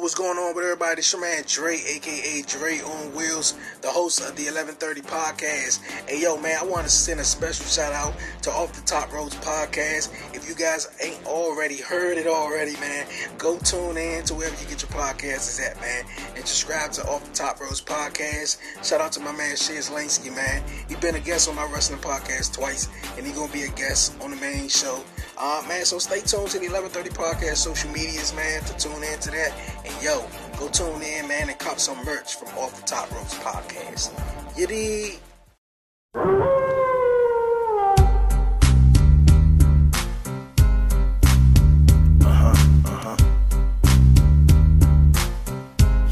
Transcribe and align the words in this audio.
What's 0.00 0.14
going 0.14 0.36
on 0.38 0.56
with 0.56 0.64
everybody? 0.64 0.98
It's 0.98 1.12
your 1.12 1.20
man 1.22 1.44
Dre, 1.46 1.76
aka 1.76 2.42
Dre 2.42 2.80
on 2.80 3.14
Wheels, 3.14 3.54
the 3.80 3.88
host 3.88 4.20
of 4.20 4.34
the 4.34 4.44
1130 4.50 5.00
podcast. 5.02 5.80
Hey, 6.08 6.20
yo, 6.20 6.36
man, 6.36 6.58
I 6.60 6.64
want 6.64 6.84
to 6.84 6.90
send 6.90 7.20
a 7.20 7.24
special 7.24 7.64
shout 7.64 7.92
out 7.92 8.12
to 8.42 8.50
Off 8.50 8.72
the 8.72 8.82
Top 8.82 9.12
Ropes 9.12 9.36
podcast. 9.36 10.12
If 10.34 10.48
you 10.48 10.56
guys 10.56 10.88
ain't 11.00 11.24
already 11.24 11.80
heard 11.80 12.18
it 12.18 12.26
already, 12.26 12.72
man, 12.80 13.06
go 13.38 13.56
tune 13.58 13.96
in 13.96 14.24
to 14.24 14.34
wherever 14.34 14.60
you 14.60 14.68
get 14.68 14.82
your 14.82 14.90
podcasts 14.90 15.62
at, 15.64 15.80
man, 15.80 16.04
and 16.34 16.44
subscribe 16.44 16.90
to 16.92 17.06
Off 17.06 17.24
the 17.24 17.32
Top 17.32 17.60
Ropes 17.60 17.80
podcast. 17.80 18.58
Shout 18.84 19.00
out 19.00 19.12
to 19.12 19.20
my 19.20 19.32
man 19.32 19.56
Shiz 19.56 19.90
Lansky, 19.90 20.34
man. 20.34 20.62
He 20.88 20.96
been 20.96 21.14
a 21.14 21.20
guest 21.20 21.48
on 21.48 21.54
my 21.54 21.70
wrestling 21.72 22.00
podcast 22.00 22.52
twice, 22.52 22.88
and 23.16 23.24
he 23.24 23.32
gonna 23.32 23.52
be 23.52 23.62
a 23.62 23.70
guest 23.70 24.20
on 24.20 24.30
the 24.30 24.36
main 24.36 24.68
show. 24.68 25.04
Uh, 25.36 25.64
man, 25.66 25.84
so 25.84 25.98
stay 25.98 26.20
tuned 26.20 26.50
to 26.50 26.58
the 26.58 26.68
1130 26.68 27.10
podcast 27.10 27.56
social 27.56 27.90
medias, 27.90 28.34
man, 28.34 28.62
to 28.64 28.76
tune 28.76 29.02
in 29.02 29.18
to 29.18 29.30
that. 29.30 29.52
And 29.84 30.02
yo, 30.02 30.26
go 30.58 30.68
tune 30.68 31.02
in, 31.02 31.28
man, 31.28 31.50
and 31.50 31.58
cop 31.58 31.78
some 31.78 32.02
merch 32.04 32.36
from 32.36 32.48
Off 32.58 32.74
the 32.80 32.86
Top 32.86 33.10
Ropes 33.12 33.34
podcast. 33.34 34.12
You 34.58 34.66
dig? 34.66 35.20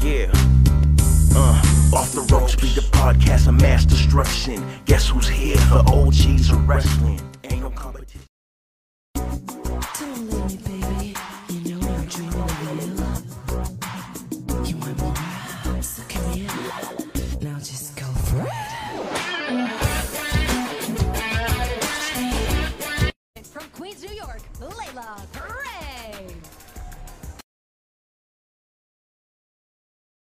Yeah. 0.03 0.29
Uh, 1.33 1.61
off 1.95 2.11
the 2.11 2.27
ropes 2.29 2.57
be 2.57 2.67
the 2.73 2.81
podcast 2.91 3.47
of 3.47 3.53
mass 3.61 3.85
destruction. 3.85 4.61
Guess 4.85 5.07
who's 5.07 5.29
here 5.29 5.55
for 5.55 5.77
OGs 5.87 6.49
of 6.51 6.67
wrestling? 6.67 7.21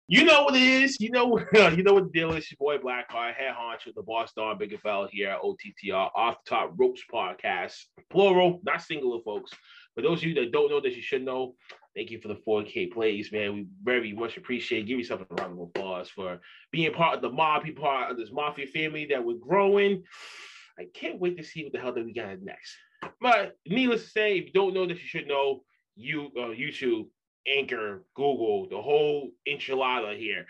You 0.07 0.23
know 0.23 0.43
what 0.43 0.55
it 0.55 0.61
is. 0.61 0.99
You 0.99 1.09
know, 1.09 1.39
you 1.53 1.81
know 1.81 1.93
what 1.93 2.03
the 2.03 2.11
deal 2.13 2.33
is. 2.33 2.51
Your 2.51 2.57
boy 2.59 2.77
Blackheart, 2.77 3.33
head 3.33 3.55
honcho, 3.59 3.93
the 3.95 4.03
boss 4.03 4.33
Don 4.33 4.57
Big 4.57 4.79
Fell 4.79 5.07
here 5.11 5.31
at 5.31 5.41
OTTR, 5.41 6.11
Off 6.15 6.37
the 6.43 6.49
Top 6.49 6.73
Ropes 6.77 7.01
Podcast, 7.11 7.75
plural, 8.11 8.61
not 8.63 8.83
singular, 8.83 9.19
folks. 9.25 9.51
For 9.95 10.01
those 10.01 10.19
of 10.19 10.25
you 10.25 10.35
that 10.35 10.51
don't 10.51 10.69
know 10.69 10.79
that 10.79 10.95
you 10.95 11.01
should 11.01 11.23
know, 11.23 11.55
thank 11.95 12.11
you 12.11 12.19
for 12.19 12.27
the 12.27 12.39
4K 12.47 12.91
plays, 12.91 13.31
man. 13.31 13.55
We 13.55 13.67
very 13.83 14.13
much 14.13 14.37
appreciate. 14.37 14.85
Give 14.85 14.99
yourself 14.99 15.21
a 15.21 15.33
round 15.41 15.53
of 15.53 15.69
applause 15.69 16.09
for 16.09 16.39
being 16.71 16.93
part 16.93 17.15
of 17.15 17.21
the 17.23 17.31
mob, 17.31 17.63
be 17.63 17.71
part 17.71 18.11
of 18.11 18.17
this 18.17 18.31
mafia 18.31 18.67
family 18.67 19.07
that 19.09 19.23
we're 19.23 19.37
growing. 19.37 20.03
I 20.77 20.85
can't 20.93 21.19
wait 21.19 21.37
to 21.37 21.43
see 21.43 21.63
what 21.63 21.73
the 21.73 21.79
hell 21.79 21.93
that 21.93 22.05
we 22.05 22.13
got 22.13 22.41
next. 22.41 22.75
But 23.21 23.57
needless 23.65 24.03
to 24.03 24.09
say, 24.09 24.37
if 24.37 24.45
you 24.47 24.53
don't 24.53 24.73
know 24.73 24.85
that 24.85 25.01
you 25.01 25.07
should 25.07 25.27
know, 25.27 25.63
you 25.95 26.31
uh, 26.37 26.49
YouTube, 26.49 27.07
Anchor, 27.47 28.03
Google, 28.15 28.67
the 28.69 28.81
whole 28.81 29.31
enchilada 29.47 30.17
here. 30.17 30.45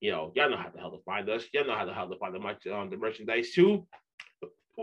You 0.00 0.12
know, 0.12 0.32
y'all 0.34 0.50
know 0.50 0.56
how 0.56 0.70
the 0.70 0.78
hell 0.78 0.90
to 0.90 1.02
find 1.04 1.28
us. 1.28 1.44
Y'all 1.52 1.66
know 1.66 1.74
how 1.74 1.84
the 1.84 1.94
hell 1.94 2.08
to 2.08 2.18
find 2.18 2.34
the, 2.34 2.76
um, 2.76 2.90
the 2.90 2.96
merchandise 2.96 3.52
too. 3.52 3.86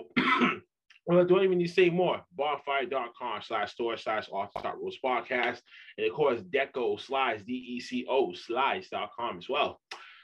well, 1.05 1.19
I 1.19 1.23
don't 1.23 1.43
even 1.43 1.57
need 1.59 1.67
to 1.67 1.73
say 1.73 1.89
more. 1.89 2.21
Bonfire.com 2.35 3.41
slash 3.43 3.73
store 3.73 3.97
slash 3.97 4.27
off 4.31 4.51
the 4.55 4.61
top 4.61 4.77
ropes 4.81 4.97
podcast. 5.03 5.59
And 5.97 6.07
of 6.07 6.13
course, 6.13 6.41
Deco 6.41 6.99
slides, 6.99 7.43
D 7.43 7.53
E 7.53 7.79
C 7.79 8.05
O 8.09 8.33
slides.com 8.33 9.37
as 9.37 9.47
well. 9.47 9.79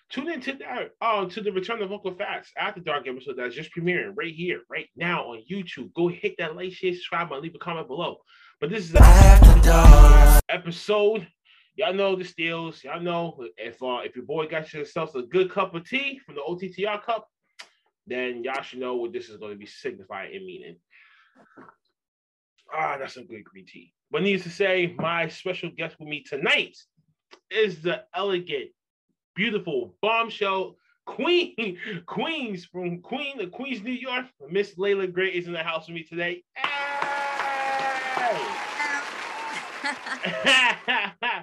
Tune 0.09 0.31
into 0.31 0.53
that, 0.53 0.91
uh, 1.01 1.25
to 1.25 1.41
the 1.41 1.51
Return 1.51 1.83
of 1.83 1.91
Uncle 1.91 2.15
Fats 2.15 2.51
After 2.57 2.81
Dark 2.81 3.07
episode 3.07 3.35
that's 3.37 3.53
just 3.53 3.69
premiering 3.75 4.13
right 4.15 4.33
here, 4.33 4.61
right 4.67 4.87
now 4.95 5.25
on 5.25 5.43
YouTube. 5.49 5.93
Go 5.93 6.07
hit 6.07 6.33
that 6.39 6.55
like, 6.55 6.71
share, 6.71 6.93
subscribe, 6.93 7.31
and 7.31 7.43
leave 7.43 7.53
a 7.53 7.59
comment 7.59 7.87
below. 7.87 8.17
But 8.59 8.71
this 8.71 8.89
is 8.89 8.95
a 8.95 10.41
episode. 10.49 11.25
Y'all 11.77 11.93
know 11.93 12.17
the 12.17 12.25
steals. 12.25 12.83
Y'all 12.83 12.99
know 12.99 13.41
if 13.57 13.81
uh, 13.81 13.99
if 14.03 14.17
your 14.17 14.25
boy 14.25 14.47
got 14.47 14.73
yourself 14.73 15.15
a 15.15 15.21
good 15.21 15.49
cup 15.49 15.73
of 15.75 15.87
tea 15.87 16.19
from 16.25 16.35
the 16.35 16.41
OTTR 16.41 17.01
cup, 17.01 17.29
then 18.05 18.43
y'all 18.43 18.61
should 18.61 18.79
know 18.79 18.95
what 18.95 19.13
this 19.13 19.29
is 19.29 19.37
going 19.37 19.53
to 19.53 19.57
be 19.57 19.65
signifying 19.65 20.35
and 20.35 20.45
meaning. 20.45 20.75
Ah, 22.73 22.97
that's 22.99 23.13
some 23.13 23.27
good 23.27 23.45
green 23.45 23.65
tea. 23.65 23.93
But 24.11 24.23
needless 24.23 24.43
to 24.43 24.49
say, 24.49 24.93
my 24.97 25.29
special 25.29 25.69
guest 25.69 25.95
with 25.97 26.09
me 26.09 26.21
tonight 26.21 26.75
is 27.49 27.81
the 27.81 28.03
elegant, 28.13 28.71
beautiful 29.35 29.95
bombshell 30.01 30.75
queen, 31.05 31.77
Queens 32.07 32.65
from 32.65 33.01
Queen 33.01 33.39
of 33.39 33.51
Queens, 33.53 33.81
New 33.81 33.93
York. 33.93 34.25
Miss 34.49 34.77
Leila 34.77 35.07
Grey 35.07 35.29
is 35.29 35.47
in 35.47 35.53
the 35.53 35.63
house 35.63 35.87
with 35.87 35.95
me 35.95 36.03
today. 36.03 36.43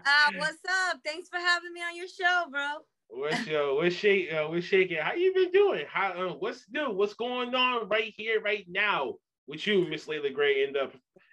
Uh, 0.09 0.31
what's 0.37 0.59
up? 0.89 0.99
Thanks 1.05 1.29
for 1.29 1.39
having 1.39 1.73
me 1.73 1.81
on 1.81 1.97
your 1.97 2.09
show, 2.09 2.45
bro. 2.51 2.67
What's 3.09 3.47
yo? 3.47 3.77
What's 3.77 3.95
shake? 3.95 4.33
Uh, 4.33 4.45
what's 4.49 4.67
shaking? 4.67 4.99
How 4.99 5.15
you 5.15 5.33
been 5.35 5.51
doing? 5.53 5.85
How? 5.89 6.13
Uh, 6.13 6.33
what's 6.35 6.65
new? 6.71 6.91
What's 6.91 7.15
going 7.15 7.55
on 7.55 7.89
right 7.89 8.13
here, 8.17 8.41
right 8.41 8.65
now 8.69 9.15
with 9.47 9.67
you, 9.67 9.87
Miss 9.89 10.09
Leila 10.09 10.31
Grey, 10.31 10.65
in 10.65 10.73
the 10.73 10.91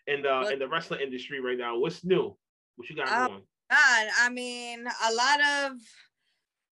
in 0.07 0.21
the 0.21 0.49
in 0.49 0.59
the 0.59 0.67
wrestling 0.67 1.01
industry 1.01 1.39
right 1.41 1.57
now? 1.57 1.77
What's 1.77 2.03
new? 2.03 2.35
What 2.75 2.89
you 2.89 2.95
got 2.95 3.07
Uh, 3.09 3.27
going? 3.27 3.41
God, 3.71 4.07
I 4.19 4.29
mean, 4.29 4.85
a 4.85 5.13
lot 5.13 5.39
of 5.41 5.77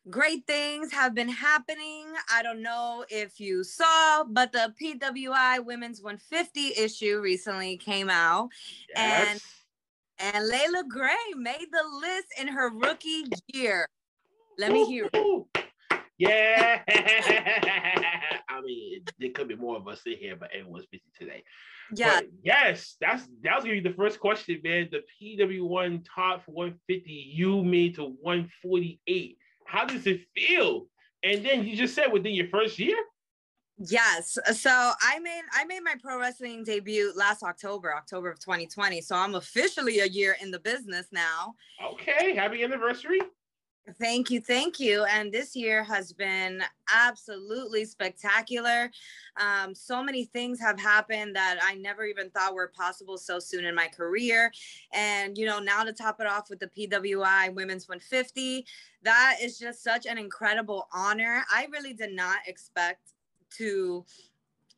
great 0.10 0.46
things 0.48 0.92
have 0.92 1.14
been 1.14 1.30
happening. 1.30 2.06
I 2.34 2.44
don't 2.44 2.62
know 2.62 3.06
if 3.10 3.40
you 3.40 3.64
saw, 3.64 4.24
but 4.24 4.52
the 4.52 4.74
PWI 4.82 5.64
Women's 5.64 6.02
150 6.02 6.82
issue 6.82 7.20
recently 7.22 7.78
came 7.78 8.10
out, 8.10 8.50
and 8.96 9.40
and 10.20 10.48
Leila 10.48 10.84
Grey 10.88 11.16
made 11.36 11.68
the 11.72 11.84
list 12.00 12.28
in 12.40 12.48
her 12.48 12.70
rookie 12.70 13.26
year. 13.48 13.88
Let 14.58 14.72
me 14.72 14.86
hear 14.86 15.10
it. 15.12 15.46
Yeah. 16.18 16.82
I 18.48 18.62
mean, 18.62 19.04
there 19.18 19.32
could 19.32 19.48
be 19.48 19.56
more 19.56 19.78
of 19.78 19.88
us 19.88 20.02
in 20.06 20.18
here, 20.18 20.36
but 20.36 20.52
everyone's 20.54 20.86
busy 20.86 21.04
today. 21.18 21.44
Yeah, 21.96 22.20
But 22.20 22.26
yes, 22.44 22.96
that's 23.02 23.28
that 23.44 23.56
was 23.56 23.64
gonna 23.64 23.82
be 23.82 23.90
the 23.90 23.96
first 23.96 24.20
question, 24.20 24.62
man. 24.64 24.90
The 24.92 25.02
PWI 25.20 26.06
top 26.16 26.44
150, 26.46 27.12
you 27.12 27.64
made 27.64 27.96
to 27.96 28.04
148. 28.22 29.38
How 29.72 29.86
does 29.86 30.06
it 30.06 30.22
feel? 30.36 30.88
And 31.24 31.46
then 31.46 31.66
you 31.66 31.78
just 31.78 31.96
said 31.96 32.12
within 32.12 32.34
your 32.34 32.48
first 32.50 32.78
year? 32.78 32.98
Yes. 33.78 34.38
So 34.54 34.70
I 34.70 35.20
made 35.20 35.44
I 35.54 35.64
made 35.64 35.80
my 35.82 35.96
pro 36.00 36.20
wrestling 36.20 36.66
debut 36.66 37.14
last 37.16 37.42
October, 37.42 37.96
October 37.96 38.30
of 38.30 38.38
2020. 38.40 39.00
So 39.00 39.16
I'm 39.16 39.36
officially 39.36 40.02
a 40.02 40.06
year 40.06 40.36
in 40.42 40.52
the 40.52 40.60
business 40.60 41.08
now. 41.14 41.54
Okay, 41.84 42.36
happy 42.36 42.64
anniversary. 42.64 43.22
Thank 44.00 44.30
you, 44.30 44.42
thank 44.42 44.80
you. 44.80 45.06
And 45.06 45.32
this 45.32 45.56
year 45.56 45.84
has 45.84 46.14
been 46.14 46.64
absolutely 46.94 47.86
spectacular. 47.86 48.92
Um, 49.38 49.74
so 49.74 50.04
many 50.04 50.26
things 50.26 50.60
have 50.60 50.80
happened 50.80 51.36
that 51.36 51.60
I 51.62 51.76
never 51.76 52.06
even 52.06 52.30
thought 52.30 52.54
were 52.54 52.72
possible 52.76 53.18
so 53.18 53.40
soon 53.40 53.66
in 53.66 53.74
my 53.74 53.88
career. 53.88 54.52
And 54.94 55.38
you 55.38 55.46
know, 55.46 55.60
now 55.60 55.84
to 55.84 55.94
top 55.94 56.20
it 56.20 56.28
off 56.28 56.50
with 56.50 56.60
the 56.60 56.68
PWI 56.68 57.54
Women's 57.54 57.88
150, 57.88 58.66
that 59.04 59.38
is 59.42 59.58
just 59.58 59.84
such 59.84 60.06
an 60.06 60.18
incredible 60.18 60.88
honor. 60.94 61.44
I 61.52 61.68
really 61.72 61.94
did 61.94 62.14
not 62.14 62.40
expect 62.46 63.14
to 63.58 64.06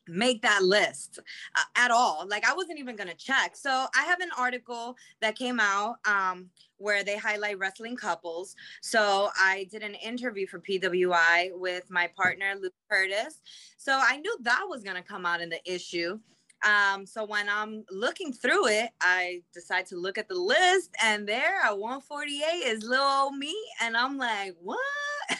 make 0.08 0.42
that 0.42 0.62
list 0.62 1.18
uh, 1.56 1.60
at 1.76 1.90
all. 1.90 2.26
Like 2.28 2.48
i 2.48 2.54
wasn't 2.54 2.78
even 2.78 2.96
to 3.08 3.14
check. 3.14 3.56
So 3.56 3.86
i 3.94 4.04
have 4.04 4.20
an 4.20 4.30
article 4.38 4.96
that 5.20 5.36
came 5.36 5.60
out 5.60 5.96
um, 6.06 6.50
where 6.78 7.04
they 7.04 7.16
highlight 7.16 7.58
wrestling 7.58 7.96
couples. 7.96 8.54
So 8.82 9.30
i 9.38 9.66
did 9.70 9.82
an 9.82 9.94
interview 9.94 10.46
for 10.46 10.60
pwi 10.60 11.50
with 11.52 11.90
my 11.90 12.08
partner 12.16 12.54
luke 12.60 12.74
curtis. 12.90 13.40
So 13.76 13.98
i 14.02 14.16
knew 14.16 14.36
that 14.42 14.64
was 14.68 14.82
to 14.96 15.02
come 15.02 15.26
out 15.26 15.40
in 15.40 15.48
the 15.48 15.60
issue. 15.64 16.18
Um, 16.64 17.04
so 17.04 17.26
when 17.26 17.46
i'm 17.50 17.84
looking 17.90 18.32
through 18.32 18.68
it 18.68 18.88
i 19.02 19.42
decide 19.52 19.84
to 19.86 19.96
look 19.96 20.16
at 20.16 20.28
the 20.28 20.34
list 20.34 20.90
and 21.02 21.28
there 21.28 21.60
at 21.62 21.78
148 21.78 22.42
is 22.66 22.82
little 22.84 23.04
old 23.04 23.36
me 23.36 23.54
and 23.82 23.96
i'm 23.96 24.16
like 24.16 24.54
what? 24.62 24.78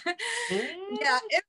Yeah 0.51 1.19
it, 1.31 1.45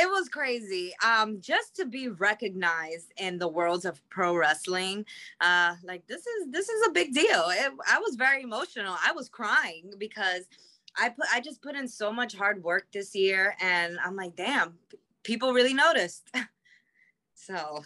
it 0.00 0.08
was 0.08 0.28
crazy. 0.28 0.92
Um 1.04 1.40
just 1.40 1.76
to 1.76 1.86
be 1.86 2.08
recognized 2.08 3.12
in 3.18 3.38
the 3.38 3.48
worlds 3.48 3.84
of 3.84 4.00
pro 4.08 4.36
wrestling 4.36 5.04
uh 5.40 5.74
like 5.84 6.06
this 6.06 6.26
is 6.26 6.50
this 6.50 6.68
is 6.68 6.86
a 6.86 6.90
big 6.90 7.12
deal. 7.12 7.44
It, 7.48 7.72
i 7.88 7.98
was 7.98 8.16
very 8.16 8.42
emotional. 8.42 8.96
I 9.04 9.12
was 9.12 9.28
crying 9.28 9.92
because 9.98 10.44
i 10.96 11.08
put 11.08 11.26
i 11.32 11.40
just 11.40 11.62
put 11.62 11.76
in 11.76 11.86
so 11.86 12.12
much 12.12 12.34
hard 12.34 12.62
work 12.64 12.86
this 12.92 13.14
year 13.14 13.54
and 13.60 13.98
i'm 14.04 14.16
like 14.16 14.34
damn 14.36 14.74
people 15.22 15.52
really 15.52 15.74
noticed. 15.74 16.30
So 17.40 17.82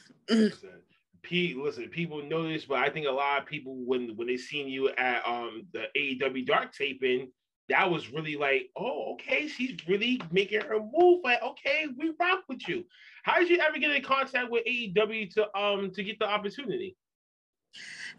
P, 1.22 1.54
listen, 1.54 1.88
people 1.88 2.22
this, 2.48 2.64
but 2.64 2.78
I 2.78 2.88
think 2.88 3.06
a 3.06 3.10
lot 3.10 3.40
of 3.40 3.46
people 3.46 3.76
when 3.84 4.16
when 4.16 4.26
they 4.26 4.38
seen 4.38 4.66
you 4.66 4.88
at 4.88 5.24
um 5.26 5.66
the 5.72 5.84
AEW 5.94 6.46
Dark 6.46 6.74
taping, 6.74 7.30
that 7.68 7.90
was 7.90 8.12
really 8.12 8.36
like, 8.36 8.70
oh, 8.76 9.14
okay, 9.14 9.48
she's 9.48 9.76
really 9.86 10.20
making 10.30 10.62
her 10.62 10.78
move. 10.78 11.20
Like, 11.22 11.42
okay, 11.42 11.86
we 11.96 12.12
rock 12.18 12.44
with 12.48 12.66
you. 12.68 12.84
How 13.22 13.38
did 13.38 13.48
you 13.48 13.58
ever 13.58 13.78
get 13.78 13.90
in 13.90 14.02
contact 14.02 14.50
with 14.50 14.64
AEW 14.66 15.32
to 15.34 15.58
um 15.58 15.90
to 15.92 16.02
get 16.02 16.18
the 16.18 16.26
opportunity? 16.28 16.96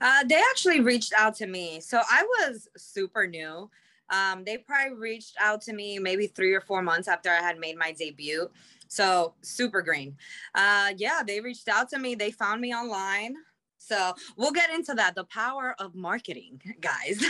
Uh, 0.01 0.23
they 0.27 0.41
actually 0.51 0.79
reached 0.79 1.13
out 1.17 1.35
to 1.35 1.45
me. 1.45 1.79
So 1.79 1.99
I 2.09 2.23
was 2.23 2.67
super 2.77 3.27
new. 3.27 3.69
Um, 4.09 4.43
they 4.43 4.57
probably 4.57 4.97
reached 4.97 5.35
out 5.39 5.61
to 5.61 5.73
me 5.73 5.99
maybe 5.99 6.27
three 6.27 6.53
or 6.53 6.61
four 6.61 6.81
months 6.81 7.07
after 7.07 7.29
I 7.29 7.41
had 7.41 7.59
made 7.59 7.77
my 7.77 7.91
debut. 7.91 8.49
So 8.87 9.33
super 9.41 9.81
green. 9.81 10.15
Uh, 10.53 10.93
yeah, 10.97 11.21
they 11.25 11.39
reached 11.39 11.67
out 11.67 11.89
to 11.89 11.99
me. 11.99 12.15
They 12.15 12.31
found 12.31 12.61
me 12.61 12.73
online. 12.73 13.35
So 13.83 14.13
we'll 14.37 14.51
get 14.51 14.69
into 14.69 14.93
that. 14.95 15.15
The 15.15 15.25
power 15.25 15.75
of 15.79 15.93
marketing, 15.93 16.61
guys. 16.79 17.23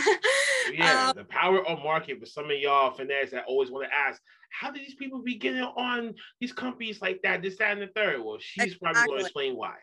Yeah, 0.72 1.08
Um, 1.08 1.16
the 1.16 1.24
power 1.24 1.66
of 1.66 1.82
market. 1.82 2.20
But 2.20 2.28
some 2.28 2.46
of 2.46 2.58
y'all 2.58 2.92
finesse 2.92 3.30
that 3.32 3.44
always 3.46 3.70
want 3.70 3.88
to 3.88 3.94
ask, 3.94 4.20
how 4.50 4.70
do 4.70 4.78
these 4.78 4.94
people 4.94 5.20
be 5.20 5.34
getting 5.34 5.62
on 5.62 6.14
these 6.40 6.52
companies 6.52 7.02
like 7.02 7.20
that, 7.22 7.42
this, 7.42 7.58
that, 7.58 7.72
and 7.72 7.82
the 7.82 7.88
third? 7.88 8.22
Well, 8.24 8.38
she's 8.38 8.76
probably 8.76 9.04
going 9.04 9.18
to 9.18 9.24
explain 9.24 9.56
why. 9.56 9.74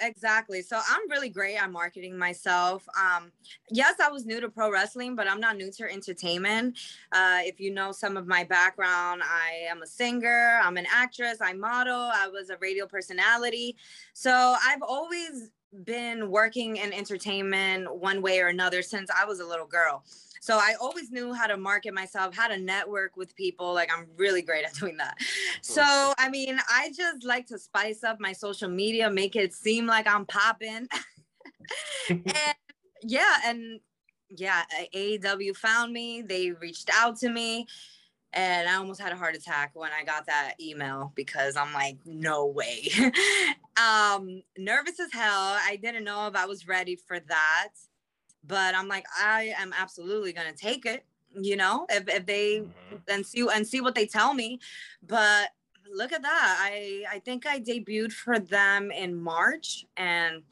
Exactly. 0.00 0.60
So 0.60 0.76
I'm 0.76 1.10
really 1.10 1.30
great 1.30 1.56
at 1.56 1.70
marketing 1.70 2.18
myself. 2.18 2.86
Um, 2.98 3.32
yes, 3.70 3.94
I 4.00 4.10
was 4.10 4.26
new 4.26 4.40
to 4.40 4.48
pro 4.48 4.70
wrestling, 4.70 5.16
but 5.16 5.28
I'm 5.28 5.40
not 5.40 5.56
new 5.56 5.70
to 5.72 5.90
entertainment. 5.90 6.78
Uh, 7.12 7.38
if 7.42 7.60
you 7.60 7.72
know 7.72 7.92
some 7.92 8.16
of 8.16 8.26
my 8.26 8.44
background, 8.44 9.22
I 9.24 9.66
am 9.70 9.82
a 9.82 9.86
singer, 9.86 10.60
I'm 10.62 10.76
an 10.76 10.86
actress, 10.92 11.38
I 11.40 11.54
model, 11.54 12.10
I 12.12 12.28
was 12.28 12.50
a 12.50 12.56
radio 12.60 12.86
personality. 12.86 13.76
So 14.12 14.32
I've 14.66 14.82
always 14.82 15.50
been 15.84 16.30
working 16.30 16.76
in 16.76 16.92
entertainment 16.92 17.94
one 17.94 18.22
way 18.22 18.40
or 18.40 18.48
another 18.48 18.82
since 18.82 19.10
I 19.10 19.24
was 19.24 19.40
a 19.40 19.46
little 19.46 19.66
girl. 19.66 20.04
So 20.40 20.58
I 20.58 20.74
always 20.78 21.10
knew 21.10 21.32
how 21.32 21.46
to 21.46 21.56
market 21.56 21.94
myself, 21.94 22.36
how 22.36 22.48
to 22.48 22.58
network 22.58 23.16
with 23.16 23.34
people. 23.34 23.72
Like 23.72 23.90
I'm 23.90 24.06
really 24.18 24.42
great 24.42 24.66
at 24.66 24.74
doing 24.74 24.98
that. 24.98 25.16
So 25.62 25.82
I 26.18 26.28
mean, 26.28 26.58
I 26.68 26.92
just 26.94 27.24
like 27.24 27.46
to 27.46 27.58
spice 27.58 28.04
up 28.04 28.20
my 28.20 28.32
social 28.32 28.68
media, 28.68 29.08
make 29.10 29.36
it 29.36 29.54
seem 29.54 29.86
like 29.86 30.06
I'm 30.06 30.26
popping. 30.26 30.86
and 32.10 32.54
yeah, 33.02 33.36
and 33.46 33.80
yeah, 34.28 34.64
AEW 34.94 35.56
found 35.56 35.92
me. 35.92 36.22
They 36.22 36.50
reached 36.52 36.90
out 36.92 37.16
to 37.20 37.30
me. 37.30 37.66
And 38.34 38.68
I 38.68 38.74
almost 38.74 39.00
had 39.00 39.12
a 39.12 39.16
heart 39.16 39.36
attack 39.36 39.70
when 39.74 39.92
I 39.92 40.02
got 40.04 40.26
that 40.26 40.54
email 40.60 41.12
because 41.14 41.56
I'm 41.56 41.72
like, 41.72 41.98
no 42.04 42.46
way. 42.46 42.88
um, 43.76 44.42
nervous 44.58 44.98
as 44.98 45.12
hell. 45.12 45.56
I 45.62 45.78
didn't 45.80 46.02
know 46.04 46.26
if 46.26 46.34
I 46.34 46.44
was 46.46 46.66
ready 46.66 46.96
for 46.96 47.20
that. 47.20 47.68
But 48.46 48.74
I'm 48.74 48.88
like, 48.88 49.06
I 49.18 49.54
am 49.56 49.72
absolutely 49.72 50.32
gonna 50.32 50.52
take 50.52 50.84
it, 50.84 51.06
you 51.40 51.56
know, 51.56 51.86
if, 51.88 52.08
if 52.08 52.26
they 52.26 52.60
Mhm. 52.60 53.00
and 53.08 53.24
see 53.24 53.46
and 53.54 53.66
see 53.66 53.80
what 53.80 53.94
they 53.94 54.06
tell 54.06 54.34
me. 54.34 54.58
But 55.02 55.50
look 55.90 56.12
at 56.12 56.22
that. 56.22 56.56
I 56.60 57.04
I 57.10 57.20
think 57.20 57.46
I 57.46 57.60
debuted 57.60 58.12
for 58.12 58.38
them 58.38 58.90
in 58.90 59.14
March 59.14 59.86
and 59.96 60.42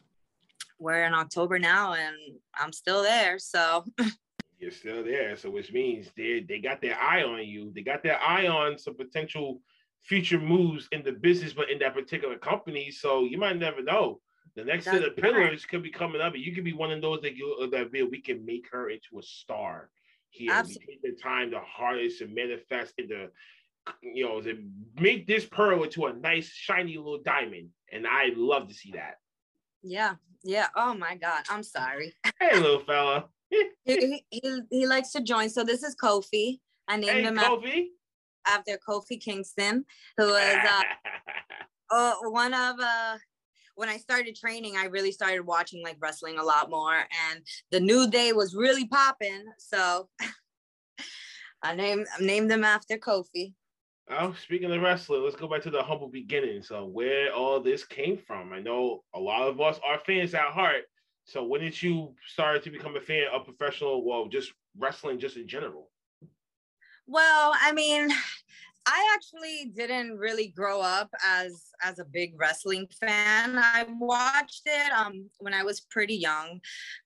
we're 0.78 1.04
in 1.04 1.14
October 1.14 1.58
now 1.58 1.92
and 1.94 2.16
I'm 2.54 2.72
still 2.72 3.02
there. 3.02 3.38
So 3.38 3.84
You're 4.62 4.70
still 4.70 5.02
there, 5.02 5.36
so 5.36 5.50
which 5.50 5.72
means 5.72 6.12
they 6.16 6.44
they 6.48 6.60
got 6.60 6.80
their 6.80 6.96
eye 6.96 7.24
on 7.24 7.44
you. 7.44 7.72
They 7.74 7.82
got 7.82 8.04
their 8.04 8.22
eye 8.22 8.46
on 8.46 8.78
some 8.78 8.96
potential 8.96 9.60
future 10.00 10.38
moves 10.38 10.86
in 10.92 11.02
the 11.02 11.10
business, 11.10 11.52
but 11.52 11.68
in 11.68 11.80
that 11.80 11.94
particular 11.94 12.38
company. 12.38 12.92
So 12.92 13.24
you 13.24 13.38
might 13.38 13.58
never 13.58 13.82
know. 13.82 14.20
The 14.54 14.64
next 14.64 14.84
set 14.84 15.02
of 15.02 15.16
That's 15.16 15.20
pillars 15.20 15.64
could 15.64 15.82
be 15.82 15.90
coming 15.90 16.20
up, 16.20 16.34
and 16.34 16.44
you 16.44 16.54
could 16.54 16.62
be 16.62 16.74
one 16.74 16.92
of 16.92 17.02
those 17.02 17.22
that 17.22 17.34
you 17.34 17.68
that 17.72 17.90
we 17.90 18.04
we 18.04 18.20
can 18.20 18.46
make 18.46 18.68
her 18.70 18.88
into 18.88 19.18
a 19.18 19.22
star. 19.24 19.90
Here, 20.30 20.52
Absolutely. 20.52 20.86
we 21.02 21.10
take 21.10 21.16
the 21.16 21.20
time 21.20 21.50
to 21.50 21.58
harness 21.58 22.20
and 22.20 22.32
manifest 22.32 22.94
into, 22.98 23.30
you 24.00 24.24
know, 24.24 24.40
to 24.42 24.62
make 25.00 25.26
this 25.26 25.44
pearl 25.44 25.82
into 25.82 26.06
a 26.06 26.12
nice 26.12 26.52
shiny 26.52 26.98
little 26.98 27.20
diamond. 27.20 27.70
And 27.90 28.06
I 28.06 28.30
love 28.36 28.68
to 28.68 28.74
see 28.74 28.92
that. 28.92 29.16
yeah, 29.82 30.14
yeah. 30.44 30.68
Oh 30.76 30.94
my 30.94 31.16
God. 31.16 31.42
I'm 31.50 31.64
sorry. 31.64 32.14
Hey, 32.38 32.60
little 32.60 32.78
fella. 32.78 33.28
he, 33.84 34.24
he, 34.30 34.60
he 34.70 34.86
likes 34.86 35.10
to 35.12 35.20
join. 35.22 35.48
So 35.48 35.64
this 35.64 35.82
is 35.82 35.96
Kofi. 35.96 36.58
I 36.88 36.96
named 36.96 37.10
Hey, 37.10 37.22
him 37.22 37.36
Kofi. 37.36 37.86
after 38.46 38.78
Kofi 38.86 39.20
Kingston, 39.20 39.84
who 40.16 40.26
was 40.26 40.56
uh, 40.68 40.82
uh, 41.90 42.14
one 42.30 42.54
of 42.54 42.76
uh 42.80 43.18
when 43.74 43.88
I 43.88 43.96
started 43.96 44.36
training, 44.36 44.76
I 44.76 44.84
really 44.86 45.12
started 45.12 45.46
watching 45.46 45.82
like 45.82 45.96
wrestling 45.98 46.38
a 46.38 46.42
lot 46.42 46.68
more, 46.68 46.94
and 46.94 47.40
the 47.70 47.80
New 47.80 48.10
Day 48.10 48.32
was 48.32 48.54
really 48.54 48.86
popping. 48.86 49.44
So 49.58 50.08
I 51.62 51.74
named 51.74 52.06
named 52.20 52.50
them 52.50 52.64
after 52.64 52.98
Kofi. 52.98 53.54
Oh, 54.10 54.34
speaking 54.42 54.70
of 54.70 54.82
wrestling, 54.82 55.22
let's 55.22 55.36
go 55.36 55.48
back 55.48 55.62
to 55.62 55.70
the 55.70 55.82
humble 55.82 56.08
beginnings. 56.08 56.68
So, 56.68 56.84
where 56.84 57.32
all 57.32 57.60
this 57.60 57.84
came 57.84 58.18
from? 58.18 58.52
I 58.52 58.60
know 58.60 59.04
a 59.14 59.20
lot 59.20 59.48
of 59.48 59.60
us 59.60 59.78
are 59.86 60.00
fans 60.00 60.34
at 60.34 60.50
heart. 60.50 60.84
So, 61.24 61.44
when 61.44 61.60
did 61.60 61.80
you 61.80 62.14
start 62.26 62.62
to 62.64 62.70
become 62.70 62.96
a 62.96 63.00
fan 63.00 63.24
of 63.32 63.44
professional, 63.44 64.04
well, 64.04 64.26
just 64.26 64.52
wrestling, 64.76 65.18
just 65.18 65.36
in 65.36 65.46
general? 65.46 65.88
Well, 67.06 67.52
I 67.60 67.72
mean, 67.72 68.10
I 68.86 69.14
actually 69.14 69.70
didn't 69.76 70.18
really 70.18 70.48
grow 70.48 70.80
up 70.80 71.08
as 71.24 71.68
as 71.82 71.98
a 71.98 72.04
big 72.04 72.34
wrestling 72.36 72.88
fan. 73.00 73.56
I 73.56 73.86
watched 73.98 74.62
it 74.66 74.92
um 74.92 75.28
when 75.38 75.54
I 75.54 75.62
was 75.62 75.82
pretty 75.82 76.16
young, 76.16 76.60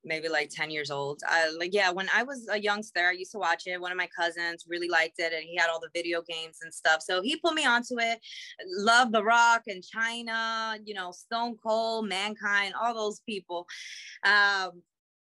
maybe 0.05 0.29
like 0.29 0.51
10 0.51 0.71
years 0.71 0.91
old. 0.91 1.21
Like 1.59 1.75
yeah, 1.75 1.91
when 1.91 2.09
I 2.15 2.23
was 2.23 2.49
a 2.51 2.59
youngster, 2.59 3.09
I 3.09 3.13
used 3.13 3.33
to 3.33 3.39
watch 3.39 3.65
it. 3.67 3.81
One 3.81 3.93
of 3.93 3.99
my 3.99 4.09
cousins 4.19 4.65
really 4.67 4.89
liked 4.89 5.19
it 5.19 5.33
and 5.33 5.43
he 5.43 5.57
had 5.57 5.69
all 5.69 5.81
the 5.81 5.91
video 5.95 6.23
games 6.23 6.59
and 6.63 6.73
stuff. 6.73 7.03
So 7.03 7.21
he 7.23 7.37
put 7.37 7.55
me 7.55 7.67
onto 7.67 8.01
it. 8.01 8.21
Love 8.79 9.13
The 9.13 9.23
Rock 9.23 9.63
and 9.67 9.83
Chyna, 9.83 10.79
you 10.85 10.95
know, 10.95 11.13
Stone 11.13 11.57
Cold, 11.63 12.09
Mankind, 12.09 12.75
all 12.81 12.95
those 12.95 13.21
people. 13.21 13.67
Um 14.25 14.83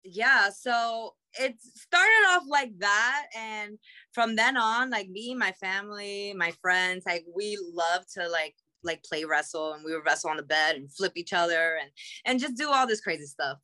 yeah, 0.06 0.50
so 0.50 1.16
it 1.40 1.56
started 1.76 2.26
off 2.30 2.44
like 2.50 2.72
that 2.80 3.26
and 3.38 3.78
from 4.14 4.36
then 4.36 4.56
on 4.58 4.90
like 4.90 5.10
me 5.10 5.36
my 5.36 5.52
family 5.52 6.34
my 6.38 6.52
friends 6.62 7.04
like 7.06 7.26
we 7.36 7.58
love 7.74 8.06
to 8.14 8.26
like 8.30 8.56
like 8.86 9.04
play 9.04 9.26
wrestle 9.26 9.74
and 9.74 9.84
we 9.84 9.94
would 9.94 10.06
wrestle 10.06 10.30
on 10.30 10.38
the 10.38 10.44
bed 10.44 10.76
and 10.76 10.92
flip 10.92 11.14
each 11.16 11.34
other 11.34 11.78
and 11.82 11.90
and 12.26 12.40
just 12.40 12.56
do 12.56 12.70
all 12.72 12.88
this 12.88 13.02
crazy 13.02 13.26
stuff. 13.26 13.58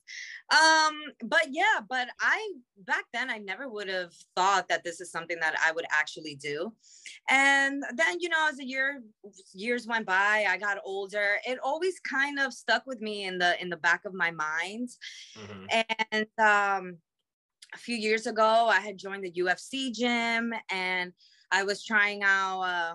Um 0.50 0.94
but 1.24 1.46
yeah 1.50 1.80
but 1.88 2.08
i 2.20 2.52
back 2.84 3.04
then 3.12 3.30
i 3.30 3.38
never 3.38 3.68
would 3.68 3.88
have 3.88 4.12
thought 4.36 4.68
that 4.68 4.84
this 4.84 5.00
is 5.00 5.10
something 5.10 5.38
that 5.40 5.54
i 5.64 5.72
would 5.72 5.86
actually 5.90 6.34
do. 6.34 6.72
And 7.28 7.82
then 7.94 8.18
you 8.20 8.28
know 8.28 8.48
as 8.50 8.56
the 8.56 8.64
year 8.64 9.02
years 9.54 9.86
went 9.86 10.06
by 10.06 10.46
i 10.48 10.58
got 10.58 10.78
older 10.84 11.36
it 11.46 11.58
always 11.62 12.00
kind 12.00 12.38
of 12.38 12.52
stuck 12.52 12.86
with 12.86 13.00
me 13.00 13.24
in 13.24 13.38
the 13.38 13.60
in 13.62 13.68
the 13.68 13.76
back 13.76 14.04
of 14.04 14.14
my 14.14 14.30
mind. 14.30 14.88
And 16.10 16.26
um 16.38 16.98
a 17.74 17.78
few 17.78 17.96
years 17.96 18.26
ago, 18.26 18.68
I 18.68 18.80
had 18.80 18.98
joined 18.98 19.24
the 19.24 19.32
UFC 19.32 19.92
gym 19.92 20.52
and 20.70 21.12
I 21.50 21.64
was 21.64 21.84
trying 21.84 22.22
out 22.22 22.62
uh, 22.62 22.94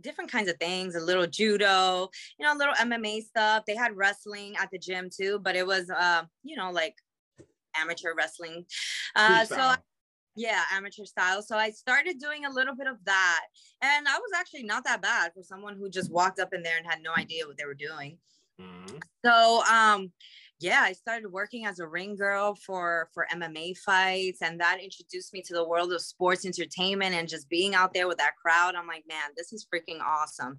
different 0.00 0.30
kinds 0.30 0.48
of 0.48 0.58
things, 0.58 0.94
a 0.94 1.00
little 1.00 1.26
judo, 1.26 2.08
you 2.38 2.44
know, 2.46 2.52
a 2.54 2.58
little 2.58 2.74
MMA 2.74 3.22
stuff. 3.22 3.64
They 3.66 3.76
had 3.76 3.96
wrestling 3.96 4.54
at 4.56 4.70
the 4.70 4.78
gym 4.78 5.08
too, 5.10 5.38
but 5.38 5.56
it 5.56 5.66
was, 5.66 5.88
uh, 5.90 6.24
you 6.42 6.56
know, 6.56 6.70
like 6.70 6.94
amateur 7.76 8.14
wrestling. 8.16 8.64
Uh, 9.14 9.44
so, 9.44 9.74
yeah, 10.34 10.62
amateur 10.72 11.04
style. 11.04 11.42
So 11.42 11.56
I 11.56 11.70
started 11.70 12.18
doing 12.18 12.44
a 12.44 12.50
little 12.50 12.74
bit 12.74 12.86
of 12.86 12.96
that. 13.04 13.46
And 13.82 14.06
I 14.06 14.18
was 14.18 14.30
actually 14.36 14.64
not 14.64 14.84
that 14.84 15.00
bad 15.02 15.32
for 15.34 15.42
someone 15.42 15.76
who 15.76 15.88
just 15.88 16.12
walked 16.12 16.40
up 16.40 16.52
in 16.52 16.62
there 16.62 16.76
and 16.76 16.86
had 16.86 17.02
no 17.02 17.12
idea 17.16 17.46
what 17.46 17.56
they 17.56 17.64
were 17.64 17.74
doing. 17.74 18.18
Mhm. 18.60 19.02
So 19.24 19.62
um 19.70 20.12
yeah, 20.58 20.80
I 20.82 20.92
started 20.92 21.30
working 21.30 21.66
as 21.66 21.80
a 21.80 21.86
ring 21.86 22.16
girl 22.16 22.54
for 22.54 23.10
for 23.12 23.26
MMA 23.34 23.76
fights 23.76 24.40
and 24.40 24.58
that 24.60 24.78
introduced 24.82 25.34
me 25.34 25.42
to 25.42 25.54
the 25.54 25.68
world 25.68 25.92
of 25.92 26.00
sports 26.00 26.46
entertainment 26.46 27.14
and 27.14 27.28
just 27.28 27.48
being 27.50 27.74
out 27.74 27.92
there 27.92 28.08
with 28.08 28.18
that 28.18 28.36
crowd. 28.40 28.74
I'm 28.74 28.86
like, 28.86 29.04
man, 29.06 29.30
this 29.36 29.52
is 29.52 29.66
freaking 29.72 30.00
awesome. 30.00 30.58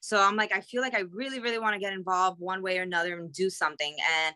So 0.00 0.20
I'm 0.20 0.34
like 0.36 0.52
I 0.52 0.60
feel 0.60 0.82
like 0.82 0.94
I 0.94 1.04
really 1.12 1.38
really 1.38 1.60
want 1.60 1.74
to 1.74 1.80
get 1.80 1.92
involved 1.92 2.40
one 2.40 2.62
way 2.62 2.78
or 2.78 2.82
another 2.82 3.18
and 3.18 3.32
do 3.32 3.48
something 3.48 3.96
and 4.24 4.34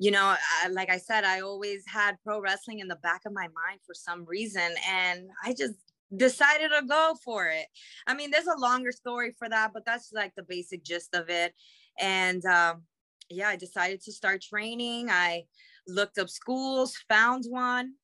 you 0.00 0.12
know, 0.12 0.36
I, 0.62 0.68
like 0.68 0.90
I 0.90 0.98
said, 0.98 1.24
I 1.24 1.40
always 1.40 1.82
had 1.88 2.22
pro 2.22 2.40
wrestling 2.40 2.78
in 2.78 2.86
the 2.86 2.96
back 2.96 3.22
of 3.26 3.32
my 3.32 3.42
mind 3.42 3.80
for 3.84 3.94
some 3.94 4.24
reason 4.24 4.70
and 4.88 5.28
I 5.44 5.52
just 5.52 5.74
decided 6.16 6.70
to 6.70 6.86
go 6.86 7.16
for 7.22 7.48
it. 7.48 7.66
I 8.06 8.14
mean, 8.14 8.30
there's 8.30 8.46
a 8.46 8.58
longer 8.58 8.92
story 8.92 9.34
for 9.38 9.48
that, 9.48 9.72
but 9.74 9.84
that's 9.84 10.10
like 10.12 10.32
the 10.36 10.42
basic 10.42 10.84
gist 10.84 11.14
of 11.14 11.28
it. 11.28 11.52
And 11.98 12.44
um, 12.46 12.84
yeah, 13.30 13.48
I 13.48 13.56
decided 13.56 14.00
to 14.02 14.12
start 14.12 14.42
training. 14.42 15.08
I 15.10 15.44
looked 15.86 16.18
up 16.18 16.28
schools, 16.28 16.96
found 17.08 17.44
one. 17.48 17.94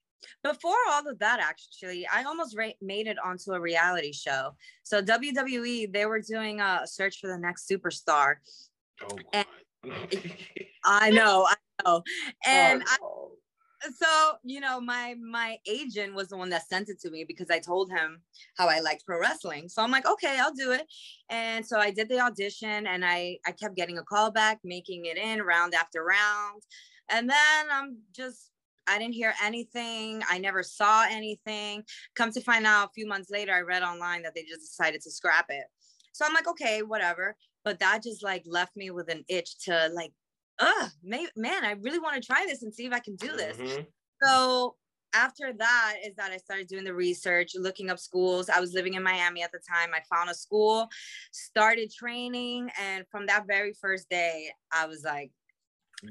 Before 0.43 0.77
all 0.91 1.07
of 1.07 1.19
that, 1.19 1.39
actually, 1.41 2.07
I 2.07 2.23
almost 2.25 2.57
ra- 2.57 2.71
made 2.81 3.07
it 3.07 3.19
onto 3.23 3.53
a 3.53 3.61
reality 3.61 4.13
show. 4.13 4.57
So 4.83 5.03
WWE, 5.03 5.93
they 5.93 6.07
were 6.07 6.21
doing 6.21 6.61
a 6.61 6.83
search 6.87 7.21
for 7.21 7.27
the 7.27 7.39
next 7.39 7.69
superstar, 7.69 8.37
Oh, 9.03 9.19
And- 9.33 9.47
I 10.85 11.11
know, 11.11 11.47
I 11.49 11.55
know. 11.85 12.03
And 12.47 12.83
I, 12.87 12.97
Oh, 13.03 13.33
so 13.97 14.33
you 14.43 14.61
know 14.61 14.81
my 14.81 15.15
my 15.21 15.59
agent 15.67 16.15
was 16.15 16.29
the 16.29 16.37
one 16.37 16.49
that 16.51 16.69
sent 16.69 16.89
it 16.89 17.01
to 17.01 17.11
me 17.11 17.25
because 17.25 17.51
i 17.51 17.59
told 17.59 17.91
him 17.91 18.21
how 18.57 18.69
i 18.69 18.81
liked 18.81 19.05
pro 19.05 19.21
wrestling. 19.21 19.69
So 19.69 19.83
i'm 19.83 19.91
like 19.91 20.07
okay 20.07 20.39
i'll 20.41 20.55
do 20.55 20.73
it. 20.73 20.87
And 21.31 21.65
so 21.65 21.79
i 21.79 21.91
did 21.91 22.09
the 22.09 22.21
audition 22.21 22.87
and 22.87 23.05
i 23.05 23.39
i 23.47 23.53
kept 23.53 23.77
getting 23.77 23.99
a 23.99 24.03
call 24.03 24.31
back 24.31 24.59
making 24.65 25.07
it 25.07 25.17
in 25.17 25.43
round 25.43 25.75
after 25.75 26.05
round. 26.05 26.63
And 27.11 27.29
then 27.29 27.67
i'm 27.71 27.99
just 28.15 28.51
i 28.87 28.99
didn't 28.99 29.15
hear 29.15 29.35
anything. 29.43 30.23
I 30.29 30.39
never 30.39 30.63
saw 30.63 31.07
anything. 31.09 31.85
Come 32.15 32.33
to 32.33 32.41
find 32.41 32.67
out 32.67 32.89
a 32.89 32.93
few 32.95 33.07
months 33.07 33.31
later 33.31 33.53
i 33.53 33.61
read 33.61 33.83
online 33.83 34.23
that 34.23 34.35
they 34.35 34.43
just 34.43 34.63
decided 34.63 35.03
to 35.03 35.11
scrap 35.11 35.47
it. 35.49 35.65
So 36.13 36.25
i'm 36.25 36.35
like 36.35 36.49
okay 36.49 36.83
whatever. 36.83 37.37
But 37.65 37.79
that 37.81 38.03
just 38.03 38.23
like 38.23 38.45
left 38.47 38.77
me 38.77 38.91
with 38.91 39.09
an 39.09 39.25
itch 39.29 39.59
to 39.65 39.91
like 39.95 40.13
uh 40.59 40.89
may- 41.03 41.27
man 41.37 41.65
i 41.65 41.73
really 41.83 41.99
want 41.99 42.21
to 42.21 42.27
try 42.27 42.45
this 42.47 42.63
and 42.63 42.73
see 42.73 42.87
if 42.87 42.93
i 42.93 42.99
can 42.99 43.17
do 43.17 43.37
this 43.37 43.57
mhm. 43.57 43.87
so 44.23 44.77
after 45.15 45.53
that 45.53 45.95
is 46.05 46.15
that 46.17 46.33
I 46.33 46.37
started 46.39 46.67
doing 46.67 46.85
the 46.85 46.93
research, 46.93 47.53
looking 47.55 47.89
up 47.89 47.99
schools. 47.99 48.49
I 48.49 48.61
was 48.61 48.75
living 48.75 48.95
in 48.95 49.03
Miami 49.03 49.43
at 49.43 49.53
the 49.53 49.61
time. 49.61 49.91
I 49.95 50.01
found 50.13 50.29
a 50.29 50.35
school, 50.35 50.89
started 51.31 51.93
training, 51.93 52.69
and 52.81 53.05
from 53.11 53.27
that 53.27 53.47
very 53.47 53.73
first 53.81 54.11
day, 54.11 54.51
I 54.73 54.87
was 54.87 55.05
like, 55.05 55.31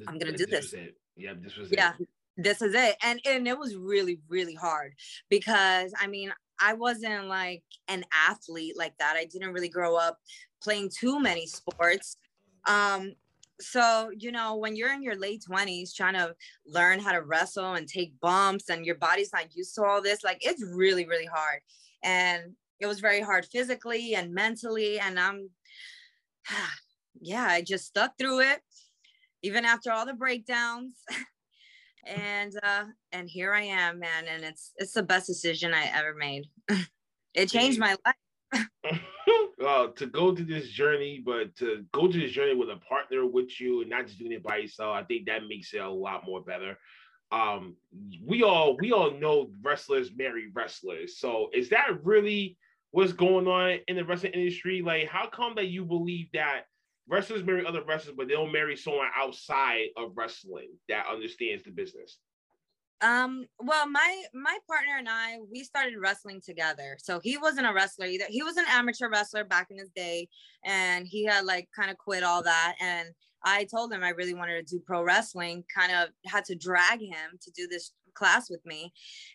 I'm 0.08 0.18
gonna 0.18 0.32
do 0.32 0.46
was 0.50 0.72
this. 0.72 0.76
Yeah, 1.16 1.34
this 1.40 1.56
was 1.58 1.70
yeah, 1.72 1.94
it. 2.00 2.08
this 2.38 2.62
is 2.62 2.74
it. 2.74 2.96
And 3.04 3.20
and 3.26 3.48
it 3.48 3.58
was 3.58 3.76
really, 3.76 4.20
really 4.30 4.56
hard 4.56 4.94
because 5.30 5.94
I 6.00 6.08
mean, 6.08 6.34
I 6.60 6.74
wasn't 6.74 7.28
like 7.28 7.64
an 7.88 8.06
athlete 8.28 8.78
like 8.78 8.98
that. 9.00 9.16
I 9.18 9.26
didn't 9.26 9.54
really 9.54 9.70
grow 9.70 9.96
up 9.98 10.18
playing 10.62 10.92
too 10.98 11.20
many 11.20 11.46
sports. 11.46 12.18
Um, 12.66 13.14
so 13.60 14.10
you 14.18 14.32
know, 14.32 14.56
when 14.56 14.76
you're 14.76 14.94
in 14.94 15.04
your 15.04 15.16
late 15.16 15.44
20s 15.50 15.94
trying 15.94 16.16
to 16.16 16.36
learn 16.66 17.00
how 17.00 17.12
to 17.12 17.22
wrestle 17.22 17.74
and 17.74 17.88
take 17.88 18.20
bumps 18.20 18.70
and 18.70 18.86
your 18.86 18.96
body's 18.96 19.32
not 19.34 19.56
used 19.56 19.76
to 19.76 19.84
all 19.84 20.02
this, 20.02 20.24
like 20.24 20.40
it's 20.42 20.64
really, 20.64 21.06
really 21.06 21.26
hard. 21.26 21.60
And 22.04 22.54
it 22.80 22.88
was 22.88 23.00
very 23.00 23.22
hard 23.22 23.46
physically 23.46 24.16
and 24.16 24.34
mentally. 24.34 25.00
And 25.00 25.20
I'm 25.20 25.50
yeah, 27.22 27.46
I 27.50 27.62
just 27.62 27.86
stuck 27.86 28.18
through 28.18 28.42
it, 28.42 28.62
even 29.42 29.66
after 29.66 29.92
all 29.92 30.06
the 30.06 30.14
breakdowns. 30.14 30.96
and 32.06 32.54
uh 32.64 32.86
and 33.12 33.30
here 33.30 33.54
I 33.54 33.64
am, 33.64 34.00
man. 34.00 34.26
And 34.28 34.44
it's 34.44 34.72
it's 34.78 34.94
the 34.94 35.04
best 35.04 35.28
decision 35.28 35.74
I 35.74 35.90
ever 35.94 36.14
made. 36.14 36.46
it 37.34 37.50
changed 37.50 37.80
my 37.80 37.96
life. 38.06 38.16
to 39.96 40.08
go 40.08 40.34
to 40.34 40.44
this 40.44 40.70
journey, 40.70 41.22
but 41.24 41.56
to 41.58 41.86
go 41.92 42.08
to 42.08 42.20
this 42.20 42.32
journey 42.32 42.56
with 42.56 42.70
a 42.70 42.78
partner 42.78 43.26
with 43.26 43.60
you 43.60 43.82
and 43.82 43.90
not 43.90 44.06
just 44.08 44.20
doing 44.20 44.32
it 44.32 44.44
by 44.44 44.58
yourself, 44.58 44.96
I 44.96 45.04
think 45.04 45.28
that 45.28 45.48
makes 45.48 45.74
it 45.74 45.80
a 45.80 45.90
lot 45.90 46.26
more 46.26 46.42
better. 46.42 46.78
Um, 47.32 47.76
we 48.26 48.44
all 48.44 48.78
we 48.78 48.92
all 48.92 49.12
know 49.12 49.50
wrestlers 49.62 50.12
marry 50.16 50.52
wrestlers. 50.54 51.18
So 51.18 51.50
is 51.54 51.70
that 51.70 52.04
really 52.04 52.58
what's 52.92 53.14
going 53.14 53.48
on 53.48 53.80
in 53.88 53.96
the 53.96 54.06
wrestling 54.06 54.34
industry? 54.34 54.82
Like, 54.82 55.08
how 55.08 55.28
come 55.28 55.56
that 55.56 55.68
you 55.68 55.84
believe 55.84 56.28
that 56.34 56.64
wrestlers 57.08 57.44
marry 57.44 57.66
other 57.66 57.84
wrestlers, 57.84 58.16
but 58.16 58.28
they 58.28 58.36
don't 58.36 58.52
marry 58.52 58.76
someone 58.76 59.08
outside 59.16 59.88
of 59.98 60.12
wrestling 60.16 60.70
that 60.90 61.08
understands 61.12 61.64
the 61.64 61.72
business? 61.72 62.20
Um, 63.04 63.46
well, 63.60 63.88
my 63.90 64.24
my 64.34 64.58
partner 64.66 64.94
and 64.98 65.10
I, 65.10 65.38
we 65.52 65.64
started 65.64 65.96
wrestling 66.00 66.42
together. 66.44 66.98
So 67.00 67.20
he 67.20 67.38
wasn't 67.38 67.68
a 67.68 67.74
wrestler 67.74 68.06
either. 68.06 68.26
He 68.30 68.44
was 68.44 68.56
an 68.56 68.66
amateur 68.70 69.10
wrestler 69.10 69.44
back 69.44 69.68
in 69.70 69.78
his 69.78 69.90
day, 69.90 70.30
and 70.64 71.06
he 71.06 71.26
had 71.26 71.44
like 71.44 71.68
kind 71.76 71.92
of 71.92 71.98
quit 71.98 72.24
all 72.24 72.42
that. 72.44 72.76
And 72.80 73.10
I 73.44 73.66
told 73.66 73.92
him 73.92 74.04
I 74.04 74.10
really 74.10 74.34
wanted 74.34 74.66
to 74.66 74.76
do 74.76 74.84
pro 74.88 75.04
wrestling. 75.04 75.66
Kind 75.76 75.92
of 75.92 76.10
had 76.26 76.46
to 76.46 76.56
drag 76.56 77.02
him 77.02 77.38
to 77.42 77.52
do 77.52 77.68
this 77.68 77.92
class 78.16 78.50
with 78.50 78.66
me, 78.66 78.94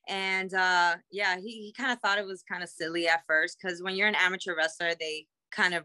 and 0.09 0.55
uh, 0.55 0.97
yeah, 1.13 1.37
he 1.37 1.51
he 1.51 1.75
kind 1.77 1.93
of 1.93 2.01
thought 2.01 2.19
it 2.19 2.27
was 2.27 2.43
kind 2.51 2.63
of 2.63 2.71
silly 2.71 3.07
at 3.07 3.27
first 3.27 3.59
because 3.61 3.83
when 3.83 3.97
you're 3.97 4.09
an 4.09 4.15
amateur 4.15 4.57
wrestler, 4.57 4.93
they 4.99 5.27
kind 5.53 5.75
of 5.75 5.85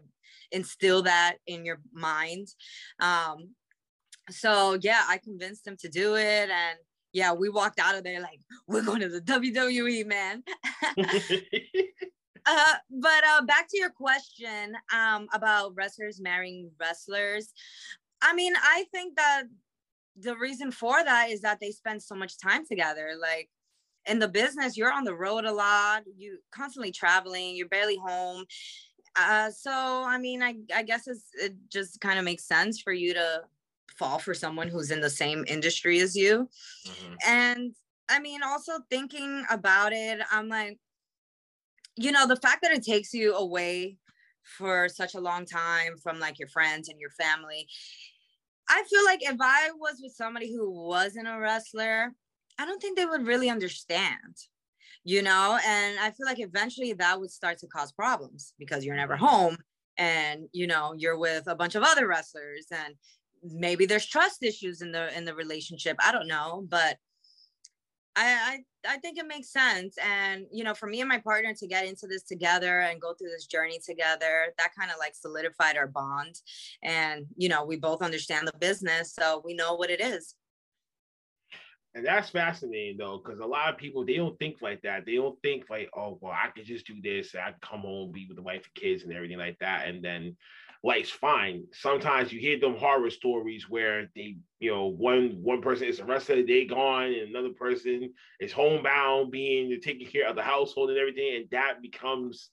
instill 0.52 1.02
that 1.02 1.36
in 1.46 1.66
your 1.66 1.80
mind. 1.92 2.48
Um, 2.98 3.50
so 4.30 4.78
yeah, 4.80 5.02
I 5.06 5.18
convinced 5.18 5.66
him 5.66 5.76
to 5.80 5.88
do 5.90 6.16
it, 6.16 6.48
and 6.48 6.78
yeah, 7.14 7.32
we 7.32 7.48
walked 7.48 7.78
out 7.78 7.94
of 7.94 8.02
there 8.02 8.20
like 8.20 8.40
we're 8.66 8.82
going 8.82 9.00
to 9.00 9.08
the 9.08 9.20
WWE, 9.20 10.04
man. 10.04 10.42
uh, 12.46 12.74
but 12.90 13.24
uh, 13.24 13.42
back 13.46 13.68
to 13.70 13.78
your 13.78 13.90
question 13.90 14.74
um, 14.92 15.28
about 15.32 15.72
wrestlers 15.76 16.20
marrying 16.20 16.70
wrestlers. 16.78 17.52
I 18.20 18.34
mean, 18.34 18.52
I 18.60 18.84
think 18.92 19.16
that 19.16 19.44
the 20.16 20.36
reason 20.36 20.72
for 20.72 21.02
that 21.04 21.30
is 21.30 21.40
that 21.42 21.60
they 21.60 21.70
spend 21.70 22.02
so 22.02 22.16
much 22.16 22.36
time 22.36 22.66
together. 22.66 23.12
Like 23.18 23.48
in 24.06 24.18
the 24.18 24.28
business, 24.28 24.76
you're 24.76 24.92
on 24.92 25.04
the 25.04 25.14
road 25.14 25.44
a 25.44 25.52
lot. 25.52 26.02
You 26.16 26.38
constantly 26.52 26.90
traveling. 26.90 27.54
You're 27.54 27.68
barely 27.68 27.96
home. 27.96 28.44
Uh, 29.16 29.50
so 29.50 29.70
I 29.72 30.18
mean, 30.18 30.42
I 30.42 30.56
I 30.74 30.82
guess 30.82 31.06
it's, 31.06 31.28
it 31.34 31.54
just 31.70 32.00
kind 32.00 32.18
of 32.18 32.24
makes 32.24 32.44
sense 32.44 32.80
for 32.80 32.92
you 32.92 33.14
to 33.14 33.42
fall 33.98 34.18
for 34.18 34.34
someone 34.34 34.68
who's 34.68 34.90
in 34.90 35.00
the 35.00 35.10
same 35.10 35.44
industry 35.46 36.00
as 36.00 36.16
you. 36.16 36.48
Mhm. 36.86 37.16
And 37.26 37.76
I 38.08 38.20
mean, 38.20 38.42
also 38.42 38.80
thinking 38.90 39.44
about 39.50 39.92
it, 39.92 40.20
I'm 40.30 40.48
like, 40.48 40.78
you 41.96 42.12
know, 42.12 42.26
the 42.26 42.36
fact 42.36 42.62
that 42.62 42.72
it 42.72 42.84
takes 42.84 43.14
you 43.14 43.34
away 43.34 43.98
for 44.42 44.88
such 44.88 45.14
a 45.14 45.20
long 45.20 45.46
time 45.46 45.96
from 45.96 46.18
like 46.18 46.38
your 46.38 46.48
friends 46.48 46.88
and 46.88 47.00
your 47.00 47.10
family. 47.10 47.68
I 48.68 48.82
feel 48.84 49.04
like 49.04 49.22
if 49.22 49.36
I 49.40 49.70
was 49.72 50.00
with 50.02 50.12
somebody 50.12 50.52
who 50.52 50.70
wasn't 50.70 51.28
a 51.28 51.38
wrestler, 51.38 52.14
I 52.58 52.66
don't 52.66 52.80
think 52.80 52.96
they 52.96 53.06
would 53.06 53.26
really 53.26 53.50
understand, 53.50 54.36
you 55.04 55.22
know? 55.22 55.58
And 55.64 55.98
I 56.00 56.10
feel 56.12 56.26
like 56.26 56.40
eventually 56.40 56.92
that 56.94 57.20
would 57.20 57.30
start 57.30 57.58
to 57.58 57.66
cause 57.66 57.92
problems 57.92 58.54
because 58.58 58.84
you're 58.84 58.96
never 58.96 59.16
home 59.16 59.58
and, 59.98 60.48
you 60.52 60.66
know, 60.66 60.94
you're 60.96 61.18
with 61.18 61.46
a 61.46 61.56
bunch 61.56 61.74
of 61.74 61.82
other 61.82 62.08
wrestlers 62.08 62.66
and 62.70 62.94
maybe 63.44 63.86
there's 63.86 64.06
trust 64.06 64.42
issues 64.42 64.80
in 64.80 64.92
the 64.92 65.16
in 65.16 65.24
the 65.24 65.34
relationship. 65.34 65.96
I 66.00 66.12
don't 66.12 66.28
know 66.28 66.64
but 66.68 66.96
I, 68.16 68.60
I 68.86 68.94
i 68.94 68.98
think 68.98 69.18
it 69.18 69.26
makes 69.26 69.50
sense. 69.50 69.96
And 70.04 70.46
you 70.52 70.64
know 70.64 70.74
for 70.74 70.86
me 70.86 71.00
and 71.00 71.08
my 71.08 71.18
partner 71.18 71.54
to 71.54 71.66
get 71.66 71.86
into 71.86 72.06
this 72.06 72.22
together 72.22 72.80
and 72.80 73.00
go 73.00 73.14
through 73.14 73.30
this 73.30 73.46
journey 73.46 73.80
together 73.84 74.52
that 74.58 74.74
kind 74.78 74.90
of 74.90 74.98
like 74.98 75.14
solidified 75.14 75.76
our 75.76 75.88
bond. 75.88 76.36
And 76.82 77.26
you 77.36 77.48
know 77.48 77.64
we 77.64 77.76
both 77.76 78.02
understand 78.02 78.46
the 78.46 78.58
business 78.58 79.14
so 79.14 79.42
we 79.44 79.54
know 79.54 79.74
what 79.74 79.90
it 79.90 80.00
is. 80.00 80.34
And 81.96 82.04
that's 82.04 82.30
fascinating 82.30 82.96
though, 82.98 83.22
because 83.24 83.38
a 83.38 83.46
lot 83.46 83.72
of 83.72 83.78
people 83.78 84.04
they 84.04 84.16
don't 84.16 84.38
think 84.38 84.56
like 84.60 84.82
that. 84.82 85.06
They 85.06 85.14
don't 85.14 85.40
think 85.42 85.70
like, 85.70 85.88
oh, 85.96 86.18
well, 86.20 86.32
I 86.32 86.48
could 86.48 86.66
just 86.66 86.86
do 86.86 87.00
this. 87.00 87.34
I 87.36 87.52
can 87.52 87.60
come 87.62 87.80
home, 87.80 88.10
be 88.10 88.26
with 88.26 88.36
the 88.36 88.42
wife 88.42 88.64
and 88.64 88.82
kids 88.82 89.04
and 89.04 89.12
everything 89.12 89.38
like 89.38 89.58
that, 89.60 89.86
and 89.86 90.04
then 90.04 90.36
life's 90.84 91.10
fine. 91.10 91.64
Sometimes 91.72 92.30
you 92.30 92.38
hear 92.38 92.60
them 92.60 92.76
horror 92.76 93.08
stories 93.08 93.68
where 93.70 94.10
they, 94.14 94.36
you 94.60 94.70
know, 94.70 94.86
one 94.86 95.38
one 95.42 95.62
person 95.62 95.88
is 95.88 95.98
arrested, 95.98 96.46
they 96.46 96.66
gone, 96.66 97.06
and 97.06 97.30
another 97.30 97.54
person 97.54 98.12
is 98.38 98.52
homebound, 98.52 99.30
being 99.30 99.80
taking 99.80 100.06
care 100.06 100.28
of 100.28 100.36
the 100.36 100.42
household 100.42 100.90
and 100.90 100.98
everything, 100.98 101.36
and 101.36 101.46
that 101.50 101.80
becomes 101.80 102.50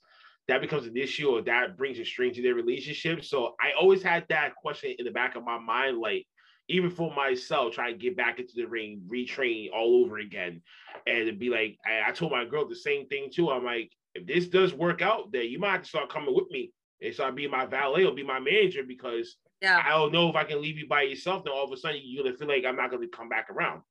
that 0.48 0.62
becomes 0.62 0.88
an 0.88 0.96
issue 0.96 1.30
or 1.30 1.42
that 1.42 1.78
brings 1.78 2.00
a 2.00 2.06
strain 2.06 2.34
to 2.34 2.42
their 2.42 2.56
relationship. 2.56 3.24
So 3.24 3.56
I 3.60 3.74
always 3.80 4.02
had 4.02 4.26
that 4.30 4.56
question 4.56 4.96
in 4.98 5.06
the 5.06 5.12
back 5.12 5.36
of 5.36 5.44
my 5.44 5.60
mind, 5.60 5.98
like 6.00 6.26
even 6.70 6.90
for 6.90 7.14
myself, 7.14 7.74
trying 7.74 7.94
to 7.94 8.00
get 8.00 8.16
back 8.16 8.40
into 8.40 8.54
the 8.56 8.66
ring, 8.66 9.02
retrain 9.12 9.70
all 9.74 10.06
over 10.06 10.20
again, 10.20 10.62
and 11.06 11.38
be 11.38 11.50
like 11.50 11.78
I, 11.86 12.10
I 12.10 12.12
told 12.14 12.32
my 12.32 12.46
girl 12.46 12.68
the 12.68 12.76
same 12.76 13.08
thing 13.08 13.30
too. 13.30 13.52
I'm 13.52 13.66
like, 13.66 13.92
if 14.16 14.26
this 14.26 14.48
does 14.48 14.74
work 14.74 15.02
out, 15.02 15.34
then 15.34 15.50
you 15.50 15.60
might 15.60 15.74
have 15.74 15.82
to 15.84 15.90
start 15.90 16.10
coming 16.10 16.34
with 16.34 16.50
me 16.50 16.72
and 17.02 17.14
start 17.14 17.36
being 17.36 17.52
my 17.52 17.66
valet 17.66 18.06
or 18.06 18.14
be 18.14 18.24
my 18.24 18.40
manager 18.40 18.84
because 18.84 19.38
yeah 19.62 19.82
I 19.86 19.90
don't 19.90 20.12
know 20.12 20.30
if 20.30 20.36
I 20.36 20.44
can 20.44 20.62
leave 20.62 20.78
you 20.78 20.88
by 20.88 21.04
yourself. 21.04 21.44
Then 21.44 21.54
all 21.54 21.66
of 21.66 21.72
a 21.72 21.78
sudden 21.78 22.02
you're 22.04 22.24
gonna 22.24 22.38
feel 22.38 22.48
like 22.48 22.66
I'm 22.66 22.76
not 22.76 22.92
gonna 22.92 23.08
come 23.08 23.30
back 23.30 23.50
around. 23.50 23.82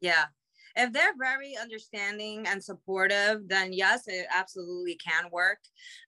yeah 0.00 0.26
if 0.76 0.92
they're 0.92 1.14
very 1.18 1.56
understanding 1.60 2.46
and 2.46 2.62
supportive 2.62 3.48
then 3.48 3.72
yes 3.72 4.04
it 4.06 4.26
absolutely 4.32 4.94
can 4.96 5.24
work 5.32 5.58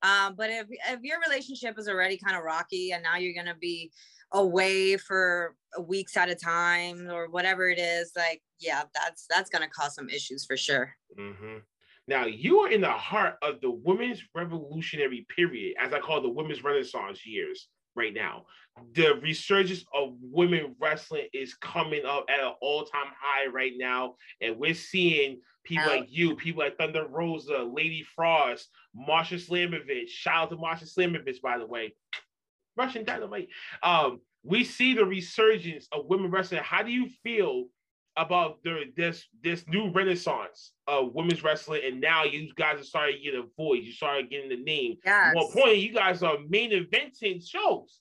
um, 0.04 0.35
but 0.37 0.50
if 0.50 0.66
if 0.88 1.00
your 1.02 1.19
relationship 1.26 1.76
is 1.78 1.88
already 1.88 2.16
kind 2.16 2.37
of 2.37 2.45
rocky 2.45 2.92
and 2.92 3.02
now 3.02 3.16
you're 3.16 3.35
gonna 3.35 3.57
be 3.61 3.90
away 4.33 4.97
for 4.97 5.57
weeks 5.81 6.16
at 6.16 6.31
a 6.31 6.35
time 6.37 7.09
or 7.11 7.28
whatever 7.28 7.69
it 7.69 7.78
is 7.81 8.12
like 8.16 8.40
yeah 8.61 8.85
that's 8.95 9.26
that's 9.28 9.50
gonna 9.50 9.69
cause 9.69 9.97
some 9.97 10.09
issues 10.09 10.45
for 10.47 10.57
sure 10.57 10.95
Mhm. 11.19 11.62
Now 12.12 12.26
you 12.26 12.59
are 12.59 12.71
in 12.71 12.83
the 12.83 12.90
heart 12.90 13.37
of 13.40 13.62
the 13.62 13.71
women's 13.71 14.23
revolutionary 14.35 15.26
period, 15.35 15.76
as 15.81 15.95
I 15.95 15.99
call 15.99 16.21
the 16.21 16.28
women's 16.28 16.62
renaissance 16.62 17.25
years 17.26 17.69
right 17.97 18.12
now. 18.12 18.45
The 18.95 19.14
resurgence 19.23 19.87
of 19.95 20.12
women 20.21 20.76
wrestling 20.78 21.28
is 21.33 21.54
coming 21.54 22.04
up 22.04 22.26
at 22.28 22.38
an 22.40 22.52
all-time 22.61 23.07
high 23.19 23.47
right 23.50 23.73
now, 23.76 24.16
and 24.42 24.59
we're 24.59 24.75
seeing 24.75 25.40
people 25.64 25.87
Wow. 25.87 26.00
like 26.00 26.09
you, 26.11 26.37
people 26.37 26.62
like 26.62 26.76
Thunder 26.76 27.07
Rosa, 27.07 27.62
Lady 27.62 28.02
Frost, 28.14 28.69
Marsha 28.95 29.40
Slamovich. 29.40 30.09
Shout 30.09 30.35
out 30.35 30.50
to 30.50 30.57
Marsha 30.57 30.85
Slamovich, 30.85 31.40
by 31.40 31.57
the 31.57 31.66
way. 31.66 31.95
Russian 32.76 33.04
dynamite. 33.07 33.49
Um, 33.83 34.21
we 34.42 34.64
see 34.64 34.92
the 34.92 35.07
resurgence 35.07 35.88
of 35.92 36.04
women 36.07 36.31
wrestling. 36.31 36.61
How 36.62 36.83
do 36.83 36.90
you 36.90 37.09
feel 37.23 37.69
about 38.16 38.62
the, 38.62 38.92
this 38.97 39.26
this 39.42 39.64
new 39.69 39.90
renaissance 39.90 40.73
of 40.87 41.14
women's 41.14 41.42
wrestling? 41.42 41.83
And 41.85 42.00
now 42.00 42.25
you 42.25 42.52
guys 42.54 42.81
are 42.81 42.85
starting 42.85 43.16
to 43.16 43.23
get 43.23 43.35
a 43.35 43.45
voice. 43.57 43.83
You 43.83 43.92
started 43.92 44.31
getting 44.31 44.50
the 44.50 44.62
name. 44.62 44.97
Yes. 45.04 45.35
One 45.35 45.50
point, 45.52 45.78
you 45.78 45.92
guys 45.92 46.23
are 46.23 46.38
main 46.49 46.73
eventing 46.73 47.47
shows. 47.47 48.00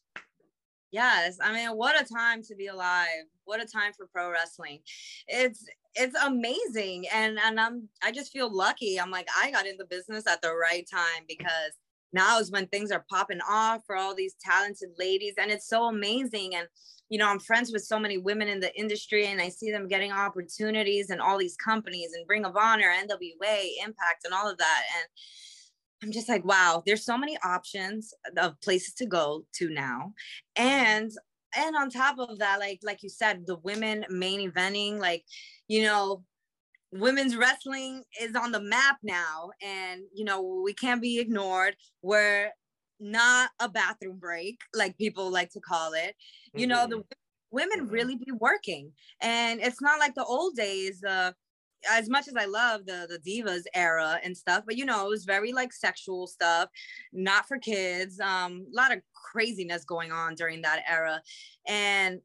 Yes, 0.91 1.37
I 1.41 1.53
mean, 1.53 1.69
what 1.77 1.99
a 1.99 2.03
time 2.03 2.43
to 2.43 2.55
be 2.55 2.67
alive. 2.67 3.07
What 3.45 3.63
a 3.63 3.65
time 3.65 3.93
for 3.93 4.07
pro 4.07 4.29
wrestling. 4.29 4.79
It's 5.27 5.65
it's 5.95 6.15
amazing 6.23 7.05
and 7.13 7.37
and 7.43 7.59
I'm 7.59 7.89
I 8.03 8.11
just 8.11 8.31
feel 8.31 8.53
lucky. 8.53 8.99
I'm 8.99 9.11
like 9.11 9.27
I 9.37 9.51
got 9.51 9.65
in 9.65 9.77
the 9.77 9.85
business 9.85 10.27
at 10.27 10.41
the 10.41 10.53
right 10.53 10.85
time 10.89 11.23
because 11.27 11.73
now 12.13 12.39
is 12.39 12.51
when 12.51 12.67
things 12.67 12.91
are 12.91 13.05
popping 13.09 13.39
off 13.49 13.83
for 13.85 13.95
all 13.95 14.13
these 14.13 14.35
talented 14.41 14.89
ladies 14.99 15.35
and 15.37 15.49
it's 15.49 15.67
so 15.67 15.85
amazing 15.85 16.55
and 16.55 16.67
you 17.11 17.17
know, 17.17 17.27
I'm 17.27 17.39
friends 17.39 17.73
with 17.73 17.83
so 17.83 17.99
many 17.99 18.17
women 18.17 18.47
in 18.47 18.61
the 18.61 18.73
industry 18.79 19.27
and 19.27 19.41
I 19.41 19.49
see 19.49 19.69
them 19.69 19.89
getting 19.89 20.13
opportunities 20.13 21.09
and 21.09 21.19
all 21.19 21.37
these 21.37 21.57
companies 21.57 22.13
and 22.13 22.25
Ring 22.27 22.45
of 22.45 22.55
Honor, 22.55 22.89
NWA, 22.89 23.67
Impact 23.85 24.23
and 24.23 24.33
all 24.33 24.49
of 24.49 24.57
that 24.57 24.83
and 24.95 25.07
I'm 26.03 26.11
just 26.11 26.29
like, 26.29 26.43
wow, 26.43 26.81
there's 26.85 27.05
so 27.05 27.17
many 27.17 27.37
options 27.43 28.13
of 28.37 28.59
places 28.61 28.93
to 28.95 29.05
go 29.05 29.45
to 29.55 29.69
now. 29.69 30.13
And 30.55 31.11
and 31.55 31.75
on 31.75 31.89
top 31.89 32.17
of 32.17 32.39
that, 32.39 32.59
like 32.59 32.79
like 32.81 33.03
you 33.03 33.09
said, 33.09 33.45
the 33.45 33.57
women 33.57 34.05
main 34.09 34.49
eventing, 34.49 34.97
like, 34.97 35.23
you 35.67 35.83
know, 35.83 36.23
women's 36.91 37.35
wrestling 37.35 38.03
is 38.19 38.35
on 38.35 38.51
the 38.51 38.61
map 38.61 38.97
now. 39.03 39.51
And 39.61 40.01
you 40.13 40.25
know, 40.25 40.61
we 40.63 40.73
can't 40.73 41.01
be 41.01 41.19
ignored. 41.19 41.75
We're 42.01 42.51
not 43.01 43.49
a 43.59 43.67
bathroom 43.67 44.17
break, 44.17 44.59
like 44.73 44.97
people 44.97 45.29
like 45.31 45.51
to 45.51 45.59
call 45.59 45.93
it. 45.93 46.15
You 46.53 46.67
know, 46.67 46.87
the 46.87 47.03
women 47.51 47.87
really 47.87 48.15
be 48.15 48.31
working. 48.31 48.91
And 49.21 49.59
it's 49.59 49.81
not 49.81 49.99
like 49.99 50.15
the 50.15 50.23
old 50.23 50.55
days, 50.55 51.03
uh, 51.03 51.31
as 51.89 52.09
much 52.09 52.27
as 52.27 52.35
I 52.35 52.45
love 52.45 52.85
the 52.85 53.07
the 53.09 53.17
divas 53.17 53.63
era 53.73 54.19
and 54.23 54.37
stuff, 54.37 54.63
but 54.67 54.77
you 54.77 54.85
know, 54.85 55.05
it 55.05 55.09
was 55.09 55.25
very 55.25 55.51
like 55.51 55.73
sexual 55.73 56.27
stuff, 56.27 56.69
not 57.11 57.47
for 57.47 57.57
kids. 57.57 58.19
Um, 58.19 58.67
a 58.71 58.75
lot 58.75 58.91
of 58.91 59.01
craziness 59.13 59.83
going 59.83 60.11
on 60.11 60.35
during 60.35 60.61
that 60.61 60.83
era. 60.87 61.21
And 61.67 62.21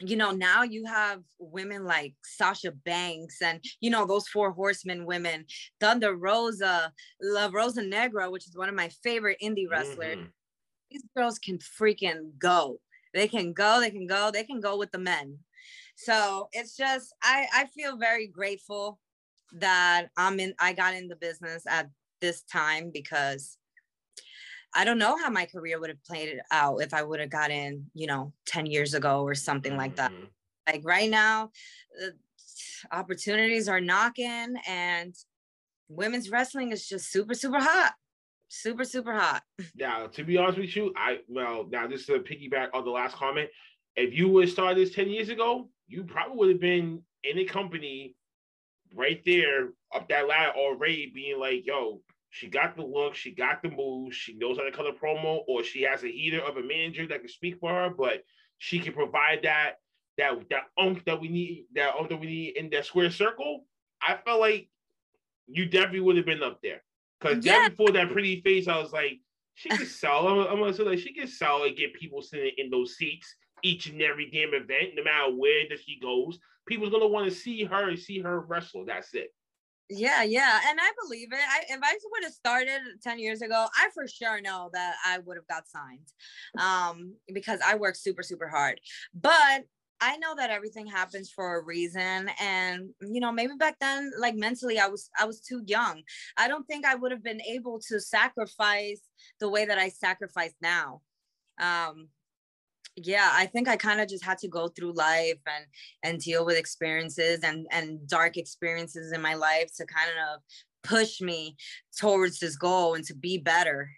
you 0.00 0.16
know, 0.16 0.30
now 0.30 0.62
you 0.62 0.84
have 0.84 1.22
women 1.38 1.84
like 1.84 2.14
Sasha 2.24 2.70
Banks 2.72 3.40
and 3.40 3.64
you 3.80 3.90
know 3.90 4.06
those 4.06 4.28
four 4.28 4.52
horsemen 4.52 5.06
women, 5.06 5.46
Thunder 5.80 6.14
Rosa, 6.16 6.92
La 7.22 7.48
Rosa 7.52 7.82
Negra, 7.82 8.30
which 8.30 8.46
is 8.46 8.56
one 8.56 8.68
of 8.68 8.74
my 8.74 8.88
favorite 9.02 9.38
indie 9.42 9.68
wrestlers. 9.70 10.18
Mhm. 10.18 10.32
These 10.90 11.04
girls 11.16 11.38
can 11.38 11.58
freaking 11.58 12.38
go. 12.38 12.80
They 13.14 13.28
can 13.28 13.52
go, 13.52 13.80
they 13.80 13.90
can 13.90 14.06
go, 14.06 14.30
they 14.30 14.44
can 14.44 14.60
go 14.60 14.76
with 14.78 14.92
the 14.92 14.98
men. 14.98 15.38
So 15.96 16.48
it's 16.52 16.76
just 16.76 17.14
I 17.22 17.46
I 17.52 17.66
feel 17.66 17.96
very 17.96 18.26
grateful 18.26 19.00
that 19.52 20.10
I'm 20.16 20.40
in 20.40 20.54
I 20.60 20.72
got 20.74 20.94
in 20.94 21.08
the 21.08 21.16
business 21.16 21.64
at 21.66 21.90
this 22.20 22.42
time 22.42 22.90
because 22.92 23.58
I 24.76 24.84
don't 24.84 24.98
know 24.98 25.16
how 25.16 25.30
my 25.30 25.46
career 25.46 25.80
would 25.80 25.88
have 25.88 26.04
played 26.04 26.28
it 26.28 26.40
out 26.50 26.82
if 26.82 26.92
I 26.92 27.02
would 27.02 27.18
have 27.18 27.30
got 27.30 27.50
in, 27.50 27.86
you 27.94 28.06
know, 28.06 28.34
10 28.46 28.66
years 28.66 28.92
ago 28.92 29.22
or 29.22 29.34
something 29.34 29.74
like 29.74 29.96
that. 29.96 30.12
Mhm. 30.12 30.28
Like 30.66 30.82
right 30.84 31.08
now, 31.08 31.50
the 31.98 32.14
opportunities 32.92 33.68
are 33.68 33.80
knocking 33.80 34.56
and 34.68 35.14
women's 35.88 36.28
wrestling 36.28 36.72
is 36.72 36.86
just 36.86 37.10
super, 37.10 37.32
super 37.32 37.58
hot. 37.58 37.94
Super, 38.48 38.84
super 38.84 39.14
hot. 39.14 39.42
Now, 39.74 40.08
to 40.08 40.22
be 40.24 40.36
honest 40.36 40.58
with 40.58 40.76
you, 40.76 40.92
I 40.94 41.20
well 41.26 41.66
now 41.70 41.88
just 41.88 42.06
to 42.08 42.20
piggyback 42.20 42.68
on 42.74 42.84
the 42.84 42.90
last 42.90 43.16
comment, 43.16 43.48
if 43.96 44.12
you 44.12 44.28
would 44.28 44.50
start 44.50 44.76
this 44.76 44.94
10 44.94 45.08
years 45.08 45.30
ago, 45.30 45.70
you 45.88 46.04
probably 46.04 46.36
would 46.36 46.50
have 46.50 46.60
been 46.60 47.02
in 47.24 47.38
a 47.38 47.44
company 47.44 48.14
right 48.94 49.22
there 49.24 49.70
up 49.94 50.08
that 50.08 50.28
ladder 50.28 50.52
already 50.52 51.10
being 51.14 51.40
like, 51.40 51.66
yo, 51.66 52.02
she 52.36 52.48
got 52.48 52.76
the 52.76 52.82
look, 52.82 53.14
she 53.14 53.30
got 53.30 53.62
the 53.62 53.70
moves, 53.70 54.14
she 54.14 54.34
knows 54.34 54.58
how 54.58 54.64
to 54.64 54.70
cut 54.70 54.86
a 54.86 54.92
promo, 54.92 55.40
or 55.48 55.64
she 55.64 55.82
has 55.82 56.04
a 56.04 56.12
heater 56.12 56.40
of 56.40 56.58
a 56.58 56.62
manager 56.62 57.06
that 57.06 57.20
can 57.20 57.30
speak 57.30 57.58
for 57.58 57.70
her, 57.70 57.88
but 57.88 58.24
she 58.58 58.78
can 58.78 58.92
provide 58.92 59.40
that 59.44 59.76
that 60.18 60.34
that 60.50 60.64
unk 60.78 61.02
that 61.06 61.18
we 61.18 61.28
need, 61.28 61.64
that 61.74 61.94
unk 61.98 62.10
that 62.10 62.20
we 62.20 62.26
need 62.26 62.56
in 62.58 62.68
that 62.70 62.84
square 62.84 63.10
circle. 63.10 63.64
I 64.06 64.18
felt 64.22 64.40
like 64.40 64.68
you 65.46 65.64
definitely 65.64 66.00
would 66.00 66.18
have 66.18 66.26
been 66.26 66.42
up 66.42 66.60
there. 66.62 66.82
Cause 67.22 67.38
yeah. 67.40 67.70
before 67.70 67.90
that 67.92 68.12
pretty 68.12 68.42
face, 68.42 68.68
I 68.68 68.78
was 68.78 68.92
like, 68.92 69.18
she 69.54 69.70
can 69.70 69.86
sell. 69.86 70.28
I'm, 70.28 70.46
I'm 70.46 70.58
gonna 70.58 70.74
say 70.74 70.82
like 70.82 70.98
she 70.98 71.14
can 71.14 71.28
sell 71.28 71.64
and 71.64 71.74
get 71.74 71.94
people 71.94 72.20
sitting 72.20 72.52
in 72.58 72.68
those 72.68 72.96
seats 72.96 73.34
each 73.62 73.86
and 73.86 74.02
every 74.02 74.30
damn 74.30 74.52
event, 74.52 74.94
no 74.94 75.04
matter 75.04 75.34
where 75.34 75.64
that 75.70 75.80
she 75.80 75.98
goes. 76.00 76.38
People's 76.66 76.90
gonna 76.90 77.06
want 77.06 77.30
to 77.30 77.34
see 77.34 77.64
her 77.64 77.88
and 77.88 77.98
see 77.98 78.20
her 78.20 78.40
wrestle. 78.40 78.84
That's 78.84 79.14
it. 79.14 79.32
Yeah, 79.88 80.24
yeah. 80.24 80.60
And 80.68 80.78
I 80.80 80.90
believe 81.04 81.28
it. 81.32 81.38
I 81.38 81.60
if 81.68 81.80
I 81.82 81.96
would 82.10 82.24
have 82.24 82.32
started 82.32 82.80
10 83.02 83.18
years 83.20 83.40
ago, 83.40 83.66
I 83.76 83.88
for 83.94 84.06
sure 84.08 84.40
know 84.40 84.68
that 84.72 84.96
I 85.04 85.18
would 85.18 85.36
have 85.36 85.46
got 85.46 85.68
signed. 85.68 86.08
Um, 86.58 87.14
because 87.32 87.60
I 87.64 87.76
work 87.76 87.94
super, 87.94 88.22
super 88.24 88.48
hard. 88.48 88.80
But 89.14 89.64
I 90.00 90.16
know 90.18 90.34
that 90.36 90.50
everything 90.50 90.86
happens 90.88 91.30
for 91.30 91.56
a 91.58 91.62
reason. 91.62 92.30
And 92.40 92.90
you 93.00 93.20
know, 93.20 93.30
maybe 93.30 93.52
back 93.58 93.76
then, 93.80 94.10
like 94.18 94.34
mentally, 94.34 94.78
I 94.80 94.88
was 94.88 95.08
I 95.20 95.24
was 95.24 95.40
too 95.40 95.62
young. 95.66 96.02
I 96.36 96.48
don't 96.48 96.64
think 96.66 96.84
I 96.84 96.96
would 96.96 97.12
have 97.12 97.22
been 97.22 97.40
able 97.42 97.78
to 97.88 98.00
sacrifice 98.00 99.02
the 99.38 99.48
way 99.48 99.66
that 99.66 99.78
I 99.78 99.88
sacrifice 99.90 100.54
now. 100.60 101.02
Um 101.60 102.08
yeah 102.96 103.30
i 103.34 103.46
think 103.46 103.68
i 103.68 103.76
kind 103.76 104.00
of 104.00 104.08
just 104.08 104.24
had 104.24 104.38
to 104.38 104.48
go 104.48 104.68
through 104.68 104.92
life 104.92 105.38
and 105.46 105.66
and 106.02 106.20
deal 106.20 106.44
with 106.44 106.56
experiences 106.56 107.40
and 107.42 107.66
and 107.70 108.06
dark 108.08 108.36
experiences 108.36 109.12
in 109.12 109.20
my 109.20 109.34
life 109.34 109.70
to 109.76 109.84
kind 109.86 110.10
of 110.32 110.40
push 110.82 111.20
me 111.20 111.56
towards 111.98 112.38
this 112.38 112.56
goal 112.56 112.94
and 112.94 113.04
to 113.04 113.14
be 113.14 113.38
better 113.38 113.90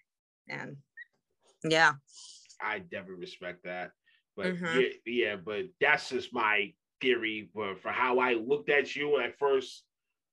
and 0.48 0.76
yeah 1.64 1.92
I 2.60 2.80
definitely 2.80 3.20
respect 3.20 3.64
that. 3.64 3.92
But 4.36 4.46
Mhm. 4.46 4.82
yeah, 4.82 4.88
yeah, 5.06 5.36
but 5.36 5.66
that's 5.80 6.08
just 6.10 6.32
my 6.32 6.72
theory. 7.00 7.50
But 7.54 7.80
for 7.80 7.90
how 7.90 8.18
I 8.18 8.34
looked 8.34 8.68
at 8.68 8.94
you 8.96 9.10
when 9.10 9.22
I 9.22 9.30
first 9.38 9.84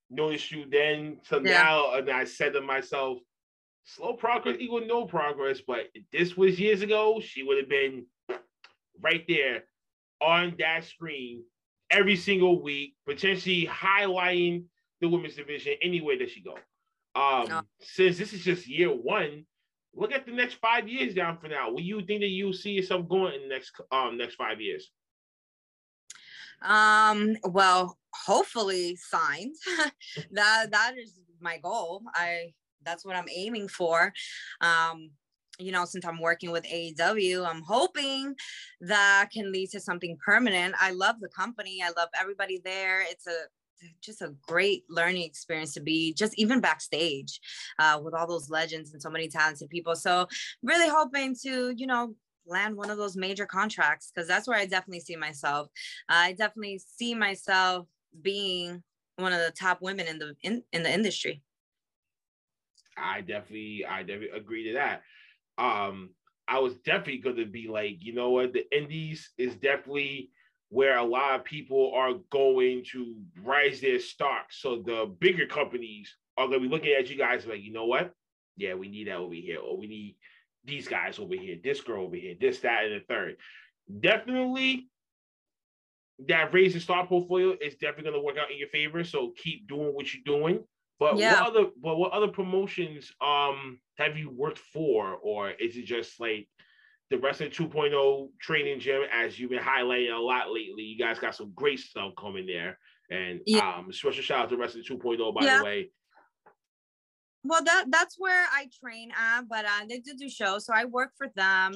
noticed 0.10 0.52
you 0.52 0.66
then 0.70 1.20
to 1.30 1.40
Yeah. 1.40 1.64
now, 1.64 1.94
and 1.94 2.10
I 2.10 2.24
said 2.26 2.54
to 2.54 2.62
myself, 2.62 3.20
slow 3.84 4.14
progress 4.14 4.58
equal 4.60 4.86
no 4.86 5.06
progress. 5.06 5.62
But 5.62 5.90
this 6.12 6.36
was 6.38 6.60
years 6.60 6.82
ago, 6.82 7.20
she 7.20 7.44
would 7.44 7.58
have 7.58 7.70
been 7.70 8.08
right 9.02 9.24
there 9.28 9.64
on 10.22 10.56
that 10.60 10.84
screen 10.86 11.44
every 11.92 12.16
single 12.16 12.62
week, 12.62 12.96
potentially 13.08 13.68
highlighting 13.68 14.66
the 15.02 15.08
women's 15.10 15.36
division 15.36 15.74
anywhere 15.82 16.18
that 16.18 16.30
she 16.30 16.42
go. 16.42 16.56
Um, 17.16 17.48
Yeah. 17.48 17.62
since 17.80 18.18
this 18.18 18.34
is 18.34 18.44
just 18.44 18.68
year 18.68 18.90
one, 18.90 19.46
look 19.94 20.12
at 20.12 20.26
the 20.26 20.32
next 20.32 20.56
five 20.56 20.88
years 20.88 21.14
down 21.14 21.38
for 21.38 21.48
now. 21.48 21.72
Where 21.72 21.84
you 21.84 22.02
think 22.06 22.22
that 22.22 22.28
you 22.28 22.54
see 22.54 22.72
yourself 22.72 23.08
going 23.08 23.36
in 23.36 23.42
the 23.44 23.48
next 23.48 23.80
um 23.92 24.18
next 24.18 24.36
five 24.36 24.60
years? 24.62 24.92
um 26.62 27.36
well 27.44 27.98
hopefully 28.14 28.96
signed 28.96 29.54
that 30.32 30.72
that 30.72 30.94
is 30.98 31.20
my 31.42 31.58
goal 31.58 32.02
i 32.16 32.54
that's 32.84 33.06
what 33.06 33.16
i'm 33.16 33.28
aiming 33.36 33.68
for 33.68 34.14
um 34.62 35.12
you 35.58 35.72
know 35.72 35.86
since 35.86 36.06
i'm 36.06 36.20
working 36.20 36.52
with 36.52 36.66
aew 36.66 37.46
i'm 37.48 37.62
hoping 37.62 38.36
that 38.82 39.30
can 39.34 39.52
lead 39.52 39.70
to 39.72 39.80
something 39.80 40.18
permanent. 40.24 40.76
I 40.80 40.92
love 40.92 41.20
the 41.20 41.30
company. 41.30 41.82
I 41.84 41.90
love 41.98 42.10
everybody 42.20 42.62
there. 42.64 43.02
It's 43.02 43.28
a 43.28 43.36
just 44.02 44.22
a 44.22 44.34
great 44.48 44.84
learning 44.90 45.24
experience 45.24 45.74
to 45.74 45.82
be 45.82 46.14
just 46.14 46.34
even 46.40 46.62
backstage 46.62 47.40
uh, 47.78 48.00
with 48.02 48.14
all 48.14 48.26
those 48.26 48.50
legends 48.50 48.94
and 48.94 49.02
so 49.02 49.10
many 49.10 49.28
talented 49.28 49.70
people. 49.70 49.96
So 49.96 50.28
really 50.64 50.90
hoping 50.90 51.36
to 51.44 51.74
you 51.76 51.88
know 51.88 52.16
land 52.48 52.76
one 52.76 52.90
of 52.90 52.98
those 52.98 53.18
major 53.18 53.46
contracts 53.48 54.12
because 54.14 54.28
that's 54.28 54.48
where 54.48 54.58
i 54.58 54.66
definitely 54.66 55.00
see 55.00 55.16
myself. 55.16 55.68
I 56.10 56.34
definitely 56.34 56.80
see 56.80 57.16
myself 57.16 57.88
being 58.22 58.84
one 59.18 59.34
of 59.34 59.40
the 59.40 59.52
top 59.52 59.82
women 59.82 60.08
in 60.08 60.20
the 60.20 60.36
in, 60.44 60.64
in 60.72 60.84
the 60.84 60.94
industry. 60.94 61.42
I 62.98 63.22
definitely, 63.22 63.86
I 63.86 64.04
definitely 64.04 64.38
agree 64.38 64.64
to 64.70 64.74
that. 64.76 65.02
Um, 65.58 66.10
I 66.48 66.60
was 66.60 66.76
definitely 66.78 67.20
going 67.20 67.38
to 67.38 67.46
be 67.46 67.68
like, 67.68 67.98
you 68.00 68.14
know 68.14 68.30
what, 68.32 68.54
the 68.54 68.66
Indies 68.76 69.32
is 69.38 69.56
definitely 69.56 70.30
where 70.70 70.98
a 70.98 71.04
lot 71.04 71.36
of 71.36 71.44
people 71.44 71.94
are 71.96 72.14
going 72.32 72.84
to 72.92 73.16
rise 73.42 73.82
their 73.82 74.00
stock. 74.00 74.48
So 74.52 74.84
the 74.86 75.12
bigger 75.20 75.46
companies 75.46 76.16
are 76.38 76.48
going 76.48 76.62
to 76.62 76.68
be 76.68 76.74
looking 76.74 76.94
at 76.94 77.10
you 77.10 77.18
guys 77.18 77.46
like, 77.46 77.62
you 77.62 77.72
know 77.72 77.86
what, 77.86 78.12
yeah, 78.58 78.74
we 78.74 78.90
need 78.90 79.08
that 79.08 79.18
over 79.18 79.34
here, 79.34 79.60
or 79.60 79.78
we 79.78 79.88
need 79.88 80.18
these 80.66 80.88
guys 80.88 81.20
over 81.20 81.36
here, 81.36 81.58
this 81.64 81.82
girl 81.82 82.04
over 82.04 82.16
here, 82.16 82.36
this, 82.40 82.60
that, 82.60 82.86
and 82.86 82.96
the 82.96 83.06
third. 83.08 83.38
Definitely, 84.00 84.90
that 86.28 86.54
raise 86.54 86.74
the 86.74 86.80
star 86.80 87.06
portfolio 87.06 87.56
is 87.62 87.76
definitely 87.76 88.04
going 88.04 88.16
to 88.16 88.26
work 88.26 88.38
out 88.38 88.52
in 88.52 88.58
your 88.58 88.70
favor. 88.70 89.04
So 89.04 89.34
keep 89.36 89.68
doing 89.68 89.94
what 89.94 90.14
you're 90.14 90.24
doing. 90.26 90.64
But 91.00 91.18
Yeah. 91.18 91.42
what 91.42 91.48
other 91.48 91.70
but 91.82 91.96
what 91.98 92.12
other 92.12 92.28
promotions 92.30 93.12
um 93.22 93.80
have 93.98 94.18
you 94.18 94.30
worked 94.30 94.60
for, 94.60 95.16
or 95.16 95.52
is 95.52 95.76
it 95.78 95.86
just 95.86 96.20
like 96.20 96.48
the 97.12 97.20
Wrestling 97.20 97.52
2.0 97.52 98.30
training 98.42 98.80
gym, 98.80 99.04
as 99.12 99.40
you've 99.40 99.52
been 99.52 99.60
highlighting 99.64 100.16
a 100.16 100.20
lot 100.20 100.50
lately. 100.52 100.84
You 100.84 100.98
guys 100.98 101.20
got 101.20 101.36
some 101.36 101.52
great 101.54 101.80
stuff 101.80 102.14
coming 102.18 102.48
there. 102.48 102.80
And 103.12 103.42
Yeah. 103.46 103.76
um, 103.78 103.94
special 103.94 104.24
shout 104.24 104.40
out 104.46 104.50
to 104.50 104.58
Wrestling 104.58 104.84
2.0, 104.84 105.32
by 105.34 105.46
Yeah. 105.46 105.60
the 105.60 105.64
way. 105.64 105.92
Well, 107.44 107.64
that 107.64 107.86
that's 107.90 108.16
where 108.18 108.48
I 108.52 108.68
train 108.84 109.12
at, 109.16 109.44
but 109.48 109.66
uh, 109.66 109.86
they 109.88 110.00
do 110.00 110.16
do 110.18 110.28
shows, 110.28 110.66
so 110.66 110.74
I 110.74 110.86
work 110.86 111.12
for 111.16 111.28
them. 111.36 111.76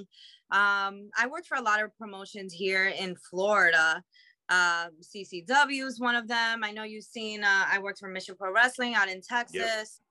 Um, 0.50 1.12
I 1.16 1.28
worked 1.30 1.46
for 1.46 1.58
a 1.58 1.62
lot 1.62 1.84
of 1.84 1.96
promotions 1.96 2.54
here 2.54 2.88
in 2.88 3.16
Florida. 3.30 4.04
Uh, 4.50 4.88
CCW 5.02 5.86
is 5.86 6.00
one 6.00 6.16
of 6.16 6.28
them. 6.28 6.64
I 6.64 6.72
know 6.72 6.84
you've 6.84 7.04
seen. 7.04 7.44
Uh, 7.44 7.66
I 7.72 7.80
worked 7.80 8.00
for 8.00 8.10
Mission 8.10 8.36
Pro 8.36 8.52
Wrestling 8.52 8.96
out 8.96 9.08
in 9.08 9.22
Texas. 9.22 10.02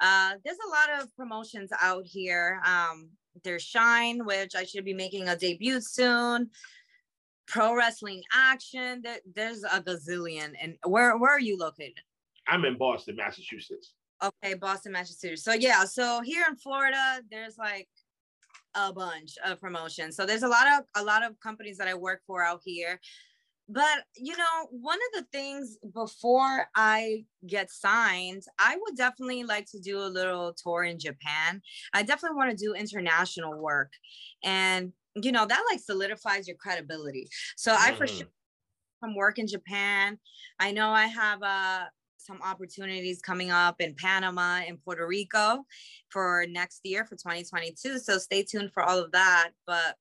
Uh, 0.00 0.34
there's 0.44 0.58
a 0.66 0.70
lot 0.70 1.02
of 1.02 1.14
promotions 1.16 1.70
out 1.80 2.04
here. 2.06 2.60
Um, 2.64 3.10
there's 3.42 3.62
Shine, 3.62 4.24
which 4.24 4.54
I 4.54 4.64
should 4.64 4.84
be 4.84 4.94
making 4.94 5.28
a 5.28 5.36
debut 5.36 5.80
soon. 5.80 6.50
Pro 7.46 7.74
Wrestling 7.74 8.22
Action. 8.32 9.00
There, 9.02 9.18
there's 9.34 9.64
a 9.64 9.82
gazillion. 9.82 10.52
And 10.62 10.76
where 10.84 11.16
where 11.18 11.32
are 11.32 11.40
you 11.40 11.56
located? 11.56 12.00
I'm 12.46 12.64
in 12.64 12.78
Boston, 12.78 13.16
Massachusetts. 13.16 13.94
Okay, 14.22 14.54
Boston, 14.54 14.92
Massachusetts. 14.92 15.44
So 15.44 15.54
yeah, 15.54 15.84
so 15.84 16.20
here 16.22 16.44
in 16.48 16.56
Florida, 16.56 17.20
there's 17.30 17.58
like 17.58 17.88
a 18.74 18.92
bunch 18.92 19.34
of 19.44 19.60
promotions. 19.60 20.16
So 20.16 20.26
there's 20.26 20.42
a 20.42 20.48
lot 20.48 20.66
of 20.66 20.84
a 20.94 21.04
lot 21.04 21.24
of 21.24 21.38
companies 21.40 21.78
that 21.78 21.88
I 21.88 21.94
work 21.94 22.20
for 22.26 22.42
out 22.42 22.60
here. 22.64 23.00
But 23.68 24.04
you 24.16 24.36
know, 24.36 24.68
one 24.70 24.98
of 25.12 25.20
the 25.20 25.26
things 25.30 25.76
before 25.94 26.66
I 26.74 27.26
get 27.46 27.70
signed, 27.70 28.42
I 28.58 28.76
would 28.80 28.96
definitely 28.96 29.44
like 29.44 29.66
to 29.72 29.78
do 29.78 29.98
a 29.98 30.08
little 30.08 30.54
tour 30.54 30.84
in 30.84 30.98
Japan. 30.98 31.60
I 31.92 32.02
definitely 32.02 32.36
want 32.36 32.50
to 32.50 32.64
do 32.64 32.74
international 32.74 33.60
work. 33.60 33.92
And 34.42 34.92
you 35.14 35.32
know, 35.32 35.46
that 35.46 35.64
like 35.70 35.80
solidifies 35.80 36.46
your 36.46 36.56
credibility. 36.56 37.28
So 37.56 37.74
I 37.76 37.92
for 37.92 38.06
Mhm. 38.06 38.18
sure 38.18 38.26
from 39.00 39.14
work 39.14 39.38
in 39.38 39.46
Japan. 39.46 40.18
I 40.58 40.72
know 40.72 40.90
I 40.90 41.06
have 41.06 41.42
uh 41.42 41.86
some 42.18 42.42
opportunities 42.42 43.22
coming 43.22 43.50
up 43.50 43.80
in 43.80 43.94
Panama 43.94 44.60
and 44.66 44.82
Puerto 44.84 45.06
Rico 45.06 45.64
for 46.10 46.44
next 46.48 46.80
year 46.84 47.06
for 47.06 47.16
2022. 47.16 47.98
So 47.98 48.18
stay 48.18 48.42
tuned 48.42 48.72
for 48.74 48.82
all 48.82 48.98
of 48.98 49.12
that. 49.12 49.52
But 49.66 49.96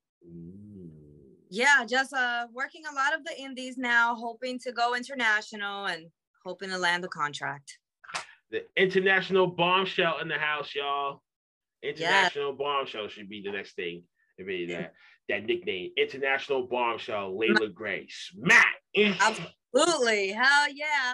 yeah, 1.49 1.85
just 1.87 2.13
uh 2.13 2.47
working 2.53 2.83
a 2.91 2.95
lot 2.95 3.13
of 3.13 3.23
the 3.25 3.39
indies 3.39 3.77
now, 3.77 4.15
hoping 4.15 4.59
to 4.59 4.71
go 4.71 4.95
international 4.95 5.85
and 5.85 6.07
hoping 6.45 6.69
to 6.69 6.77
land 6.77 7.03
the 7.03 7.07
contract. 7.07 7.77
The 8.51 8.63
international 8.75 9.47
bombshell 9.47 10.19
in 10.19 10.27
the 10.27 10.37
house, 10.37 10.73
y'all. 10.75 11.21
International 11.83 12.53
bombshell 12.53 13.07
should 13.07 13.29
be 13.29 13.41
the 13.43 13.51
next 13.51 13.75
thing. 13.75 14.03
Maybe 14.39 14.65
that 14.67 14.93
that 15.29 15.45
nickname, 15.45 15.91
international 15.97 16.67
bombshell, 16.67 17.33
Layla 17.33 17.73
Grace. 17.73 18.31
Matt. 18.37 18.65
Absolutely. 18.95 20.29
Hell 20.29 20.67
yeah. 20.73 21.13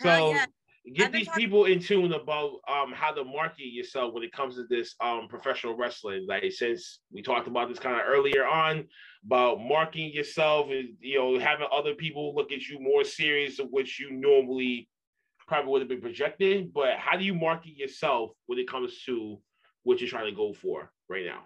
Hell 0.00 0.28
So 0.28 0.30
yeah. 0.34 0.46
get 0.94 1.12
these 1.12 1.26
talking- 1.26 1.42
people 1.44 1.64
in 1.64 1.80
tune 1.80 2.12
about 2.12 2.52
um 2.68 2.92
how 2.92 3.10
to 3.12 3.24
market 3.24 3.64
yourself 3.66 4.14
when 4.14 4.22
it 4.22 4.32
comes 4.32 4.54
to 4.56 4.64
this 4.68 4.94
um 5.00 5.26
professional 5.28 5.76
wrestling. 5.76 6.26
Like 6.28 6.50
since 6.52 7.00
we 7.12 7.22
talked 7.22 7.48
about 7.48 7.68
this 7.68 7.78
kind 7.78 7.96
of 8.00 8.06
earlier 8.06 8.46
on 8.46 8.86
about 9.24 9.60
marking 9.60 10.12
yourself 10.12 10.70
and 10.70 10.90
you 11.00 11.18
know 11.18 11.38
having 11.38 11.66
other 11.72 11.94
people 11.94 12.34
look 12.34 12.52
at 12.52 12.68
you 12.68 12.78
more 12.80 13.04
serious 13.04 13.58
of 13.58 13.68
which 13.70 13.98
you 13.98 14.10
normally 14.10 14.88
probably 15.46 15.70
would 15.70 15.82
have 15.82 15.88
been 15.88 16.00
projected. 16.00 16.72
But 16.72 16.98
how 16.98 17.16
do 17.16 17.24
you 17.24 17.34
market 17.34 17.76
yourself 17.76 18.30
when 18.46 18.58
it 18.58 18.68
comes 18.68 19.02
to 19.06 19.40
what 19.82 20.00
you're 20.00 20.10
trying 20.10 20.30
to 20.30 20.36
go 20.36 20.52
for 20.52 20.92
right 21.08 21.24
now? 21.24 21.44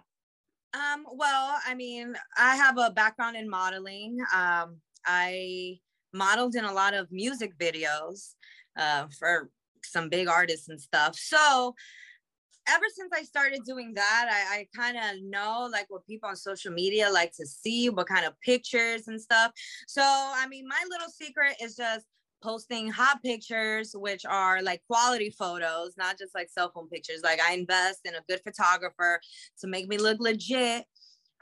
Um, 0.73 1.05
well, 1.13 1.59
I 1.65 1.75
mean, 1.75 2.15
I 2.37 2.55
have 2.55 2.77
a 2.77 2.91
background 2.91 3.37
in 3.37 3.49
modeling. 3.49 4.17
Um, 4.35 4.77
I 5.05 5.79
modeled 6.13 6.55
in 6.55 6.65
a 6.65 6.73
lot 6.73 6.93
of 6.93 7.11
music 7.11 7.57
videos 7.57 8.33
uh, 8.77 9.07
for 9.17 9.49
some 9.83 10.09
big 10.09 10.27
artists 10.27 10.69
and 10.69 10.79
stuff. 10.79 11.15
So 11.17 11.75
ever 12.67 12.85
since 12.93 13.11
I 13.13 13.23
started 13.23 13.61
doing 13.65 13.93
that, 13.95 14.29
I, 14.31 14.59
I 14.59 14.67
kind 14.75 14.97
of 14.97 15.23
know 15.23 15.69
like 15.71 15.85
what 15.89 16.05
people 16.05 16.29
on 16.29 16.35
social 16.35 16.71
media 16.71 17.09
like 17.11 17.33
to 17.33 17.45
see, 17.45 17.89
what 17.89 18.07
kind 18.07 18.25
of 18.25 18.39
pictures 18.41 19.07
and 19.07 19.19
stuff. 19.19 19.51
So, 19.87 20.01
I 20.03 20.47
mean, 20.47 20.67
my 20.67 20.83
little 20.89 21.09
secret 21.09 21.55
is 21.61 21.75
just 21.75 22.05
posting 22.43 22.89
hot 22.89 23.23
pictures, 23.23 23.95
which 23.97 24.25
are 24.25 24.61
like 24.61 24.81
quality 24.87 25.29
photos, 25.29 25.93
not 25.97 26.19
just 26.19 26.35
like 26.35 26.49
cell 26.49 26.71
phone 26.75 26.89
pictures. 26.89 27.21
Like 27.23 27.39
I 27.41 27.53
invest 27.53 28.01
in 28.05 28.15
a 28.15 28.23
good 28.27 28.41
photographer 28.43 29.19
to 29.61 29.67
make 29.67 29.87
me 29.87 29.97
look 29.97 30.19
legit. 30.19 30.83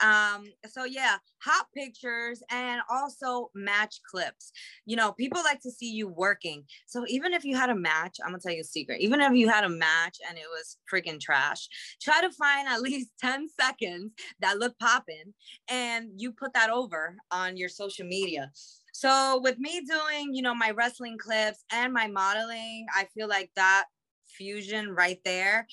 Um, 0.02 0.46
so 0.68 0.84
yeah, 0.84 1.18
hot 1.44 1.68
pictures 1.76 2.42
and 2.50 2.82
also 2.90 3.52
match 3.54 4.00
clips. 4.10 4.52
You 4.86 4.96
know, 4.96 5.12
people 5.12 5.42
like 5.44 5.62
to 5.62 5.72
see 5.72 5.92
you 5.92 6.08
working. 6.08 6.64
So 6.88 7.06
even 7.08 7.34
if 7.34 7.44
you 7.44 7.56
had 7.56 7.70
a 7.70 7.76
match, 7.76 8.18
I'm 8.24 8.32
gonna 8.32 8.40
tell 8.40 8.54
you 8.54 8.62
a 8.62 8.66
secret. 8.66 9.02
Even 9.02 9.22
if 9.22 9.34
you 9.34 9.50
had 9.50 9.64
a 9.64 9.70
match 9.70 10.18
and 10.28 10.38
it 10.38 10.48
was 10.50 10.78
freaking 10.92 11.20
trash, 11.20 11.68
try 12.02 12.22
to 12.22 12.32
find 12.32 12.68
at 12.68 12.82
least 12.82 13.12
10 13.22 13.48
seconds 13.60 14.12
that 14.40 14.58
look 14.58 14.78
popping 14.80 15.34
and 15.70 16.10
you 16.18 16.32
put 16.32 16.54
that 16.54 16.70
over 16.70 17.16
on 17.32 17.58
your 17.58 17.70
social 17.70 18.06
media. 18.06 18.52
So 18.94 19.40
with 19.42 19.58
me 19.58 19.82
doing, 19.88 20.34
you 20.34 20.42
know, 20.42 20.54
my 20.54 20.72
wrestling 20.72 21.18
clips 21.18 21.64
and 21.72 21.94
my 21.94 22.08
modeling, 22.08 22.88
I 22.96 23.06
feel 23.16 23.28
like 23.28 23.52
that 23.56 23.86
fusion 24.26 24.90
right 24.90 25.20
there, 25.24 25.68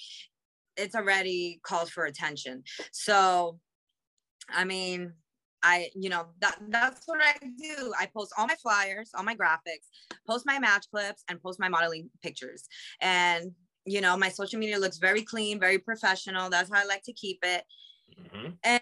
it's 0.77 0.95
already 0.95 1.61
called 1.63 1.91
for 1.91 2.05
attention. 2.05 2.63
So 2.93 3.59
I 4.51 4.65
mean, 4.65 5.13
I, 5.63 5.91
you 5.95 6.09
know, 6.09 6.27
that 6.41 6.59
that's 6.69 7.03
what 7.07 7.21
I 7.23 7.35
do. 7.59 7.93
I 7.99 8.07
post 8.07 8.33
all 8.39 8.47
my 8.47 8.55
flyers, 8.57 9.11
all 9.15 9.25
my 9.25 9.35
graphics, 9.35 9.89
post 10.27 10.47
my 10.47 10.59
match 10.59 10.87
clips, 10.91 11.25
and 11.29 11.41
post 11.43 11.59
my 11.59 11.69
modeling 11.69 12.11
pictures. 12.23 12.69
And 13.01 13.53
you 13.85 14.01
know, 14.03 14.17
my 14.17 14.29
social 14.29 14.59
media 14.59 14.79
looks 14.79 14.99
very 14.99 15.23
clean, 15.23 15.59
very 15.59 15.79
professional. 15.79 16.51
That's 16.51 16.71
how 16.71 16.79
I 16.81 16.85
like 16.85 17.03
to 17.05 17.13
keep 17.13 17.39
it. 17.43 17.65
Mhm. 18.21 18.81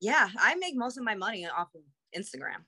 Yeah, 0.00 0.28
I 0.38 0.56
make 0.56 0.74
most 0.76 0.98
of 0.98 1.04
my 1.04 1.14
money 1.14 1.46
off 1.46 1.68
of 1.74 1.82
Instagram, 2.16 2.64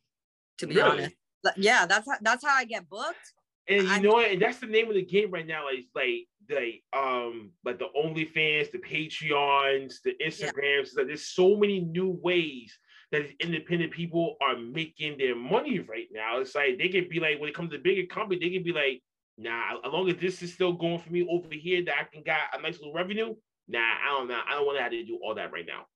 to 0.58 0.66
be 0.66 0.76
Really? 0.76 0.90
honest. 0.90 1.16
But 1.42 1.58
yeah, 1.58 1.84
that's 1.84 2.08
how, 2.08 2.16
that's 2.22 2.44
how 2.44 2.54
I 2.54 2.64
get 2.64 2.88
booked. 2.88 3.32
And 3.68 3.82
you 3.82 3.90
I'm- 3.90 4.02
know 4.02 4.12
what? 4.12 4.30
And 4.30 4.40
that's 4.40 4.58
the 4.60 4.66
name 4.66 4.88
of 4.88 4.94
the 4.94 5.02
game 5.04 5.30
right 5.30 5.46
now. 5.46 5.64
Like, 5.66 5.86
like, 5.94 6.28
like, 6.50 6.82
um, 6.92 7.52
like 7.64 7.78
the 7.78 7.88
OnlyFans, 7.96 8.70
the 8.70 8.78
Patreons, 8.78 9.96
the 10.04 10.14
Instagrams. 10.24 10.96
Like, 10.96 11.06
there's 11.06 11.26
so 11.26 11.56
many 11.56 11.80
new 11.80 12.18
ways 12.22 12.78
that 13.12 13.26
independent 13.40 13.92
people 13.92 14.36
are 14.40 14.56
making 14.56 15.18
their 15.18 15.36
money 15.36 15.78
right 15.78 16.08
now. 16.12 16.40
It's 16.40 16.54
like 16.54 16.78
they 16.78 16.88
could 16.88 17.08
be 17.08 17.20
like, 17.20 17.40
when 17.40 17.48
it 17.48 17.54
comes 17.54 17.70
to 17.72 17.78
bigger 17.78 18.06
company, 18.06 18.38
they 18.40 18.54
could 18.54 18.64
be 18.64 18.72
like, 18.72 19.02
nah, 19.38 19.78
as 19.84 19.92
long 19.92 20.08
as 20.08 20.16
this 20.16 20.42
is 20.42 20.52
still 20.52 20.72
going 20.72 20.98
for 20.98 21.10
me 21.10 21.26
over 21.30 21.54
here, 21.54 21.84
that 21.84 21.94
I 21.98 22.04
can 22.04 22.22
get 22.22 22.38
a 22.52 22.60
nice 22.60 22.78
little 22.78 22.92
revenue. 22.92 23.34
Nah, 23.68 23.78
I 23.78 24.08
don't 24.08 24.28
know. 24.28 24.40
I 24.46 24.52
don't 24.52 24.66
want 24.66 24.78
to 24.78 24.82
have 24.82 24.92
to 24.92 25.04
do 25.04 25.18
all 25.22 25.34
that 25.36 25.52
right 25.52 25.66
now. 25.66 25.86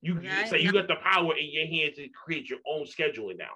You, 0.00 0.14
you 0.20 0.28
Right. 0.28 0.48
so 0.48 0.56
you 0.56 0.72
got 0.72 0.88
the 0.88 0.96
power 0.96 1.36
in 1.36 1.50
your 1.50 1.66
hands 1.66 1.96
to 1.96 2.08
create 2.08 2.50
your 2.50 2.58
own 2.66 2.84
scheduling 2.84 3.38
now. 3.38 3.52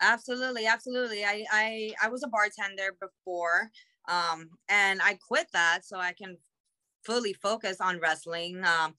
Absolutely, 0.00 0.66
absolutely. 0.66 1.24
I 1.24 1.44
I 1.52 1.92
I 2.02 2.08
was 2.08 2.24
a 2.24 2.28
bartender 2.28 2.96
before, 3.00 3.70
um, 4.08 4.50
and 4.68 5.00
I 5.02 5.18
quit 5.26 5.46
that 5.52 5.80
so 5.84 5.98
I 5.98 6.12
can 6.12 6.36
fully 7.04 7.32
focus 7.32 7.78
on 7.80 8.00
wrestling. 8.00 8.62
Um, 8.64 8.94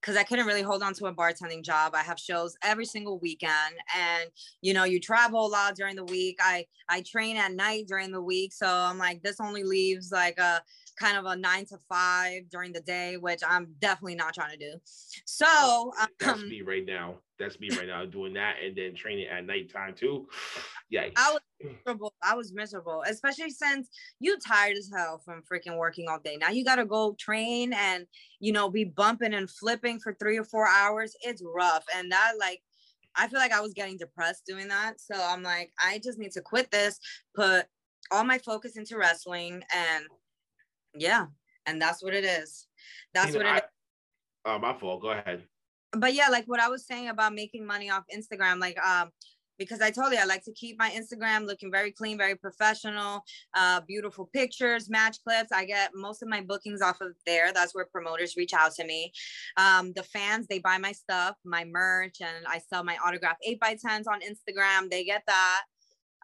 because 0.00 0.16
I 0.16 0.22
couldn't 0.22 0.46
really 0.46 0.62
hold 0.62 0.82
on 0.82 0.94
to 0.94 1.06
a 1.06 1.14
bartending 1.14 1.62
job. 1.62 1.94
I 1.94 2.02
have 2.02 2.18
shows 2.18 2.56
every 2.62 2.86
single 2.86 3.18
weekend, 3.18 3.74
and 3.94 4.30
you 4.62 4.72
know, 4.72 4.84
you 4.84 4.98
travel 4.98 5.44
a 5.44 5.48
lot 5.48 5.76
during 5.76 5.96
the 5.96 6.04
week. 6.04 6.38
I 6.40 6.64
I 6.88 7.02
train 7.02 7.36
at 7.36 7.52
night 7.52 7.86
during 7.86 8.10
the 8.10 8.22
week, 8.22 8.52
so 8.52 8.66
I'm 8.66 8.98
like, 8.98 9.22
this 9.22 9.40
only 9.40 9.62
leaves 9.62 10.10
like 10.10 10.38
a 10.38 10.62
kind 11.00 11.16
of 11.16 11.24
a 11.24 11.34
nine 11.34 11.64
to 11.66 11.78
five 11.88 12.48
during 12.50 12.72
the 12.72 12.80
day, 12.80 13.16
which 13.16 13.40
I'm 13.46 13.68
definitely 13.80 14.16
not 14.16 14.34
trying 14.34 14.50
to 14.50 14.58
do. 14.58 14.78
So, 15.24 15.92
That's 16.20 16.40
um, 16.40 16.48
me 16.48 16.62
right 16.62 16.84
now. 16.84 17.16
That's 17.38 17.58
me 17.58 17.70
right 17.70 17.86
now 17.86 18.04
doing 18.04 18.34
that 18.34 18.56
and 18.62 18.76
then 18.76 18.94
training 18.94 19.26
at 19.28 19.46
nighttime 19.46 19.94
too. 19.94 20.28
Yikes. 20.92 21.12
I 21.16 21.32
was 21.32 21.40
miserable. 21.62 22.14
I 22.22 22.34
was 22.34 22.52
miserable, 22.52 23.04
especially 23.06 23.50
since 23.50 23.88
you 24.18 24.36
tired 24.38 24.76
as 24.76 24.90
hell 24.94 25.22
from 25.24 25.42
freaking 25.50 25.76
working 25.76 26.08
all 26.08 26.18
day. 26.18 26.36
Now 26.36 26.50
you 26.50 26.64
gotta 26.64 26.84
go 26.84 27.14
train 27.18 27.72
and 27.72 28.06
you 28.40 28.52
know 28.52 28.68
be 28.68 28.84
bumping 28.84 29.34
and 29.34 29.48
flipping 29.48 30.00
for 30.00 30.14
three 30.14 30.36
or 30.36 30.44
four 30.44 30.66
hours. 30.66 31.14
It's 31.22 31.42
rough, 31.44 31.84
and 31.94 32.10
that 32.10 32.32
like 32.40 32.60
I 33.16 33.28
feel 33.28 33.38
like 33.38 33.52
I 33.52 33.60
was 33.60 33.72
getting 33.72 33.98
depressed 33.98 34.42
doing 34.46 34.68
that. 34.68 35.00
So 35.00 35.14
I'm 35.16 35.42
like, 35.42 35.72
I 35.78 36.00
just 36.02 36.18
need 36.18 36.32
to 36.32 36.40
quit 36.40 36.70
this, 36.70 36.98
put 37.34 37.66
all 38.10 38.24
my 38.24 38.38
focus 38.38 38.76
into 38.76 38.98
wrestling, 38.98 39.62
and 39.74 40.04
yeah, 40.94 41.26
and 41.66 41.80
that's 41.80 42.02
what 42.02 42.14
it 42.14 42.24
is. 42.24 42.66
That's 43.14 43.32
You 43.32 43.40
know, 43.40 43.46
what 43.46 43.54
it 43.54 43.56
is 43.58 43.62
I- 43.62 43.66
Oh, 44.46 44.58
my 44.58 44.72
fault. 44.78 45.02
Go 45.02 45.10
ahead. 45.10 45.44
but 45.92 46.14
yeah, 46.14 46.28
like 46.28 46.44
what 46.46 46.60
I 46.60 46.68
was 46.68 46.86
saying 46.86 47.08
about 47.08 47.34
making 47.34 47.66
money 47.66 47.90
off 47.90 48.04
Instagram, 48.14 48.58
like 48.58 48.78
um, 48.82 49.10
because 49.58 49.82
I 49.82 49.90
told 49.90 50.12
you 50.14 50.18
I 50.18 50.24
like 50.24 50.42
to 50.44 50.52
keep 50.52 50.78
my 50.78 50.88
Instagram 50.90 51.44
looking 51.46 51.70
very 51.70 51.92
clean, 51.92 52.16
very 52.16 52.34
professional, 52.34 53.22
uh, 53.54 53.82
beautiful 53.86 54.30
pictures, 54.32 54.88
match 54.88 55.18
clips. 55.22 55.52
I 55.52 55.66
get 55.66 55.90
most 55.94 56.22
of 56.22 56.28
my 56.30 56.40
bookings 56.40 56.80
off 56.80 57.02
of 57.02 57.12
there. 57.26 57.52
That's 57.52 57.74
where 57.74 57.84
promoters 57.84 58.34
reach 58.38 58.54
out 58.54 58.72
to 58.76 58.84
me. 58.86 59.12
Um, 59.58 59.92
the 59.94 60.02
fans, 60.04 60.46
they 60.46 60.60
buy 60.60 60.78
my 60.78 60.92
stuff, 60.92 61.36
my 61.44 61.66
merch, 61.66 62.22
and 62.22 62.46
I 62.48 62.60
sell 62.60 62.82
my 62.82 62.96
autograph 63.04 63.36
8 63.44 63.60
by 63.60 63.74
10s 63.74 64.06
on 64.10 64.20
Instagram. 64.22 64.88
They 64.88 65.04
get 65.04 65.22
that. 65.26 65.62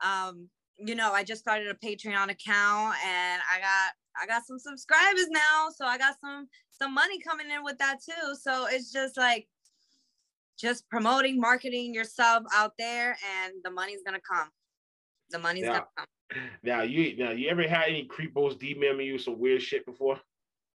Um, 0.03 0.49
you 0.79 0.95
know, 0.95 1.13
I 1.13 1.23
just 1.23 1.43
started 1.43 1.69
a 1.69 1.75
Patreon 1.75 2.31
account 2.31 2.97
and 3.05 3.43
I 3.53 3.61
got 3.61 3.93
I 4.21 4.27
got 4.27 4.47
some 4.47 4.59
subscribers 4.59 5.29
now. 5.29 5.69
So 5.75 5.85
I 5.87 5.99
got 5.99 6.17
some 6.21 6.49
some 6.71 6.95
money 6.95 7.19
coming 7.21 7.51
in 7.51 7.63
with 7.65 7.79
that 7.79 7.99
too. 8.03 8.35
So 8.41 8.67
it's 8.71 8.93
just 8.93 9.17
like 9.17 9.49
just 10.59 10.89
promoting, 10.89 11.39
marketing 11.39 11.95
yourself 11.95 12.45
out 12.55 12.73
there, 12.79 13.17
and 13.43 13.55
the 13.63 13.71
money's 13.71 14.03
gonna 14.05 14.21
come. 14.21 14.49
The 15.31 15.39
money's 15.39 15.65
Yeah. 15.65 15.73
gonna 15.73 15.87
come. 15.97 16.07
Now 16.63 16.83
you 16.83 17.17
now 17.17 17.31
you 17.31 17.49
ever 17.49 17.63
had 17.69 17.89
any 17.89 18.09
creepos 18.09 18.59
DMing 18.59 19.05
you 19.05 19.19
some 19.19 19.39
weird 19.39 19.63
shit 19.63 19.85
before? 19.87 20.21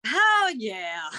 Hell 0.05 0.51
yeah. 0.55 1.09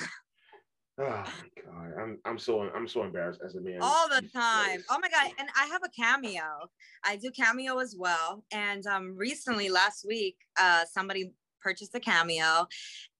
Oh 1.01 1.05
my 1.05 1.63
god, 1.63 1.93
I'm 1.97 2.19
I'm 2.25 2.38
so 2.38 2.60
I'm 2.75 2.86
so 2.86 3.03
embarrassed 3.03 3.39
as 3.45 3.55
a 3.55 3.62
man. 3.62 3.79
All 3.82 4.10
the 4.10 4.27
time. 4.34 4.84
Oh 4.89 4.99
my 5.01 5.08
god. 5.08 5.32
And 5.39 5.47
I 5.58 5.65
have 5.67 5.82
a 5.82 5.88
cameo. 5.89 6.67
I 7.05 7.15
do 7.15 7.32
cameo 7.32 7.77
as 7.77 7.95
well. 7.97 8.43
And 8.51 8.86
um 8.86 9.15
recently 9.15 9.69
last 9.69 10.05
week, 10.05 10.36
uh 10.60 10.84
somebody 10.91 11.32
purchased 11.62 11.95
a 11.95 12.00
cameo 12.00 12.67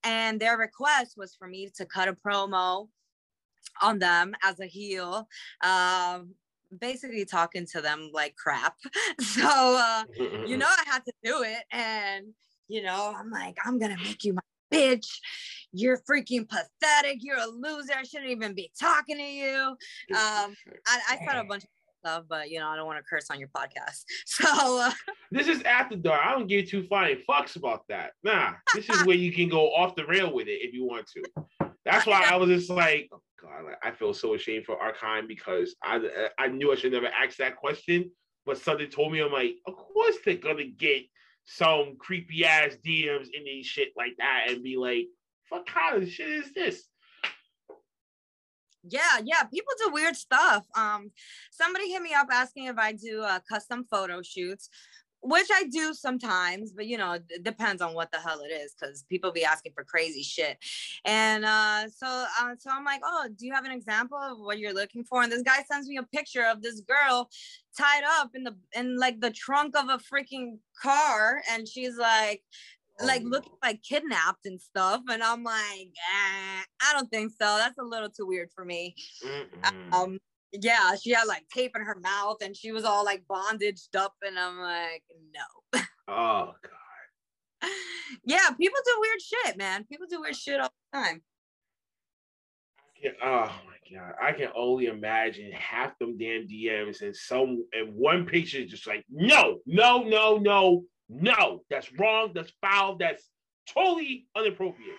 and 0.04 0.40
their 0.40 0.56
request 0.56 1.14
was 1.16 1.34
for 1.34 1.48
me 1.48 1.70
to 1.76 1.86
cut 1.86 2.08
a 2.08 2.14
promo 2.14 2.88
on 3.82 3.98
them 3.98 4.34
as 4.42 4.60
a 4.60 4.66
heel. 4.66 5.28
Um 5.62 6.34
basically 6.78 7.24
talking 7.24 7.66
to 7.66 7.80
them 7.80 8.10
like 8.12 8.36
crap. 8.36 8.74
So 9.20 9.42
uh 9.44 10.04
you 10.46 10.56
know 10.56 10.66
I 10.66 10.82
had 10.86 11.04
to 11.04 11.12
do 11.22 11.42
it 11.42 11.64
and 11.72 12.26
you 12.68 12.82
know 12.82 13.14
I'm 13.16 13.30
like 13.30 13.56
I'm 13.64 13.78
gonna 13.78 13.98
make 14.02 14.24
you 14.24 14.34
my 14.34 14.40
bitch. 14.72 15.06
You're 15.72 16.00
freaking 16.08 16.48
pathetic. 16.48 17.18
You're 17.20 17.38
a 17.38 17.46
loser. 17.46 17.92
I 17.96 18.02
shouldn't 18.04 18.30
even 18.30 18.54
be 18.54 18.70
talking 18.80 19.18
to 19.18 19.22
you. 19.22 19.76
Um 20.10 20.54
I, 20.86 21.00
I 21.10 21.18
said 21.26 21.36
a 21.36 21.44
bunch 21.44 21.64
of 21.64 21.70
but 22.02 22.50
you 22.50 22.58
know 22.58 22.68
I 22.68 22.76
don't 22.76 22.86
want 22.86 22.98
to 22.98 23.04
curse 23.08 23.30
on 23.30 23.38
your 23.38 23.48
podcast 23.48 24.04
so 24.26 24.78
uh, 24.78 24.90
This 25.30 25.48
is 25.48 25.62
after 25.62 25.96
dark. 25.96 26.20
I 26.24 26.32
don't 26.32 26.46
give 26.46 26.68
two 26.68 26.82
flying 26.84 27.18
fucks 27.28 27.56
about 27.56 27.84
that. 27.88 28.12
Nah, 28.24 28.54
this 28.74 28.88
is 28.88 29.04
where 29.04 29.16
you 29.16 29.32
can 29.32 29.48
go 29.48 29.74
off 29.74 29.94
the 29.94 30.06
rail 30.06 30.32
with 30.32 30.48
it 30.48 30.60
if 30.62 30.74
you 30.74 30.84
want 30.84 31.06
to. 31.08 31.70
That's 31.84 32.06
why 32.06 32.26
I 32.28 32.36
was 32.36 32.48
just 32.48 32.70
like, 32.70 33.08
oh 33.12 33.22
god, 33.40 33.74
I 33.82 33.90
feel 33.90 34.12
so 34.12 34.34
ashamed 34.34 34.66
for 34.66 34.76
Archime 34.76 35.28
because 35.28 35.76
I 35.82 36.28
I 36.38 36.48
knew 36.48 36.72
I 36.72 36.74
should 36.74 36.92
never 36.92 37.08
ask 37.08 37.36
that 37.38 37.56
question, 37.56 38.10
but 38.44 38.58
something 38.58 38.88
told 38.88 39.12
me 39.12 39.20
I'm 39.20 39.32
like, 39.32 39.54
of 39.66 39.76
course 39.76 40.16
they're 40.24 40.34
gonna 40.36 40.64
get 40.64 41.04
some 41.44 41.96
creepy 41.98 42.44
ass 42.44 42.76
DMs 42.84 43.28
in 43.32 43.44
these 43.44 43.66
shit 43.66 43.88
like 43.96 44.12
that 44.18 44.46
and 44.48 44.62
be 44.62 44.76
like, 44.76 45.06
fuck 45.48 45.66
kind 45.66 46.02
of 46.02 46.08
shit 46.08 46.28
is 46.28 46.52
this? 46.54 46.84
Yeah 48.88 49.18
yeah 49.24 49.42
people 49.44 49.72
do 49.78 49.92
weird 49.92 50.16
stuff 50.16 50.66
um 50.76 51.10
somebody 51.50 51.90
hit 51.90 52.02
me 52.02 52.14
up 52.14 52.28
asking 52.32 52.64
if 52.66 52.78
I 52.78 52.92
do 52.92 53.22
uh, 53.22 53.40
custom 53.48 53.84
photo 53.90 54.22
shoots 54.22 54.70
which 55.22 55.48
I 55.52 55.64
do 55.64 55.92
sometimes, 55.92 56.72
but 56.72 56.86
you 56.86 56.96
know, 56.96 57.12
it 57.12 57.42
depends 57.42 57.82
on 57.82 57.94
what 57.94 58.10
the 58.10 58.18
hell 58.18 58.40
it 58.40 58.52
is 58.52 58.74
because 58.78 59.04
people 59.08 59.32
be 59.32 59.44
asking 59.44 59.72
for 59.74 59.84
crazy 59.84 60.22
shit. 60.22 60.56
And 61.04 61.44
uh, 61.44 61.88
so, 61.88 62.06
uh, 62.06 62.54
so 62.58 62.70
I'm 62.70 62.84
like, 62.84 63.02
oh, 63.04 63.28
do 63.36 63.46
you 63.46 63.52
have 63.52 63.64
an 63.64 63.72
example 63.72 64.18
of 64.18 64.38
what 64.38 64.58
you're 64.58 64.74
looking 64.74 65.04
for? 65.04 65.22
And 65.22 65.30
this 65.30 65.42
guy 65.42 65.62
sends 65.70 65.88
me 65.88 65.98
a 65.98 66.02
picture 66.04 66.46
of 66.46 66.62
this 66.62 66.80
girl 66.80 67.28
tied 67.76 68.02
up 68.18 68.30
in 68.34 68.44
the 68.44 68.56
in 68.74 68.98
like 68.98 69.20
the 69.20 69.30
trunk 69.30 69.76
of 69.76 69.88
a 69.88 69.98
freaking 69.98 70.58
car, 70.80 71.42
and 71.50 71.68
she's 71.68 71.96
like, 71.96 72.42
like 73.02 73.22
Oh, 73.24 73.28
looking 73.28 73.52
like 73.62 73.82
kidnapped 73.82 74.46
and 74.46 74.60
stuff. 74.60 75.02
And 75.08 75.22
I'm 75.22 75.42
like, 75.42 75.88
eh, 75.88 76.62
I 76.82 76.92
don't 76.92 77.10
think 77.10 77.32
so. 77.32 77.56
That's 77.58 77.78
a 77.78 77.84
little 77.84 78.10
too 78.10 78.26
weird 78.26 78.50
for 78.54 78.64
me. 78.64 78.94
Mm-mm. 79.24 79.92
Um, 79.92 80.18
yeah, 80.52 80.94
she 81.00 81.10
had 81.10 81.24
like 81.24 81.44
tape 81.48 81.72
in 81.76 81.82
her 81.82 81.98
mouth 82.00 82.38
and 82.42 82.56
she 82.56 82.72
was 82.72 82.84
all 82.84 83.04
like 83.04 83.24
bondaged 83.28 83.96
up, 83.96 84.14
and 84.22 84.38
I'm 84.38 84.58
like, 84.58 85.02
no. 85.34 85.80
oh 86.08 86.54
god. 86.62 87.70
yeah, 88.24 88.50
people 88.58 88.78
do 88.84 89.00
weird 89.00 89.20
shit, 89.20 89.56
man. 89.58 89.84
People 89.84 90.06
do 90.08 90.20
weird 90.20 90.36
shit 90.36 90.60
all 90.60 90.72
the 90.92 90.98
time. 90.98 91.22
Yeah, 93.02 93.10
oh 93.22 93.52
my 93.66 93.96
god, 93.96 94.14
I 94.20 94.32
can 94.32 94.48
only 94.54 94.86
imagine 94.86 95.52
half 95.52 95.98
them 95.98 96.18
damn 96.18 96.48
DMs 96.48 97.02
and 97.02 97.14
some 97.14 97.64
and 97.72 97.94
one 97.94 98.26
picture 98.26 98.64
just 98.66 98.86
like 98.86 99.04
no, 99.10 99.58
no, 99.66 100.02
no, 100.02 100.36
no, 100.36 100.84
no. 101.10 101.62
That's 101.68 101.92
wrong. 101.98 102.32
That's 102.34 102.52
foul. 102.60 102.96
That's 102.96 103.28
totally 103.68 104.26
inappropriate. 104.36 104.96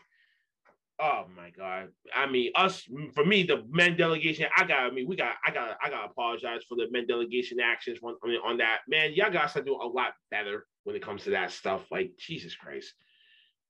Oh 1.01 1.25
my 1.35 1.49
god. 1.49 1.89
I 2.15 2.27
mean, 2.27 2.51
us 2.55 2.87
for 3.15 3.25
me, 3.25 3.41
the 3.41 3.63
men 3.69 3.97
delegation. 3.97 4.45
I 4.55 4.65
got. 4.65 4.79
I 4.79 4.91
mean, 4.91 5.07
we 5.07 5.15
got. 5.15 5.33
I 5.45 5.51
got. 5.51 5.77
I 5.83 5.89
got 5.89 6.03
to 6.03 6.11
apologize 6.11 6.61
for 6.69 6.75
the 6.75 6.87
men 6.91 7.07
delegation 7.07 7.59
actions 7.59 7.97
on, 8.03 8.15
on, 8.23 8.31
on 8.45 8.57
that. 8.57 8.81
Man, 8.87 9.13
y'all 9.13 9.31
got 9.31 9.51
to 9.53 9.63
do 9.63 9.73
a 9.73 9.87
lot 9.87 10.13
better 10.29 10.67
when 10.83 10.95
it 10.95 11.01
comes 11.01 11.23
to 11.23 11.31
that 11.31 11.51
stuff. 11.51 11.81
Like 11.91 12.11
Jesus 12.19 12.55
Christ. 12.55 12.93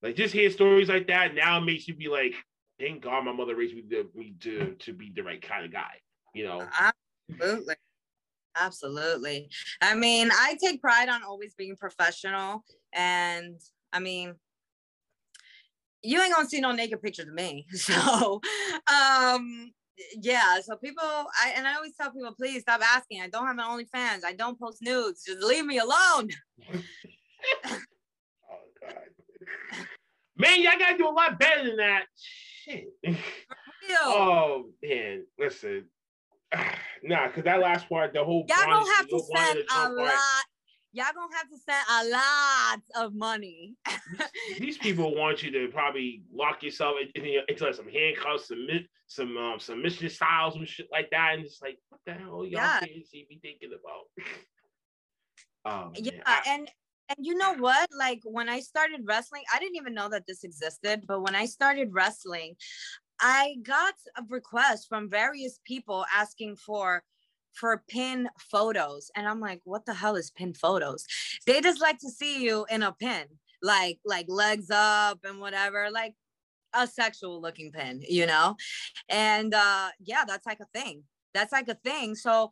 Like 0.01 0.15
just 0.15 0.33
hear 0.33 0.49
stories 0.49 0.89
like 0.89 1.07
that 1.07 1.35
now 1.35 1.59
it 1.59 1.65
makes 1.65 1.87
you 1.87 1.95
be 1.95 2.07
like, 2.07 2.33
thank 2.79 3.03
God 3.03 3.23
my 3.23 3.31
mother 3.31 3.55
raised 3.55 3.75
me 3.75 3.83
to, 3.91 4.09
me 4.15 4.33
to 4.41 4.75
to 4.79 4.93
be 4.93 5.11
the 5.15 5.21
right 5.21 5.41
kind 5.41 5.63
of 5.63 5.71
guy. 5.71 6.01
You 6.33 6.45
know. 6.45 6.67
Absolutely. 7.29 7.75
Absolutely. 8.59 9.49
I 9.81 9.95
mean, 9.95 10.29
I 10.31 10.57
take 10.61 10.81
pride 10.81 11.09
on 11.09 11.23
always 11.23 11.53
being 11.53 11.75
professional. 11.75 12.63
And 12.93 13.59
I 13.93 13.99
mean, 13.99 14.35
you 16.03 16.21
ain't 16.21 16.33
gonna 16.33 16.49
see 16.49 16.61
no 16.61 16.71
naked 16.71 17.01
pictures 17.01 17.27
of 17.27 17.33
me. 17.33 17.65
So 17.75 18.41
um 18.91 19.71
yeah, 20.19 20.59
so 20.61 20.75
people 20.77 21.03
I 21.03 21.53
and 21.55 21.67
I 21.67 21.75
always 21.75 21.93
tell 21.95 22.11
people, 22.11 22.33
please 22.35 22.61
stop 22.61 22.81
asking. 22.81 23.21
I 23.21 23.27
don't 23.27 23.45
have 23.45 23.57
an 23.57 23.63
OnlyFans. 23.63 24.25
I 24.25 24.33
don't 24.33 24.59
post 24.59 24.81
nudes. 24.81 25.23
Just 25.25 25.43
leave 25.43 25.65
me 25.65 25.77
alone. 25.77 26.29
Oh 26.73 26.89
God. 28.81 28.95
Man, 30.37 30.61
y'all 30.61 30.79
gotta 30.79 30.97
do 30.97 31.07
a 31.07 31.11
lot 31.11 31.39
better 31.39 31.65
than 31.65 31.77
that. 31.77 32.05
Shit. 32.17 32.87
Oh 34.03 34.69
man, 34.81 35.25
listen. 35.37 35.85
Nah, 37.03 37.31
cause 37.31 37.43
that 37.45 37.59
last 37.59 37.89
part, 37.89 38.13
the 38.13 38.23
whole 38.23 38.45
Y'all 38.47 38.57
gonna 38.63 38.85
have 38.95 39.07
to 39.07 39.15
whole 39.15 39.27
Bonnie 39.33 39.45
send 39.47 39.57
the 39.57 39.63
a 39.63 39.65
Trump 39.65 39.97
part, 39.97 40.07
lot. 40.07 40.43
Y'all 40.93 41.05
gonna 41.15 41.35
have 41.35 41.49
to 41.49 41.57
spend 41.57 41.83
a 41.89 42.05
lot 42.11 42.79
of 43.05 43.15
money. 43.15 43.75
These 44.59 44.77
people 44.77 45.15
want 45.15 45.41
you 45.41 45.49
to 45.49 45.67
probably 45.73 46.21
lock 46.31 46.61
yourself 46.61 46.97
in- 47.15 47.25
in- 47.25 47.41
into 47.47 47.63
like 47.65 47.73
some 47.73 47.89
handcuffs, 47.89 48.49
some 48.49 48.67
some 49.07 49.35
um, 49.35 49.59
submission 49.59 50.09
styles 50.09 50.55
and 50.57 50.67
shit 50.67 50.89
like 50.91 51.09
that, 51.09 51.33
and 51.33 51.43
it's 51.43 51.59
like, 51.59 51.79
what 51.89 52.01
the 52.05 52.13
hell 52.13 52.45
y'all 52.45 52.51
Yeah. 52.51 52.77
crazy 52.79 53.25
be 53.27 53.39
thinking 53.41 53.71
about? 53.73 54.05
Um, 55.85 55.93
yeah 55.95 56.11
man, 56.11 56.21
I- 56.27 56.41
and 56.49 56.69
and 57.09 57.17
you 57.25 57.33
know 57.35 57.55
what 57.55 57.89
like 57.97 58.21
when 58.23 58.47
i 58.47 58.59
started 58.59 59.01
wrestling 59.05 59.43
i 59.53 59.59
didn't 59.59 59.75
even 59.75 59.93
know 59.93 60.07
that 60.07 60.25
this 60.27 60.43
existed 60.45 61.03
but 61.07 61.21
when 61.21 61.35
i 61.35 61.45
started 61.45 61.89
wrestling 61.91 62.55
i 63.21 63.55
got 63.63 63.93
a 64.17 64.23
request 64.29 64.87
from 64.89 65.09
various 65.09 65.59
people 65.65 66.05
asking 66.15 66.55
for 66.55 67.03
for 67.53 67.83
pin 67.89 68.29
photos. 68.39 69.11
And 69.15 69.27
i'm 69.27 69.39
like 69.39 69.61
what 69.65 69.85
the 69.85 69.93
hell 69.93 70.15
is 70.15 70.31
pin 70.31 70.53
photos? 70.53 71.05
They 71.45 71.61
just 71.61 71.81
like 71.81 71.99
to 71.99 72.09
see 72.09 72.43
you 72.43 72.65
in 72.69 72.83
a 72.83 72.91
pin 72.93 73.25
like 73.61 73.99
like 74.05 74.25
legs 74.27 74.69
up 74.71 75.19
and 75.23 75.39
whatever 75.39 75.89
like 75.91 76.15
a 76.73 76.87
sexual 76.87 77.41
looking 77.41 77.71
pin 77.71 78.01
you 78.07 78.25
know? 78.25 78.55
And 79.09 79.53
uh 79.53 79.89
yeah 79.99 80.23
that's 80.27 80.45
like 80.45 80.59
a 80.61 80.79
thing. 80.79 81.03
That's 81.33 81.51
like 81.51 81.67
a 81.67 81.75
thing. 81.75 82.15
So 82.15 82.51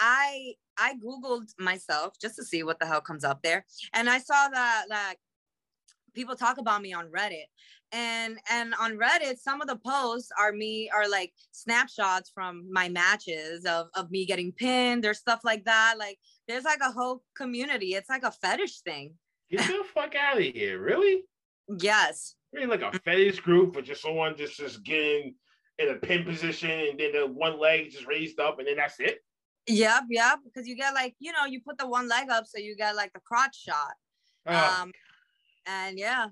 i 0.00 0.54
I 0.78 0.94
googled 0.94 1.50
myself 1.58 2.14
just 2.20 2.36
to 2.36 2.44
see 2.44 2.62
what 2.62 2.80
the 2.80 2.86
hell 2.86 3.02
comes 3.02 3.22
up 3.22 3.42
there, 3.42 3.66
and 3.92 4.08
I 4.08 4.18
saw 4.18 4.48
that 4.48 4.86
like 4.88 5.18
people 6.14 6.36
talk 6.36 6.58
about 6.58 6.82
me 6.82 6.92
on 6.92 7.10
Reddit, 7.10 7.44
and 7.92 8.38
and 8.50 8.74
on 8.80 8.96
Reddit, 8.96 9.38
some 9.38 9.60
of 9.60 9.68
the 9.68 9.76
posts 9.76 10.30
are 10.38 10.52
me 10.52 10.90
are 10.94 11.08
like 11.08 11.32
snapshots 11.52 12.30
from 12.32 12.66
my 12.70 12.88
matches 12.88 13.64
of 13.64 13.88
of 13.94 14.10
me 14.10 14.26
getting 14.26 14.52
pinned 14.52 15.04
or 15.04 15.14
stuff 15.14 15.40
like 15.44 15.64
that. 15.64 15.96
Like 15.98 16.18
there's 16.46 16.64
like 16.64 16.80
a 16.80 16.90
whole 16.92 17.22
community. 17.36 17.94
It's 17.94 18.08
like 18.08 18.22
a 18.22 18.30
fetish 18.30 18.80
thing. 18.80 19.14
get 19.50 19.66
the 19.66 19.82
fuck 19.94 20.14
out 20.14 20.38
of 20.38 20.42
here, 20.44 20.80
really? 20.80 21.24
Yes. 21.80 22.34
Really 22.52 22.66
like 22.66 22.82
a 22.82 22.98
fetish 23.00 23.40
group 23.40 23.74
for 23.74 23.82
just 23.82 24.02
someone 24.02 24.36
just 24.36 24.56
just 24.56 24.82
getting 24.84 25.34
in 25.78 25.88
a 25.88 25.94
pin 25.94 26.24
position 26.24 26.70
and 26.70 26.98
then 27.00 27.12
the 27.12 27.26
one 27.26 27.58
leg 27.58 27.90
just 27.90 28.06
raised 28.06 28.38
up 28.38 28.58
and 28.58 28.68
then 28.68 28.76
that's 28.76 29.00
it. 29.00 29.18
Yep. 29.66 30.04
Yep. 30.10 30.38
Because 30.44 30.68
you 30.68 30.76
get 30.76 30.94
like 30.94 31.14
you 31.18 31.32
know 31.32 31.44
you 31.46 31.60
put 31.60 31.78
the 31.78 31.88
one 31.88 32.08
leg 32.08 32.30
up 32.30 32.46
so 32.46 32.58
you 32.58 32.76
get 32.76 32.94
like 32.94 33.12
the 33.12 33.20
crotch 33.20 33.60
shot. 33.62 33.94
Oh, 34.46 34.82
Um, 34.82 34.92
and 35.66 35.98
yeah, 35.98 36.28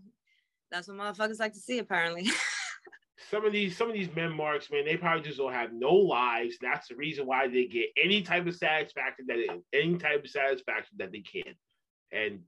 that's 0.70 0.88
what 0.88 0.96
motherfuckers 0.96 1.40
like 1.40 1.52
to 1.54 1.60
see 1.60 1.78
apparently. 1.78 2.28
some 3.30 3.44
of 3.44 3.52
these 3.52 3.76
some 3.76 3.88
of 3.88 3.94
these 3.94 4.14
men 4.14 4.32
marks, 4.32 4.70
man, 4.70 4.84
they 4.84 4.96
probably 4.96 5.22
just 5.22 5.38
don't 5.38 5.52
have 5.52 5.72
no 5.72 5.92
lives. 5.94 6.56
That's 6.60 6.88
the 6.88 6.96
reason 6.96 7.26
why 7.26 7.48
they 7.48 7.66
get 7.66 7.86
any 8.02 8.22
type 8.22 8.46
of 8.46 8.54
satisfaction 8.56 9.26
that 9.28 9.38
it, 9.38 9.50
any 9.72 9.96
type 9.98 10.24
of 10.24 10.30
satisfaction 10.30 10.96
that 10.98 11.12
they 11.12 11.20
can. 11.20 11.54
And 12.12 12.40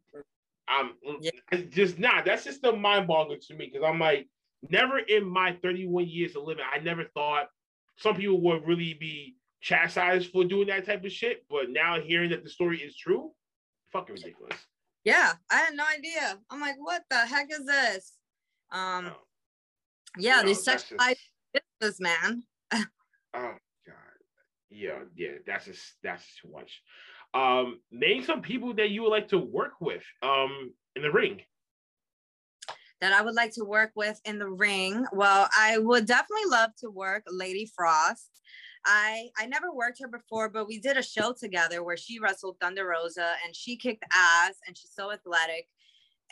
I'm 0.68 0.92
Yeah. 1.20 1.30
just 1.70 1.98
not. 1.98 2.24
That's 2.24 2.44
just 2.44 2.62
the 2.62 2.72
mind 2.72 3.08
boggling 3.08 3.40
to 3.40 3.54
me 3.54 3.66
because 3.72 3.86
I'm 3.86 3.98
like, 3.98 4.28
never 4.68 4.98
in 4.98 5.24
my 5.26 5.54
31 5.62 6.08
years 6.08 6.36
of 6.36 6.44
living, 6.44 6.64
I 6.70 6.78
never 6.78 7.04
thought 7.04 7.48
some 7.96 8.16
people 8.16 8.40
would 8.42 8.66
really 8.66 8.94
be 8.94 9.36
chastised 9.60 10.30
for 10.30 10.44
doing 10.44 10.68
that 10.68 10.86
type 10.86 11.04
of 11.04 11.12
shit. 11.12 11.44
But 11.50 11.70
now 11.70 12.00
hearing 12.00 12.30
that 12.30 12.44
the 12.44 12.50
story 12.50 12.80
is 12.80 12.96
true, 12.96 13.32
fucking 13.92 14.14
ridiculous. 14.14 14.56
Yeah, 15.04 15.32
I 15.50 15.56
had 15.56 15.74
no 15.74 15.84
idea. 15.84 16.38
I'm 16.50 16.60
like, 16.60 16.76
what 16.78 17.02
the 17.10 17.26
heck 17.26 17.48
is 17.50 17.64
this? 17.64 18.12
Um, 18.70 19.12
Oh, 19.12 19.16
yeah, 20.18 20.40
no, 20.40 20.48
they 20.48 20.52
that's 20.54 20.90
sexualize 20.90 21.16
business, 21.80 22.00
man. 22.00 22.42
oh 22.72 22.84
god. 23.32 23.94
Yeah, 24.70 24.98
yeah, 25.16 25.34
that's 25.46 25.66
just 25.66 25.94
that's 26.02 26.24
too 26.42 26.50
much. 26.52 26.82
Um, 27.32 27.80
name 27.92 28.24
some 28.24 28.42
people 28.42 28.74
that 28.74 28.90
you 28.90 29.02
would 29.02 29.10
like 29.10 29.28
to 29.28 29.38
work 29.38 29.74
with 29.80 30.02
um 30.22 30.72
in 30.96 31.02
the 31.02 31.12
ring. 31.12 31.40
that 33.00 33.12
I 33.12 33.22
would 33.22 33.34
like 33.34 33.52
to 33.54 33.64
work 33.64 33.92
with 33.94 34.20
in 34.24 34.38
the 34.38 34.50
ring. 34.50 35.06
Well, 35.12 35.48
I 35.56 35.78
would 35.78 36.06
definitely 36.06 36.50
love 36.50 36.70
to 36.80 36.90
work 36.90 37.22
Lady 37.28 37.70
Frost. 37.74 38.28
I 38.84 39.28
I 39.38 39.46
never 39.46 39.72
worked 39.72 40.00
her 40.00 40.08
before, 40.08 40.48
but 40.48 40.66
we 40.66 40.78
did 40.78 40.96
a 40.96 41.02
show 41.02 41.32
together 41.32 41.82
where 41.82 41.96
she 41.96 42.18
wrestled 42.18 42.56
Thunder 42.60 42.86
Rosa 42.86 43.34
and 43.44 43.54
she 43.54 43.76
kicked 43.76 44.04
ass 44.12 44.54
and 44.66 44.76
she's 44.76 44.92
so 44.94 45.12
athletic 45.12 45.68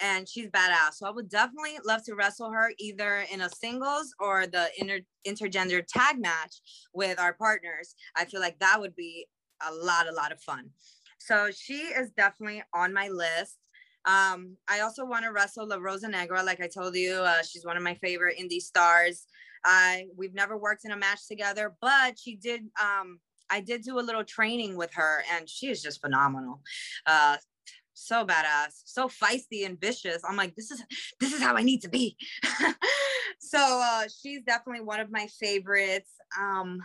and 0.00 0.28
she's 0.28 0.48
badass. 0.48 0.94
So 0.94 1.06
I 1.06 1.10
would 1.10 1.28
definitely 1.28 1.78
love 1.84 2.04
to 2.04 2.14
wrestle 2.14 2.50
her 2.52 2.72
either 2.78 3.24
in 3.32 3.40
a 3.40 3.50
singles 3.50 4.14
or 4.20 4.46
the 4.46 4.68
inter 4.78 5.00
intergender 5.26 5.84
tag 5.86 6.18
match 6.18 6.60
with 6.94 7.18
our 7.18 7.34
partners. 7.34 7.94
I 8.16 8.24
feel 8.24 8.40
like 8.40 8.58
that 8.60 8.80
would 8.80 8.96
be 8.96 9.26
a 9.68 9.72
lot, 9.72 10.08
a 10.08 10.12
lot 10.12 10.32
of 10.32 10.40
fun. 10.40 10.70
So 11.18 11.50
she 11.50 11.74
is 11.74 12.10
definitely 12.10 12.62
on 12.74 12.92
my 12.92 13.08
list. 13.08 13.58
Um, 14.04 14.56
I 14.68 14.80
also 14.80 15.04
want 15.04 15.24
to 15.24 15.32
wrestle 15.32 15.66
La 15.66 15.76
Rosa 15.76 16.08
Negra, 16.08 16.42
like 16.42 16.60
I 16.60 16.68
told 16.68 16.96
you. 16.96 17.14
Uh, 17.14 17.42
she's 17.42 17.66
one 17.66 17.76
of 17.76 17.82
my 17.82 17.94
favorite 17.96 18.38
indie 18.38 18.60
stars. 18.60 19.26
I 19.68 20.06
we've 20.16 20.34
never 20.34 20.56
worked 20.56 20.86
in 20.86 20.92
a 20.92 20.96
match 20.96 21.28
together, 21.28 21.76
but 21.82 22.18
she 22.18 22.36
did. 22.36 22.62
Um, 22.82 23.20
I 23.50 23.60
did 23.60 23.82
do 23.82 23.98
a 23.98 24.00
little 24.00 24.24
training 24.24 24.76
with 24.76 24.92
her, 24.94 25.22
and 25.32 25.48
she 25.48 25.68
is 25.68 25.82
just 25.82 26.00
phenomenal. 26.00 26.62
Uh, 27.06 27.36
so 27.92 28.24
badass, 28.24 28.82
so 28.86 29.08
feisty 29.08 29.66
and 29.66 29.78
vicious. 29.78 30.22
I'm 30.26 30.36
like, 30.36 30.54
this 30.56 30.70
is 30.70 30.82
this 31.20 31.34
is 31.34 31.42
how 31.42 31.54
I 31.54 31.62
need 31.62 31.82
to 31.82 31.90
be. 31.90 32.16
so 33.40 33.58
uh, 33.58 34.04
she's 34.08 34.40
definitely 34.42 34.84
one 34.84 35.00
of 35.00 35.10
my 35.10 35.26
favorites. 35.38 36.10
Um, 36.40 36.80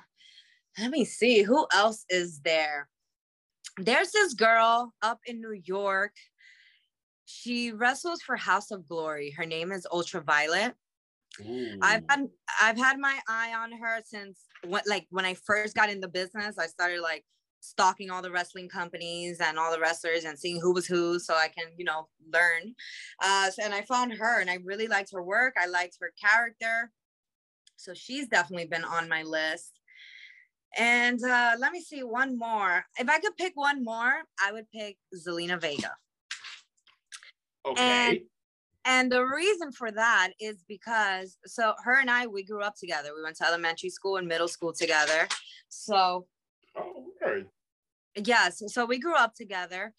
let 0.78 0.92
me 0.92 1.06
see 1.06 1.42
who 1.42 1.66
else 1.74 2.04
is 2.10 2.42
there. 2.42 2.90
There's 3.78 4.12
this 4.12 4.34
girl 4.34 4.94
up 5.02 5.20
in 5.26 5.40
New 5.40 5.62
York 5.64 6.12
she 7.26 7.72
wrestles 7.72 8.22
for 8.22 8.36
House 8.36 8.72
of 8.72 8.88
Glory. 8.88 9.32
Her 9.32 9.46
name 9.46 9.72
is 9.72 9.88
Ultraviolet. 9.92 10.74
I've 11.82 12.04
had 12.10 12.28
I've 12.62 12.78
had 12.78 13.00
my 13.00 13.20
eye 13.28 13.54
on 13.56 13.72
her 13.72 14.02
since 14.06 14.40
what 14.66 14.88
like 14.88 15.08
when 15.10 15.26
I 15.26 15.34
first 15.34 15.76
got 15.76 15.90
in 15.90 16.00
the 16.00 16.08
business. 16.08 16.58
I 16.58 16.68
started 16.68 17.02
like 17.02 17.26
stalking 17.60 18.12
all 18.12 18.22
the 18.22 18.32
wrestling 18.32 18.68
companies 18.68 19.40
and 19.40 19.58
all 19.58 19.72
the 19.72 19.80
wrestlers 19.80 20.26
and 20.26 20.38
seeing 20.38 20.60
who 20.60 20.74
was 20.74 20.86
who 20.86 21.18
so 21.18 21.34
I 21.34 21.48
can 21.48 21.68
you 21.78 21.86
know 21.86 22.08
learn. 22.32 22.76
Uh, 23.22 23.50
so- 23.50 23.64
and 23.64 23.74
I 23.74 23.82
found 23.82 24.14
her 24.14 24.42
and 24.42 24.50
I 24.50 24.60
really 24.64 24.88
liked 24.88 25.12
her 25.14 25.24
work. 25.24 25.56
I 25.60 25.68
liked 25.68 25.98
her 26.02 26.12
character. 26.22 26.92
So 27.78 27.94
she's 27.94 28.28
definitely 28.28 28.68
been 28.68 28.84
on 28.86 29.10
my 29.10 29.24
list. 29.24 29.80
And 30.78 31.24
uh, 31.24 31.56
let 31.60 31.72
me 31.72 31.82
see 31.82 32.02
one 32.04 32.38
more. 32.38 32.86
If 32.98 33.08
I 33.10 33.20
could 33.20 33.36
pick 33.38 33.54
one 33.56 33.84
more, 33.84 34.24
I 34.42 34.52
would 34.52 34.70
pick 34.72 34.98
Zelina 35.16 35.60
Vega. 35.62 35.92
okay. 37.66 37.82
And 38.10 38.20
the 39.12 39.24
reason 39.24 39.72
for 39.72 39.92
that 39.92 40.32
is 40.40 40.64
because 40.68 41.38
so 41.46 41.74
her 41.84 42.00
and 42.00 42.10
I 42.10 42.28
we 42.28 42.44
grew 42.44 42.62
up 42.62 42.76
together. 42.76 43.10
We 43.16 43.24
went 43.24 43.38
to 43.38 43.48
elementary 43.48 43.90
school 43.90 44.18
and 44.18 44.28
middle 44.28 44.48
school 44.48 44.74
together. 44.74 45.28
So 45.70 46.26
oh, 46.76 47.06
okay. 47.24 47.46
yes, 48.16 48.62
so 48.68 48.86
we 48.86 49.00
grew 49.00 49.16
up 49.16 49.36
together. 49.36 49.94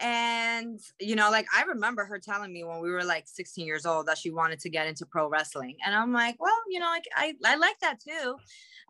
And 0.00 0.78
you 1.00 1.16
know, 1.16 1.30
like 1.30 1.46
I 1.56 1.64
remember 1.64 2.04
her 2.04 2.18
telling 2.18 2.52
me 2.52 2.62
when 2.62 2.80
we 2.80 2.90
were 2.90 3.04
like 3.04 3.26
16 3.26 3.66
years 3.66 3.84
old 3.84 4.06
that 4.06 4.18
she 4.18 4.30
wanted 4.30 4.60
to 4.60 4.70
get 4.70 4.86
into 4.86 5.04
pro 5.06 5.28
wrestling. 5.28 5.76
And 5.84 5.94
I'm 5.94 6.12
like, 6.12 6.36
well, 6.38 6.56
you 6.68 6.78
know, 6.78 6.86
like 6.86 7.04
I, 7.16 7.34
I 7.44 7.56
like 7.56 7.78
that 7.80 7.98
too. 8.00 8.36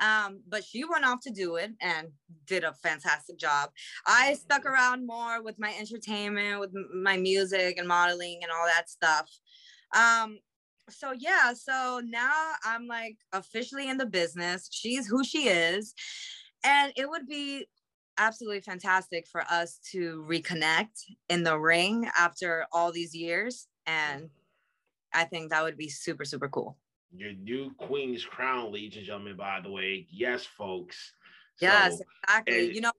Um, 0.01 0.41
but 0.49 0.65
she 0.65 0.85
went 0.85 1.05
off 1.05 1.21
to 1.23 1.31
do 1.31 1.57
it 1.57 1.73
and 1.81 2.09
did 2.47 2.65
a 2.65 2.75
fantastic 2.75 3.39
job. 3.39 3.71
I 4.07 4.35
stuck 4.35 4.67
around 4.67 5.07
more 5.07 5.43
with 5.43 5.59
my 5.59 5.75
entertainment, 5.79 6.61
with 6.61 6.73
my 6.95 7.17
music 7.17 7.79
and 7.79 7.89
modeling 7.89 8.41
and 8.43 8.53
all 8.53 8.67
that 8.67 8.89
stuff. 8.89 9.29
Um, 9.97 10.39
so 10.91 11.13
yeah, 11.13 11.53
so 11.55 12.01
now 12.05 12.53
I'm 12.65 12.87
like 12.87 13.17
officially 13.33 13.89
in 13.89 13.97
the 13.97 14.07
business. 14.07 14.69
She's 14.71 15.09
who 15.09 15.25
she 15.25 15.49
is. 15.49 15.95
And 16.65 16.93
it 16.97 17.09
would 17.09 17.27
be 17.27 17.67
absolutely 18.19 18.61
fantastic 18.61 19.27
for 19.27 19.43
us 19.51 19.79
to 19.93 20.25
reconnect 20.29 21.05
in 21.29 21.43
the 21.43 21.59
ring 21.59 22.09
after 22.19 22.67
all 22.73 22.93
these 22.93 23.15
years. 23.15 23.67
And 23.87 24.29
I 25.15 25.25
think 25.25 25.51
that 25.51 25.63
would 25.63 25.79
be 25.79 25.89
super, 25.89 26.25
super 26.25 26.49
cool. 26.49 26.77
Your 27.15 27.33
new 27.33 27.73
queen's 27.79 28.25
crown, 28.25 28.73
ladies 28.73 28.97
and 28.97 29.07
gentlemen. 29.07 29.37
By 29.37 29.61
the 29.63 29.71
way, 29.71 30.07
yes, 30.11 30.45
folks. 30.45 31.15
Yes, 31.61 31.99
So, 31.99 32.05
exactly. 32.25 32.75
You 32.75 32.83
know, 32.83 32.93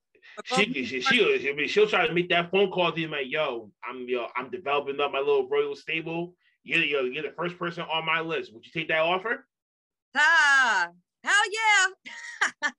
she, 0.46 0.84
she, 0.84 1.02
she, 1.02 1.50
I 1.50 1.54
mean, 1.54 1.68
she'll 1.68 1.88
try 1.88 2.08
to 2.08 2.14
make 2.14 2.30
that 2.30 2.50
phone 2.52 2.72
call 2.72 2.92
to 2.92 3.00
you 3.00 3.08
like, 3.08 3.28
yo, 3.30 3.72
I'm 3.88 4.08
yo, 4.08 4.28
I'm 4.36 4.50
developing 4.50 5.00
up 5.00 5.12
my 5.12 5.20
little 5.20 5.48
royal 5.48 5.76
stable. 5.76 6.34
You're, 6.64 6.84
you're, 6.84 7.08
you're 7.08 7.24
the 7.24 7.34
first 7.38 7.58
person 7.58 7.84
on 7.84 8.06
my 8.06 8.20
list. 8.20 8.54
Would 8.54 8.66
you 8.66 8.72
take 8.72 8.88
that 8.90 9.00
offer? 9.00 9.46
ah, 10.18 10.88
hell 11.24 11.44
yeah. 12.64 12.70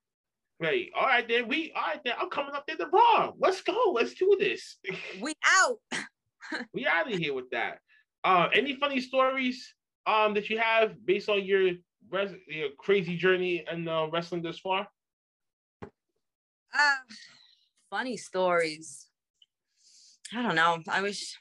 Right. 0.61 0.91
All 0.95 1.07
right, 1.07 1.27
then 1.27 1.49
we 1.49 1.73
all 1.75 1.83
right 1.83 2.01
then. 2.05 2.15
I'm 2.21 2.29
coming 2.29 2.55
up 2.55 2.67
there 2.67 2.77
to 2.77 2.87
Raw. 2.93 3.33
Let's 3.39 3.63
go. 3.63 3.93
Let's 3.95 4.15
do 4.15 4.37
this. 4.39 4.77
We 5.21 5.35
out. 5.59 5.79
we 6.75 6.87
out 6.87 7.11
of 7.11 7.19
here 7.19 7.33
with 7.35 7.51
that. 7.51 7.79
Uh, 8.23 8.49
any 8.53 8.77
funny 8.77 9.01
stories 9.01 9.75
um 10.07 10.35
that 10.35 10.51
you 10.51 10.59
have 10.59 10.95
based 11.05 11.31
on 11.31 11.45
your 11.45 11.73
res- 12.11 12.37
your 12.47 12.69
crazy 12.79 13.17
journey 13.17 13.65
and 13.71 13.89
uh, 13.89 14.09
wrestling 14.13 14.43
this 14.43 14.59
far? 14.59 14.87
Ah, 16.75 16.99
funny 17.89 18.19
stories. 18.19 19.07
I 20.35 20.43
don't 20.43 20.55
know. 20.55 20.83
I 20.89 21.01
wish. 21.01 21.39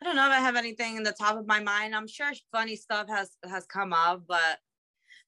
I 0.00 0.06
don't 0.06 0.16
know 0.16 0.26
if 0.26 0.32
I 0.32 0.40
have 0.40 0.56
anything 0.56 0.96
in 0.96 1.02
the 1.02 1.12
top 1.12 1.36
of 1.36 1.46
my 1.46 1.60
mind. 1.60 1.94
I'm 1.94 2.08
sure 2.08 2.32
funny 2.52 2.76
stuff 2.76 3.08
has 3.10 3.36
has 3.44 3.66
come 3.66 3.92
up, 3.92 4.22
but 4.26 4.58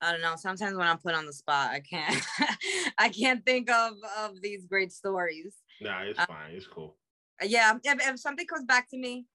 I 0.02 0.12
don't 0.12 0.22
know. 0.22 0.34
Sometimes 0.36 0.76
when 0.76 0.86
I'm 0.86 0.98
put 0.98 1.14
on 1.14 1.26
the 1.26 1.32
spot, 1.32 1.70
I 1.70 1.80
can't. 1.80 2.24
I 2.98 3.08
can't 3.10 3.44
think 3.44 3.70
of 3.70 3.94
of 4.18 4.40
these 4.40 4.66
great 4.66 4.92
stories. 4.92 5.54
Nah, 5.80 6.02
it's 6.02 6.18
Uh, 6.18 6.26
fine. 6.26 6.52
It's 6.54 6.66
cool. 6.66 6.96
Yeah, 7.42 7.76
if, 7.82 8.08
if 8.08 8.20
something 8.20 8.46
comes 8.46 8.64
back 8.64 8.88
to 8.90 8.98
me, 8.98 9.26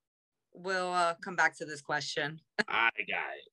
we'll 0.53 0.91
uh, 0.93 1.15
come 1.23 1.35
back 1.35 1.57
to 1.57 1.65
this 1.65 1.81
question. 1.81 2.39
I 2.67 2.89
got 2.97 3.33
it. 3.37 3.49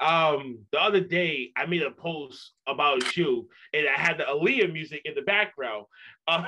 Um, 0.00 0.58
the 0.72 0.80
other 0.80 1.00
day 1.00 1.52
I 1.56 1.66
made 1.66 1.82
a 1.82 1.90
post 1.90 2.52
about 2.66 3.16
you, 3.16 3.48
and 3.72 3.86
I 3.88 3.98
had 3.98 4.18
the 4.18 4.24
Aaliyah 4.24 4.72
music 4.72 5.02
in 5.04 5.14
the 5.14 5.22
background. 5.22 5.86
Uh, 6.26 6.44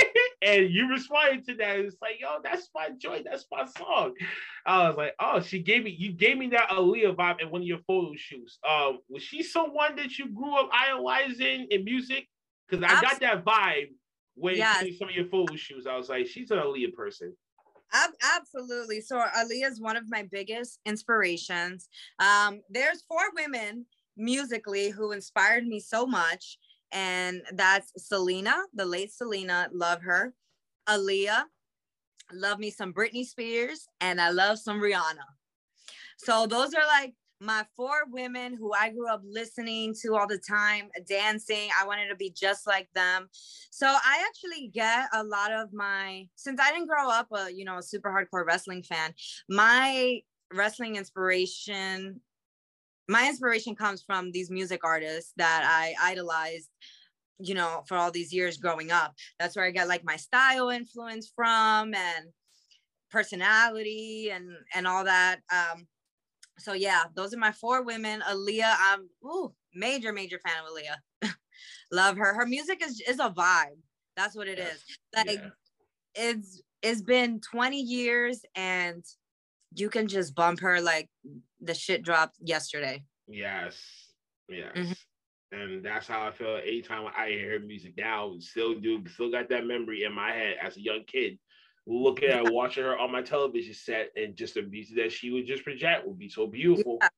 and 0.42 0.70
you 0.70 0.88
responded 0.88 1.46
to 1.46 1.54
that. 1.56 1.78
It's 1.78 1.96
like, 2.02 2.20
yo, 2.20 2.38
that's 2.42 2.68
my 2.74 2.90
joy. 2.98 3.22
That's 3.24 3.46
my 3.50 3.66
song. 3.66 4.14
I 4.66 4.88
was 4.88 4.96
like, 4.96 5.14
oh, 5.18 5.40
she 5.40 5.60
gave 5.60 5.84
me, 5.84 5.90
you 5.90 6.12
gave 6.12 6.36
me 6.36 6.48
that 6.48 6.68
Aaliyah 6.70 7.16
vibe 7.16 7.40
in 7.40 7.50
one 7.50 7.62
of 7.62 7.66
your 7.66 7.80
photo 7.86 8.12
shoots. 8.16 8.58
Um, 8.68 8.98
was 9.08 9.22
she 9.22 9.42
someone 9.42 9.96
that 9.96 10.18
you 10.18 10.28
grew 10.28 10.58
up 10.58 10.70
idolizing 10.72 11.68
in 11.70 11.84
music? 11.84 12.28
Because 12.68 12.84
I 12.84 13.00
got 13.00 13.20
that 13.20 13.44
vibe 13.44 13.88
when 14.34 14.56
Yes. 14.56 14.84
some 14.98 15.08
of 15.08 15.14
your 15.14 15.26
photo 15.26 15.56
shoots. 15.56 15.86
I 15.86 15.96
was 15.96 16.08
like, 16.08 16.26
she's 16.26 16.50
an 16.50 16.58
Aaliyah 16.58 16.94
person. 16.94 17.34
Ab- 17.92 18.10
absolutely. 18.36 19.00
So 19.00 19.16
Aaliyah 19.18 19.70
is 19.70 19.80
one 19.80 19.96
of 19.96 20.04
my 20.08 20.26
biggest 20.30 20.80
inspirations. 20.86 21.88
Um, 22.18 22.60
there's 22.70 23.02
four 23.08 23.22
women 23.34 23.86
musically 24.16 24.90
who 24.90 25.12
inspired 25.12 25.66
me 25.66 25.80
so 25.80 26.06
much, 26.06 26.58
and 26.92 27.42
that's 27.52 27.92
Selena, 27.96 28.56
the 28.74 28.84
late 28.84 29.12
Selena, 29.12 29.68
love 29.72 30.02
her. 30.02 30.34
Aaliyah, 30.88 31.44
love 32.32 32.58
me 32.58 32.70
some 32.70 32.92
Britney 32.92 33.24
Spears, 33.24 33.86
and 34.00 34.20
I 34.20 34.30
love 34.30 34.58
some 34.58 34.80
Rihanna. 34.80 35.26
So 36.16 36.46
those 36.46 36.74
are 36.74 36.86
like 36.86 37.14
my 37.40 37.64
four 37.76 38.04
women 38.10 38.56
who 38.58 38.72
I 38.72 38.90
grew 38.90 39.08
up 39.08 39.22
listening 39.24 39.94
to 40.02 40.14
all 40.14 40.26
the 40.26 40.38
time, 40.38 40.88
dancing. 41.08 41.70
I 41.78 41.86
wanted 41.86 42.08
to 42.08 42.16
be 42.16 42.30
just 42.30 42.66
like 42.66 42.88
them. 42.94 43.28
So 43.70 43.86
I 43.86 44.24
actually 44.26 44.68
get 44.68 45.08
a 45.14 45.24
lot 45.24 45.52
of 45.52 45.72
my 45.72 46.26
since 46.36 46.60
I 46.60 46.70
didn't 46.70 46.88
grow 46.88 47.10
up 47.10 47.28
a 47.32 47.52
you 47.52 47.64
know 47.64 47.78
a 47.78 47.82
super 47.82 48.10
hardcore 48.10 48.46
wrestling 48.46 48.82
fan, 48.82 49.14
my 49.48 50.20
wrestling 50.52 50.96
inspiration 50.96 52.20
my 53.10 53.26
inspiration 53.28 53.74
comes 53.74 54.02
from 54.02 54.30
these 54.30 54.50
music 54.50 54.84
artists 54.84 55.32
that 55.36 55.64
I 55.66 55.94
idolized, 56.00 56.68
you 57.40 57.54
know, 57.54 57.82
for 57.88 57.96
all 57.96 58.12
these 58.12 58.32
years 58.32 58.56
growing 58.56 58.92
up. 58.92 59.14
That's 59.40 59.56
where 59.56 59.64
I 59.64 59.72
got 59.72 59.88
like 59.88 60.04
my 60.04 60.14
style 60.14 60.68
influence 60.68 61.32
from 61.34 61.92
and 61.92 62.26
personality 63.10 64.30
and 64.32 64.48
and 64.74 64.86
all 64.86 65.04
that. 65.04 65.40
Um, 65.52 65.88
so 66.60 66.72
yeah, 66.72 67.04
those 67.14 67.34
are 67.34 67.38
my 67.38 67.52
four 67.52 67.82
women. 67.82 68.20
Aaliyah, 68.28 68.74
I'm 68.78 69.08
ooh, 69.24 69.52
major, 69.74 70.12
major 70.12 70.38
fan 70.38 70.62
of 70.62 70.70
Aaliyah. 70.70 71.32
Love 71.92 72.16
her. 72.16 72.34
Her 72.34 72.46
music 72.46 72.82
is 72.84 73.00
is 73.00 73.18
a 73.18 73.30
vibe. 73.30 73.78
That's 74.16 74.36
what 74.36 74.48
it 74.48 74.58
Yes. 74.58 74.76
is. 74.76 74.84
Like 75.16 75.40
Yeah. 75.40 75.50
it's 76.14 76.62
it's 76.82 77.02
been 77.02 77.40
20 77.40 77.80
years 77.80 78.42
and 78.54 79.04
you 79.74 79.88
can 79.90 80.08
just 80.08 80.34
bump 80.34 80.60
her 80.60 80.80
like 80.80 81.08
the 81.60 81.74
shit 81.74 82.02
dropped 82.02 82.36
yesterday. 82.40 83.04
Yes. 83.28 83.80
Yes. 84.48 84.72
Mhm. 84.74 84.96
And 85.52 85.84
that's 85.84 86.06
how 86.06 86.26
I 86.26 86.30
feel 86.30 86.56
anytime 86.56 87.06
I 87.16 87.28
hear 87.28 87.52
her 87.52 87.58
music 87.58 87.96
now. 87.96 88.36
Still 88.38 88.74
do 88.78 89.02
still 89.08 89.30
got 89.30 89.48
that 89.48 89.66
memory 89.66 90.04
in 90.04 90.12
my 90.12 90.32
head 90.32 90.56
as 90.62 90.76
a 90.76 90.80
young 90.80 91.04
kid. 91.06 91.38
Looking 91.90 92.28
at 92.28 92.52
watching 92.52 92.84
her 92.84 92.96
on 92.96 93.10
my 93.10 93.20
television 93.20 93.74
set 93.74 94.10
and 94.14 94.36
just 94.36 94.54
the 94.54 94.62
music 94.62 94.96
that 94.98 95.10
she 95.10 95.32
would 95.32 95.44
just 95.44 95.64
project 95.64 96.06
would 96.06 96.18
be 96.18 96.28
so 96.28 96.46
beautiful. 96.46 96.98
Yeah. 97.02 97.08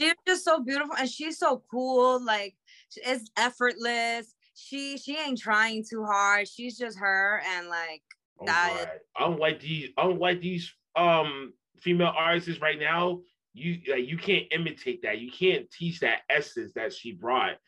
She's 0.00 0.14
just 0.26 0.44
so 0.44 0.60
beautiful 0.60 0.96
and 0.98 1.08
she's 1.08 1.38
so 1.38 1.62
cool. 1.70 2.20
Like 2.20 2.56
it's 2.96 3.30
effortless. 3.36 4.34
She 4.54 4.98
she 4.98 5.16
ain't 5.16 5.38
trying 5.38 5.84
too 5.88 6.04
hard. 6.04 6.48
She's 6.48 6.76
just 6.76 6.98
her 6.98 7.40
and 7.56 7.68
like 7.68 8.02
Oh, 8.40 8.46
That- 8.46 9.00
God. 9.16 9.30
Unlike 9.32 9.60
these, 9.60 9.90
unlike 9.96 10.40
these 10.40 10.74
um 10.96 11.52
female 11.80 12.12
artists 12.16 12.60
right 12.60 12.80
now, 12.80 13.20
you 13.54 13.80
like 13.88 14.08
you 14.08 14.18
can't 14.18 14.46
imitate 14.50 15.02
that. 15.02 15.20
You 15.20 15.30
can't 15.30 15.70
teach 15.70 16.00
that 16.00 16.22
essence 16.28 16.72
that 16.74 16.92
she 16.92 17.12
brought 17.12 17.58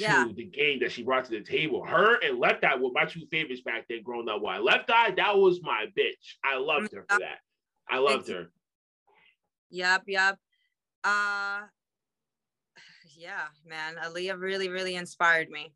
Yeah. 0.00 0.24
to 0.24 0.32
the 0.32 0.44
game 0.44 0.80
that 0.80 0.92
she 0.92 1.02
brought 1.02 1.24
to 1.26 1.30
the 1.30 1.40
table. 1.40 1.84
Her 1.84 2.18
and 2.22 2.38
Left 2.38 2.64
Eye 2.64 2.76
were 2.76 2.90
my 2.92 3.04
two 3.04 3.26
favorites 3.30 3.62
back 3.62 3.86
then 3.88 4.02
growing 4.02 4.28
up. 4.28 4.40
Why 4.40 4.58
Left 4.58 4.90
Eye? 4.90 5.12
That 5.16 5.36
was 5.36 5.60
my 5.62 5.86
bitch. 5.96 6.36
I 6.44 6.58
loved 6.58 6.92
her 6.92 7.04
for 7.08 7.18
that. 7.18 7.38
I 7.88 7.98
loved 7.98 8.28
her. 8.28 8.50
Yep, 9.70 10.02
yep. 10.06 10.38
Uh 11.04 11.60
yeah, 13.16 13.46
man. 13.66 13.96
Aaliyah 13.96 14.40
really, 14.40 14.68
really 14.68 14.94
inspired 14.94 15.48
me. 15.50 15.72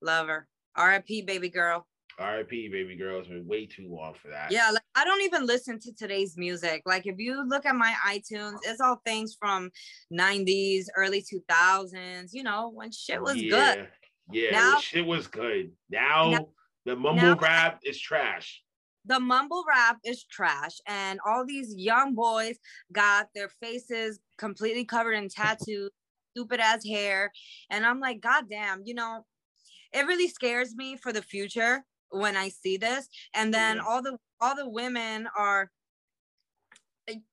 Love 0.00 0.28
her. 0.28 0.46
RIP, 0.76 1.26
baby 1.26 1.48
girl. 1.48 1.86
R.I.P. 2.18 2.68
Baby 2.68 2.96
girl. 2.96 3.18
It's 3.20 3.28
been 3.28 3.46
way 3.46 3.66
too 3.66 3.88
long 3.88 4.14
for 4.20 4.28
that. 4.28 4.50
Yeah, 4.50 4.70
like 4.72 4.82
I 4.94 5.04
don't 5.04 5.22
even 5.22 5.46
listen 5.46 5.78
to 5.80 5.92
today's 5.92 6.36
music. 6.36 6.82
Like 6.84 7.06
if 7.06 7.18
you 7.18 7.46
look 7.46 7.64
at 7.66 7.76
my 7.76 7.94
iTunes, 8.06 8.58
it's 8.64 8.80
all 8.80 9.00
things 9.06 9.36
from 9.38 9.70
90s, 10.12 10.86
early 10.96 11.22
2000s, 11.22 12.30
you 12.32 12.42
know, 12.42 12.70
when 12.74 12.90
shit 12.90 13.22
was 13.22 13.36
yeah. 13.36 13.74
good. 13.76 13.88
Yeah, 14.32 14.50
Now- 14.50 14.78
shit 14.78 15.06
was 15.06 15.26
good. 15.26 15.72
Now, 15.90 16.30
Now- 16.30 16.48
the 16.84 16.96
mumble 16.96 17.22
now- 17.22 17.36
rap 17.38 17.80
is 17.84 17.98
trash. 18.00 18.62
the 19.04 19.20
mumble 19.20 19.64
rap 19.66 19.96
is 20.04 20.24
trash 20.24 20.76
and 20.86 21.18
all 21.24 21.46
these 21.46 21.72
young 21.76 22.14
boys 22.14 22.58
got 22.92 23.28
their 23.34 23.48
faces 23.62 24.18
completely 24.36 24.84
covered 24.84 25.12
in 25.12 25.28
tattoos 25.28 25.90
stupid 26.32 26.60
ass 26.60 26.84
hair 26.86 27.30
and 27.70 27.86
i'm 27.86 28.00
like 28.00 28.20
god 28.20 28.44
damn 28.50 28.82
you 28.84 28.92
know 28.94 29.24
it 29.94 30.06
really 30.06 30.28
scares 30.28 30.74
me 30.74 30.96
for 30.96 31.12
the 31.12 31.22
future 31.22 31.84
when 32.10 32.36
i 32.36 32.48
see 32.48 32.76
this 32.76 33.08
and 33.34 33.52
then 33.52 33.76
Yeah. 33.76 33.82
all 33.86 34.02
the 34.02 34.18
all 34.40 34.54
the 34.54 34.68
women 34.68 35.28
are 35.36 35.70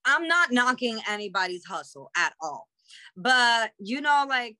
i'm 0.06 0.28
not 0.28 0.52
knocking 0.52 1.00
anybody's 1.08 1.66
hustle 1.66 2.10
at 2.16 2.34
all 2.42 2.68
but 3.16 3.72
you 3.80 4.02
know 4.02 4.26
like 4.28 4.58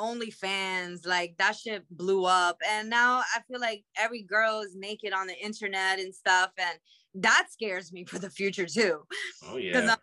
OnlyFans, 0.00 1.06
like 1.06 1.36
that 1.38 1.56
shit 1.56 1.84
blew 1.90 2.24
up. 2.24 2.56
And 2.66 2.88
now 2.88 3.18
I 3.18 3.40
feel 3.46 3.60
like 3.60 3.84
every 3.96 4.22
girl 4.22 4.60
is 4.60 4.74
naked 4.74 5.12
on 5.12 5.26
the 5.26 5.38
internet 5.38 5.98
and 5.98 6.14
stuff. 6.14 6.50
And 6.58 6.78
that 7.22 7.48
scares 7.50 7.92
me 7.92 8.04
for 8.04 8.18
the 8.18 8.30
future 8.30 8.66
too. 8.66 9.02
Oh 9.44 9.56
yeah. 9.58 9.78
Uh, 9.78 9.96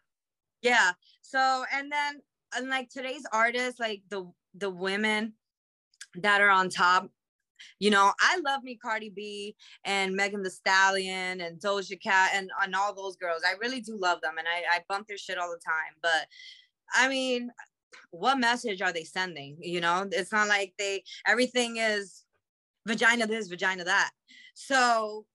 yeah. 0.61 0.91
So 1.21 1.65
and 1.73 1.91
then 1.91 2.21
and 2.55 2.69
like 2.69 2.89
today's 2.89 3.23
artists, 3.33 3.79
like 3.79 4.03
the 4.09 4.31
the 4.55 4.69
women 4.69 5.33
that 6.15 6.41
are 6.41 6.49
on 6.49 6.69
top, 6.69 7.09
you 7.79 7.89
know, 7.89 8.11
I 8.19 8.39
love 8.45 8.63
me 8.63 8.75
Cardi 8.75 9.09
B 9.09 9.55
and 9.83 10.15
Megan 10.15 10.43
Thee 10.43 10.49
Stallion 10.49 11.41
and 11.41 11.59
Doja 11.59 12.01
Cat 12.01 12.31
and, 12.33 12.49
and 12.61 12.75
all 12.75 12.93
those 12.93 13.15
girls. 13.15 13.43
I 13.47 13.55
really 13.59 13.81
do 13.81 13.97
love 13.99 14.21
them 14.21 14.37
and 14.37 14.47
I, 14.47 14.77
I 14.77 14.83
bump 14.87 15.07
their 15.07 15.17
shit 15.17 15.37
all 15.37 15.49
the 15.49 15.61
time. 15.65 15.95
But 16.01 16.27
I 16.93 17.07
mean, 17.07 17.49
what 18.11 18.39
message 18.39 18.81
are 18.81 18.93
they 18.93 19.03
sending? 19.03 19.57
You 19.59 19.81
know, 19.81 20.07
it's 20.11 20.31
not 20.31 20.47
like 20.47 20.73
they 20.77 21.03
everything 21.25 21.77
is 21.77 22.23
vagina 22.85 23.27
this, 23.27 23.47
vagina 23.47 23.83
that. 23.83 24.11
So 24.53 25.25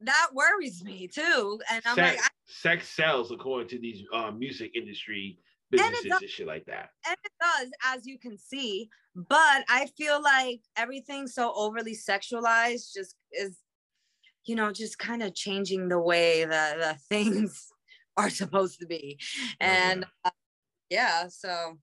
that 0.00 0.28
worries 0.32 0.84
me 0.84 1.08
too. 1.08 1.60
And 1.70 1.82
I'm 1.86 1.96
sex, 1.96 2.16
like, 2.16 2.24
I, 2.24 2.28
sex 2.46 2.88
sells 2.88 3.30
according 3.30 3.68
to 3.68 3.78
these 3.78 4.02
uh, 4.12 4.30
music 4.30 4.72
industry 4.74 5.38
And 5.72 5.80
it 5.80 5.84
businesses 5.84 6.10
does- 6.10 6.20
and 6.22 6.30
shit 6.30 6.46
like 6.46 6.64
that. 6.66 6.90
and 7.06 7.16
it 7.24 7.32
does, 7.40 7.70
as 7.84 8.06
you 8.06 8.18
can 8.18 8.38
see, 8.38 8.88
but 9.14 9.64
I 9.68 9.88
feel 9.96 10.22
like 10.22 10.60
everything 10.76 11.26
so 11.26 11.52
overly 11.54 11.94
sexualized 11.94 12.94
just 12.94 13.16
is, 13.32 13.58
you 14.46 14.54
know, 14.54 14.72
just 14.72 14.98
kind 14.98 15.22
of 15.22 15.34
changing 15.34 15.88
the 15.88 16.00
way 16.00 16.44
that, 16.44 16.78
that 16.78 17.00
things 17.08 17.68
are 18.16 18.30
supposed 18.30 18.80
to 18.80 18.86
be. 18.86 19.18
And 19.60 20.06
uh, 20.24 20.30
yeah, 20.90 21.28
so 21.28 21.78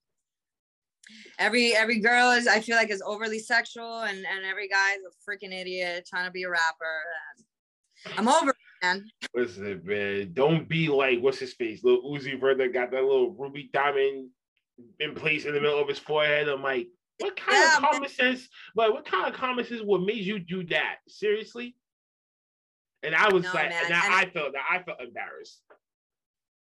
every 1.38 1.75
every 1.75 1.99
girl 1.99 2.31
is 2.31 2.47
I 2.47 2.59
feel 2.61 2.75
like 2.75 2.89
is 2.89 3.03
overly 3.05 3.38
sexual 3.39 4.01
and 4.01 4.17
and 4.17 4.45
every 4.45 4.67
guy's 4.67 4.97
a 5.07 5.29
freaking 5.29 5.53
idiot 5.53 6.07
trying 6.09 6.25
to 6.25 6.31
be 6.31 6.43
a 6.43 6.49
rapper. 6.49 7.01
And 7.38 8.17
I'm 8.17 8.27
over 8.27 8.49
it, 8.49 8.55
man. 8.86 9.05
Listen, 9.33 9.81
man, 9.83 10.31
don't 10.33 10.67
be 10.67 10.88
like 10.88 11.19
what's 11.19 11.39
his 11.39 11.53
face, 11.53 11.83
little 11.83 12.11
Uzi 12.11 12.39
Vert 12.39 12.57
that 12.59 12.73
got 12.73 12.91
that 12.91 13.03
little 13.03 13.31
ruby 13.31 13.69
diamond 13.73 14.29
in 14.99 15.15
place 15.15 15.45
in 15.45 15.53
the 15.53 15.61
middle 15.61 15.79
of 15.79 15.88
his 15.88 15.99
forehead. 15.99 16.47
I'm 16.47 16.61
like, 16.61 16.88
what 17.19 17.36
kind 17.36 17.57
Yeah, 17.57 17.75
of 17.77 17.81
man. 17.81 17.91
common 17.93 18.09
sense? 18.09 18.47
Like, 18.75 18.91
what 18.91 19.05
kind 19.05 19.31
of 19.31 19.39
common 19.39 19.65
sense? 19.65 19.81
What 19.81 20.01
made 20.01 20.23
you 20.25 20.39
do 20.39 20.63
that? 20.65 20.97
Seriously? 21.07 21.75
And 23.03 23.15
I 23.15 23.31
was 23.33 23.43
No, 23.43 23.53
like, 23.53 23.69
man, 23.69 23.81
and 23.81 23.89
now 23.89 24.01
and- 24.05 24.13
I 24.13 24.25
felt 24.31 24.53
that 24.53 24.63
I 24.69 24.83
felt 24.83 25.01
embarrassed. 25.01 25.61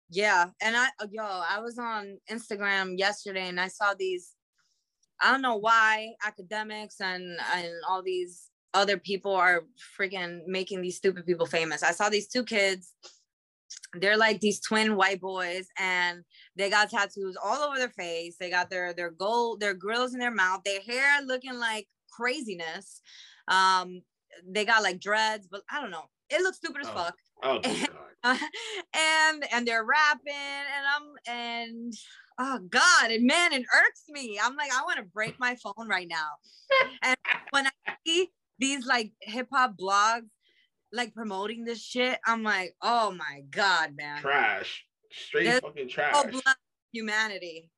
Yeah, 0.10 0.46
and 0.62 0.76
I 0.78 0.88
yo, 1.12 1.24
I 1.24 1.60
was 1.60 1.78
on 1.78 2.18
Instagram 2.32 2.98
yesterday 2.98 3.50
and 3.50 3.60
I 3.60 3.68
saw 3.68 3.94
these. 3.94 4.36
I 5.20 5.32
don't 5.32 5.42
know 5.42 5.58
why 5.58 6.14
academics 6.24 7.02
and 7.02 7.38
and 7.56 7.68
all 7.90 8.02
these 8.04 8.50
other 8.74 8.98
people 8.98 9.34
are 9.34 9.66
freaking 10.00 10.42
making 10.48 10.82
these 10.82 10.98
stupid 10.98 11.26
people 11.26 11.46
famous. 11.46 11.84
I 11.84 11.92
saw 11.92 12.10
these 12.10 12.28
two 12.28 12.44
kids. 12.44 12.94
They're 13.94 14.18
like 14.18 14.40
these 14.40 14.60
twin 14.60 14.96
white 14.96 15.20
boys, 15.22 15.68
and 15.78 16.24
they 16.56 16.70
got 16.70 16.90
tattoos 16.90 17.38
all 17.42 17.64
over 17.64 17.78
their 17.78 17.90
face. 17.90 18.36
They 18.40 18.50
got 18.50 18.70
their 18.70 18.94
their 18.94 19.12
gold, 19.12 19.60
their 19.60 19.74
grills 19.74 20.14
in 20.14 20.20
their 20.20 20.32
mouth, 20.34 20.62
their 20.64 20.82
hair 20.82 21.22
looking 21.26 21.56
like 21.60 21.88
craziness. 22.12 23.02
Um, 23.48 24.02
they 24.48 24.66
got 24.66 24.84
like 24.84 25.00
dreads, 25.00 25.48
but 25.50 25.62
I 25.72 25.82
don't 25.82 25.92
know. 25.92 26.06
It 26.30 26.42
looks 26.42 26.58
stupid 26.58 26.82
as 26.82 26.88
Oh. 26.90 26.94
fuck 26.94 27.16
Oh 27.44 27.60
God. 27.60 27.90
and 28.94 29.46
and 29.54 29.68
they're 29.68 29.86
rapping 29.86 30.34
and 30.34 30.86
i'm 30.96 31.34
and 31.34 31.94
oh 32.40 32.60
god 32.70 33.12
and 33.12 33.26
man 33.26 33.54
it 33.54 33.62
irks 33.62 34.04
me 34.10 34.40
i'm 34.44 34.56
like 34.56 34.72
i 34.74 34.82
want 34.84 34.98
to 34.98 35.04
break 35.04 35.40
my 35.40 35.56
phone 35.56 35.88
right 35.88 36.08
now 36.10 36.32
and 37.04 37.16
when 37.52 37.68
i 37.68 37.72
see 38.06 38.30
these 38.60 38.86
like 38.86 39.12
hip-hop 39.22 39.76
blogs 39.78 40.28
like 40.92 41.14
promoting 41.14 41.66
this 41.66 41.84
shit 41.84 42.18
i'm 42.26 42.44
like 42.44 42.74
oh 42.82 43.12
my 43.12 43.42
god 43.52 43.92
man 43.96 44.22
trash. 44.22 44.86
Straight 45.12 45.46
There's 45.46 45.60
fucking 45.62 45.90
trash. 45.90 46.14
oh 46.16 46.30
blood 46.30 46.56
humanity 46.92 47.70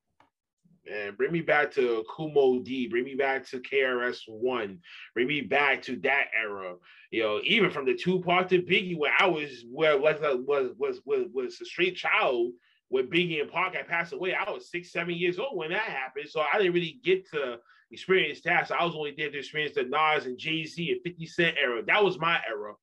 Man, 0.90 1.14
bring 1.16 1.32
me 1.32 1.42
back 1.42 1.72
to 1.74 2.04
Kool 2.10 2.32
Moe 2.32 2.60
Dee. 2.60 2.88
Bring 2.88 3.04
me 3.04 3.14
back 3.14 3.48
to 3.50 3.60
KRS 3.60 4.22
One. 4.28 4.80
Bring 5.14 5.28
me 5.28 5.42
back 5.42 5.84
to 5.84 5.98
that 5.98 6.28
era. 6.36 6.76
You 7.12 7.24
know, 7.24 7.42
even 7.44 7.70
from 7.70 7.86
the 7.86 7.94
Tupac 7.94 8.50
to 8.50 8.62
Biggie, 8.62 8.98
where 8.98 9.14
I 9.20 9.28
was, 9.28 9.66
where 9.72 9.98
was 9.98 10.20
was 10.20 10.72
was 10.78 11.02
was 11.06 11.28
was 11.34 11.62
a 11.62 11.66
straight 11.66 11.96
child. 11.96 12.54
When 12.88 13.08
Biggie 13.08 13.40
and 13.40 13.52
Pac 13.52 13.76
had 13.76 13.88
passed 13.88 14.14
away, 14.14 14.34
I 14.34 14.50
was 14.50 14.72
six, 14.72 14.92
seven 14.92 15.14
years 15.14 15.38
old 15.38 15.58
when 15.58 15.70
that 15.70 15.82
happened. 15.82 16.30
So 16.30 16.42
I 16.42 16.58
didn't 16.58 16.74
really 16.74 17.00
get 17.04 17.30
to 17.32 17.60
experience 17.92 18.42
that. 18.42 18.68
So 18.68 18.76
I 18.76 18.84
was 18.86 18.96
only 18.96 19.14
there 19.18 19.32
to 19.32 19.38
experience 19.40 19.76
the 19.76 19.84
Nas 19.84 20.26
and 20.26 20.38
Jay 20.38 20.66
Z 20.66 20.92
and 20.92 21.02
50 21.04 21.26
Cent 21.26 21.58
era. 21.62 21.82
That 21.86 22.04
was 22.04 22.20
my 22.20 22.40
era 22.48 22.74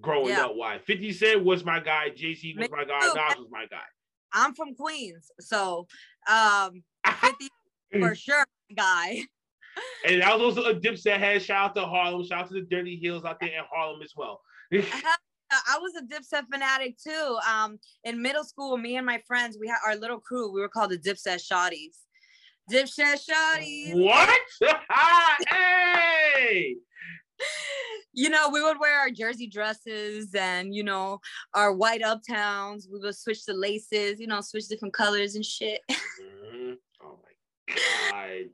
growing 0.00 0.28
Yeah. 0.30 0.46
up. 0.46 0.52
Why? 0.56 0.78
50 0.78 1.12
Cent 1.12 1.44
was 1.44 1.64
my 1.64 1.80
guy. 1.80 2.10
Jay 2.10 2.34
Z 2.34 2.54
was 2.58 2.68
Me 2.70 2.76
my 2.76 2.84
guy. 2.84 3.00
too. 3.00 3.14
Nas 3.14 3.36
was 3.38 3.48
my 3.50 3.66
guy. 3.66 3.82
i'm 4.32 4.52
from 4.54 4.74
queens 4.74 5.30
so 5.38 5.86
um 6.28 6.82
50 7.20 7.48
for 8.00 8.14
sure 8.14 8.44
guy 8.76 9.20
And 10.06 10.22
that 10.22 10.38
was 10.38 10.56
also 10.56 10.70
a 10.70 10.74
Dipset 10.74 11.18
head. 11.18 11.42
Shout 11.42 11.70
out 11.70 11.74
to 11.76 11.84
Harlem. 11.86 12.24
Shout 12.26 12.42
out 12.44 12.48
to 12.48 12.54
the 12.54 12.62
Dirty 12.62 12.96
Hills 12.96 13.24
out 13.24 13.38
there 13.40 13.48
in 13.50 13.64
Harlem 13.72 14.02
as 14.02 14.12
well. 14.16 14.40
I 14.72 15.78
was 15.78 15.92
a 15.96 16.02
Dipset 16.02 16.44
fanatic 16.52 16.96
too. 16.98 17.38
Um, 17.52 17.78
in 18.04 18.20
middle 18.22 18.44
school, 18.44 18.76
me 18.76 18.96
and 18.96 19.06
my 19.06 19.20
friends, 19.26 19.56
we 19.60 19.68
had 19.68 19.78
our 19.86 19.96
little 19.96 20.18
crew. 20.20 20.52
We 20.52 20.60
were 20.60 20.68
called 20.68 20.90
the 20.90 20.98
Dipset 20.98 21.40
Shotties. 21.42 21.96
Dipset 22.70 23.20
Shotties. 23.28 23.94
What? 23.94 24.40
hey! 25.50 26.76
You 28.12 28.30
know, 28.30 28.48
we 28.48 28.62
would 28.62 28.78
wear 28.78 28.98
our 29.00 29.10
jersey 29.10 29.48
dresses 29.48 30.34
and 30.34 30.74
you 30.74 30.84
know 30.84 31.20
our 31.54 31.72
white 31.74 32.00
uptowns. 32.02 32.84
We 32.90 33.00
would 33.00 33.16
switch 33.16 33.44
the 33.44 33.54
laces. 33.54 34.20
You 34.20 34.28
know, 34.28 34.40
switch 34.40 34.68
different 34.68 34.94
colors 34.94 35.34
and 35.34 35.44
shit. 35.44 35.80
Mhm. 36.54 36.76
Oh 37.02 37.18
my 37.22 37.74
god. 37.74 38.50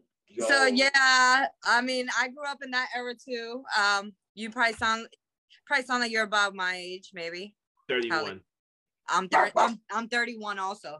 So 0.48 0.64
yeah, 0.66 1.46
I 1.64 1.80
mean, 1.82 2.08
I 2.18 2.28
grew 2.28 2.46
up 2.46 2.58
in 2.64 2.70
that 2.70 2.88
era 2.96 3.14
too. 3.14 3.62
Um, 3.78 4.12
you 4.34 4.50
probably 4.50 4.72
sound 4.74 5.06
probably 5.66 5.84
sound 5.84 6.00
like 6.00 6.10
you're 6.10 6.24
about 6.24 6.54
my 6.54 6.74
age, 6.76 7.10
maybe. 7.12 7.54
31. 7.88 8.40
I'm 9.08 9.28
thir- 9.28 9.52
I'm, 9.56 9.80
I'm 9.90 10.08
31 10.08 10.58
also. 10.58 10.98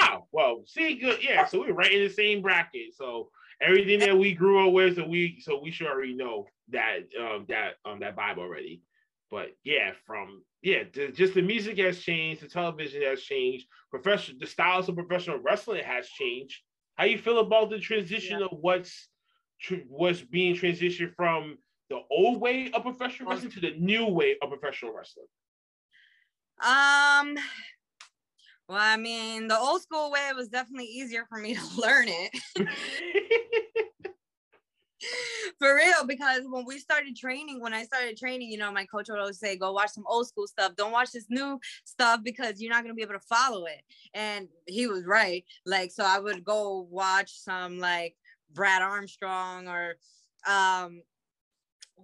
Oh, 0.00 0.26
well, 0.32 0.62
see, 0.66 0.96
good. 0.96 1.22
Yeah, 1.22 1.46
so 1.46 1.60
we're 1.60 1.72
right 1.72 1.92
in 1.92 2.02
the 2.02 2.12
same 2.12 2.42
bracket. 2.42 2.94
So 2.94 3.30
everything 3.60 4.00
that 4.00 4.16
we 4.16 4.32
grew 4.32 4.66
up 4.66 4.72
with, 4.72 4.96
so 4.96 5.06
we 5.06 5.40
so 5.40 5.60
we 5.60 5.70
should 5.70 5.86
already 5.86 6.14
know 6.14 6.46
that 6.70 7.00
um 7.20 7.46
that 7.48 7.74
um 7.84 8.00
that 8.00 8.16
vibe 8.16 8.38
already. 8.38 8.82
But 9.30 9.50
yeah, 9.64 9.92
from 10.06 10.42
yeah, 10.62 10.84
the, 10.92 11.08
just 11.08 11.34
the 11.34 11.42
music 11.42 11.78
has 11.78 12.00
changed, 12.00 12.42
the 12.42 12.48
television 12.48 13.02
has 13.02 13.22
changed, 13.22 13.66
professional 13.90 14.38
the 14.40 14.46
styles 14.46 14.88
of 14.88 14.94
professional 14.96 15.38
wrestling 15.38 15.84
has 15.84 16.08
changed. 16.08 16.60
How 16.96 17.04
you 17.04 17.18
feel 17.18 17.38
about 17.38 17.70
the 17.70 17.78
transition 17.78 18.42
of 18.42 18.50
what's 18.52 19.08
tr- 19.60 19.86
what's 19.88 20.20
being 20.20 20.54
transitioned 20.56 21.14
from 21.14 21.58
the 21.88 22.00
old 22.10 22.40
way 22.40 22.70
of 22.72 22.82
professional 22.82 23.30
wrestling 23.30 23.52
to 23.52 23.60
the 23.60 23.74
new 23.78 24.06
way 24.06 24.36
of 24.42 24.48
professional 24.48 24.94
wrestling? 24.94 25.26
Um, 26.62 27.36
well, 28.70 28.78
I 28.80 28.96
mean, 28.96 29.48
the 29.48 29.58
old 29.58 29.82
school 29.82 30.12
way 30.12 30.20
was 30.36 30.46
definitely 30.46 30.86
easier 30.86 31.26
for 31.28 31.38
me 31.38 31.54
to 31.56 31.80
learn 31.80 32.06
it. 32.08 32.40
for 35.58 35.74
real 35.74 36.06
because 36.06 36.42
when 36.46 36.66
we 36.66 36.78
started 36.78 37.16
training 37.16 37.58
when 37.58 37.72
i 37.72 37.82
started 37.84 38.18
training 38.18 38.50
you 38.50 38.58
know 38.58 38.70
my 38.70 38.84
coach 38.84 39.08
would 39.08 39.18
always 39.18 39.38
say 39.38 39.56
go 39.56 39.72
watch 39.72 39.88
some 39.90 40.04
old 40.06 40.28
school 40.28 40.46
stuff. 40.46 40.76
Don't 40.76 40.92
watch 40.92 41.10
this 41.12 41.24
new 41.30 41.58
stuff 41.84 42.20
because 42.22 42.60
you're 42.60 42.70
not 42.70 42.82
going 42.82 42.94
to 42.94 42.94
be 42.94 43.02
able 43.02 43.14
to 43.14 43.20
follow 43.20 43.64
it. 43.64 43.80
And 44.12 44.48
he 44.66 44.86
was 44.86 45.06
right. 45.06 45.42
Like 45.64 45.90
so 45.90 46.04
i 46.04 46.18
would 46.18 46.44
go 46.44 46.86
watch 46.90 47.32
some 47.32 47.78
like 47.78 48.14
brad 48.52 48.82
armstrong 48.82 49.68
or 49.68 49.94
um 50.46 51.00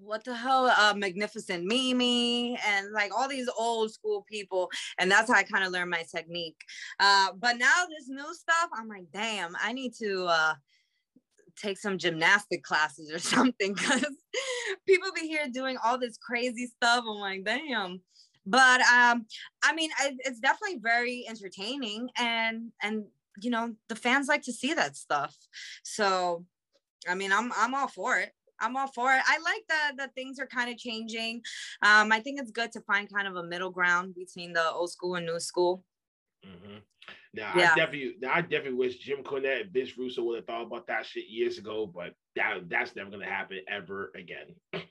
what 0.01 0.24
the 0.24 0.34
hell 0.34 0.66
uh 0.66 0.94
magnificent 0.97 1.64
mimi 1.64 2.59
and 2.68 2.92
like 2.92 3.11
all 3.16 3.28
these 3.28 3.49
old 3.59 3.90
school 3.92 4.24
people 4.30 4.70
and 4.99 5.11
that's 5.11 5.30
how 5.30 5.36
i 5.36 5.42
kind 5.42 5.64
of 5.64 5.72
learned 5.72 5.90
my 5.90 6.05
technique 6.14 6.61
uh 7.01 7.28
but 7.38 7.57
now 7.59 7.84
this 7.88 8.09
new 8.09 8.34
stuff 8.34 8.68
i'm 8.74 8.88
like 8.88 9.07
damn 9.12 9.57
i 9.62 9.72
need 9.72 9.92
to 9.94 10.24
uh 10.26 10.55
take 11.57 11.78
some 11.78 11.99
gymnastic 11.99 12.62
classes 12.62 13.11
or 13.11 13.18
something 13.34 13.74
because 13.74 14.07
people 14.86 15.11
be 15.14 15.26
here 15.26 15.47
doing 15.53 15.76
all 15.82 15.99
this 15.99 16.18
crazy 16.18 16.66
stuff. 16.66 17.05
I'm 17.09 17.18
like, 17.18 17.44
damn. 17.44 18.01
But 18.44 18.80
um, 18.82 19.26
I 19.64 19.74
mean, 19.74 19.90
I, 19.99 20.12
it's 20.20 20.38
definitely 20.38 20.78
very 20.80 21.24
entertaining, 21.28 22.11
and 22.16 22.70
and 22.80 23.07
you 23.42 23.51
know 23.51 23.74
the 23.88 23.97
fans 23.97 24.28
like 24.28 24.42
to 24.42 24.53
see 24.53 24.72
that 24.72 24.97
stuff. 24.97 25.36
So, 25.82 26.44
I 27.09 27.16
mean, 27.16 27.32
I'm 27.32 27.51
I'm 27.57 27.74
all 27.74 27.88
for 27.88 28.18
it. 28.18 28.30
I'm 28.61 28.76
all 28.76 28.88
for 28.88 29.12
it. 29.12 29.22
I 29.26 29.38
like 29.38 29.64
that 29.68 29.92
that 29.98 30.14
things 30.14 30.38
are 30.38 30.46
kind 30.46 30.70
of 30.70 30.78
changing. 30.78 31.42
Um, 31.82 32.12
I 32.12 32.20
think 32.20 32.40
it's 32.40 32.50
good 32.50 32.72
to 32.72 32.80
find 32.82 33.12
kind 33.12 33.28
of 33.28 33.36
a 33.36 33.42
middle 33.42 33.70
ground 33.70 34.14
between 34.14 34.52
the 34.52 34.70
old 34.70 34.90
school 34.90 35.16
and 35.16 35.26
new 35.26 35.40
school. 35.40 35.84
Mhm. 36.44 36.82
Now 37.34 37.52
Yeah. 37.57 37.72
I 37.72 37.76
definitely, 37.76 38.16
now 38.20 38.32
I 38.34 38.40
definitely 38.40 38.74
wish 38.74 38.98
Jim 38.98 39.22
Cornette 39.22 39.62
and 39.62 39.70
Vince 39.70 39.96
Russo 39.98 40.22
would 40.24 40.36
have 40.36 40.46
thought 40.46 40.62
about 40.62 40.86
that 40.86 41.04
shit 41.07 41.26
years 41.26 41.59
ago, 41.59 41.86
but 41.86 42.14
that 42.34 42.68
that's 42.68 42.94
never 42.96 43.11
gonna 43.11 43.26
happen 43.26 43.61
ever 43.68 44.12
again. 44.14 44.54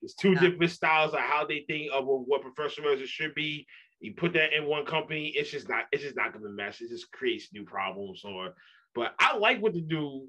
There's 0.00 0.14
two 0.14 0.32
Yeah. 0.32 0.40
different 0.40 0.72
styles 0.72 1.12
of 1.14 1.20
how 1.20 1.44
they 1.44 1.60
think 1.68 1.92
of 1.92 2.04
what 2.06 2.42
professional 2.42 2.88
wrestling 2.88 3.06
should 3.06 3.34
be. 3.34 3.66
You 4.00 4.14
put 4.14 4.32
that 4.32 4.52
in 4.52 4.66
one 4.66 4.84
company, 4.84 5.28
it's 5.28 5.50
just 5.50 5.68
not, 5.68 5.86
it's 5.92 6.02
just 6.02 6.16
not 6.16 6.32
gonna 6.32 6.48
mess. 6.48 6.80
It 6.80 6.88
just 6.88 7.12
creates 7.12 7.52
new 7.52 7.64
problems. 7.64 8.24
Or, 8.24 8.54
but 8.94 9.14
I 9.18 9.36
like 9.36 9.60
what 9.60 9.74
the 9.74 9.82
new, 9.82 10.28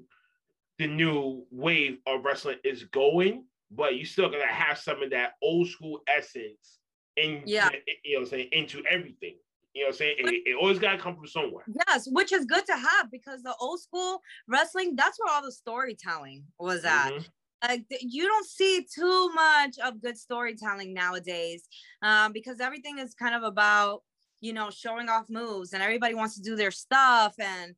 the 0.78 0.86
new 0.86 1.46
wave 1.50 1.98
of 2.06 2.24
wrestling 2.24 2.58
is 2.64 2.84
going, 2.84 3.44
but 3.70 3.96
you 3.96 4.04
still 4.04 4.28
gonna 4.28 4.46
have 4.46 4.78
some 4.78 5.02
of 5.02 5.10
that 5.10 5.32
old 5.42 5.68
school 5.68 6.00
essence 6.08 6.78
in, 7.16 7.42
Yeah. 7.46 7.70
you 8.04 8.14
know, 8.14 8.20
what 8.20 8.26
I'm 8.26 8.30
saying 8.30 8.48
into 8.52 8.84
everything. 8.86 9.38
You 9.74 9.82
know 9.82 9.86
what 9.88 9.94
I'm 9.94 9.98
saying? 9.98 10.16
It, 10.18 10.50
it 10.50 10.56
always 10.56 10.78
got 10.78 10.92
to 10.92 10.98
come 10.98 11.16
from 11.16 11.26
somewhere. 11.26 11.64
Yes, 11.88 12.08
which 12.10 12.32
is 12.32 12.44
good 12.44 12.64
to 12.66 12.76
have 12.76 13.10
because 13.10 13.42
the 13.42 13.54
old 13.56 13.80
school 13.80 14.20
wrestling, 14.46 14.94
that's 14.94 15.18
where 15.18 15.34
all 15.34 15.42
the 15.42 15.50
storytelling 15.50 16.44
was 16.60 16.84
at. 16.84 17.10
Mhm. 17.10 17.26
Like 17.62 17.84
you 18.00 18.26
don't 18.26 18.46
see 18.46 18.86
too 18.92 19.30
much 19.30 19.78
of 19.82 20.00
good 20.00 20.18
storytelling 20.18 20.92
nowadays 20.94 21.66
um, 22.02 22.32
because 22.32 22.60
everything 22.60 22.98
is 22.98 23.14
kind 23.14 23.34
of 23.34 23.42
about, 23.42 24.02
you 24.40 24.52
know, 24.52 24.70
showing 24.70 25.08
off 25.08 25.28
moves 25.28 25.72
and 25.72 25.82
everybody 25.82 26.14
wants 26.14 26.36
to 26.36 26.42
do 26.42 26.56
their 26.56 26.70
stuff 26.70 27.34
and 27.38 27.74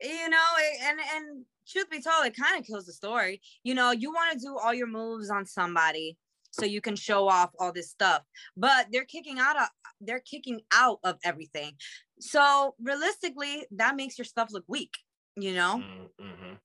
you 0.00 0.28
know, 0.28 0.44
and 0.82 0.98
and 1.14 1.44
truth 1.68 1.90
be 1.90 2.00
told, 2.02 2.26
it 2.26 2.36
kind 2.36 2.58
of 2.58 2.66
kills 2.66 2.86
the 2.86 2.92
story. 2.92 3.40
You 3.62 3.74
know, 3.74 3.90
you 3.90 4.12
want 4.12 4.32
to 4.32 4.38
do 4.44 4.56
all 4.58 4.74
your 4.74 4.86
moves 4.86 5.30
on 5.30 5.46
somebody 5.46 6.16
so 6.50 6.66
you 6.66 6.80
can 6.80 6.96
show 6.96 7.28
off 7.28 7.50
all 7.58 7.72
this 7.72 7.90
stuff, 7.90 8.22
but 8.56 8.86
they're 8.92 9.06
kicking 9.06 9.38
out 9.38 9.56
of 9.56 9.68
they're 10.00 10.20
kicking 10.20 10.60
out 10.72 10.98
of 11.04 11.16
everything. 11.24 11.72
So 12.20 12.74
realistically, 12.82 13.66
that 13.72 13.96
makes 13.96 14.18
your 14.18 14.24
stuff 14.26 14.50
look 14.52 14.64
weak. 14.68 14.94
You 15.36 15.54
know, 15.54 15.82
Mhm, 15.82 16.08
mhm. 16.20 16.58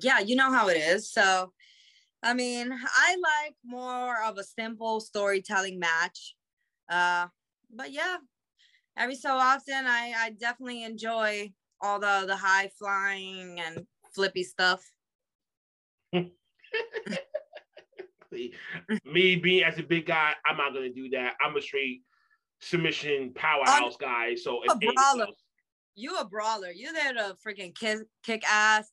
yeah, 0.00 0.18
you 0.18 0.36
know 0.36 0.52
how 0.52 0.68
it 0.68 0.76
is. 0.76 1.10
So, 1.10 1.52
I 2.22 2.34
mean, 2.34 2.72
I 2.72 3.16
like 3.16 3.56
more 3.64 4.22
of 4.22 4.36
a 4.36 4.44
simple 4.44 5.00
storytelling 5.00 5.78
match. 5.78 6.34
Uh, 6.90 7.28
but 7.74 7.90
yeah, 7.90 8.18
every 8.98 9.14
so 9.16 9.30
often, 9.30 9.86
I 9.86 10.12
I 10.14 10.30
definitely 10.30 10.82
enjoy 10.84 11.54
all 11.80 11.98
the 11.98 12.24
the 12.26 12.36
high 12.36 12.68
flying 12.78 13.60
and 13.60 13.86
flippy 14.14 14.44
stuff. 14.44 14.84
Me 19.04 19.36
being 19.36 19.62
as 19.62 19.78
a 19.78 19.82
big 19.82 20.06
guy, 20.06 20.32
I'm 20.46 20.56
not 20.56 20.72
gonna 20.72 20.88
do 20.92 21.10
that. 21.10 21.34
I'm 21.44 21.56
a 21.56 21.60
straight 21.60 22.02
submission 22.60 23.32
powerhouse 23.34 23.96
guy. 23.96 24.34
So 24.34 24.62
a 24.64 24.76
brawler. 24.78 25.24
else- 25.26 25.44
You 25.94 26.16
a 26.16 26.24
brawler. 26.24 26.70
You're 26.70 26.94
there 26.94 27.12
to 27.12 27.36
freaking 27.46 27.74
kick 27.74 27.98
kick 28.22 28.42
ass, 28.48 28.90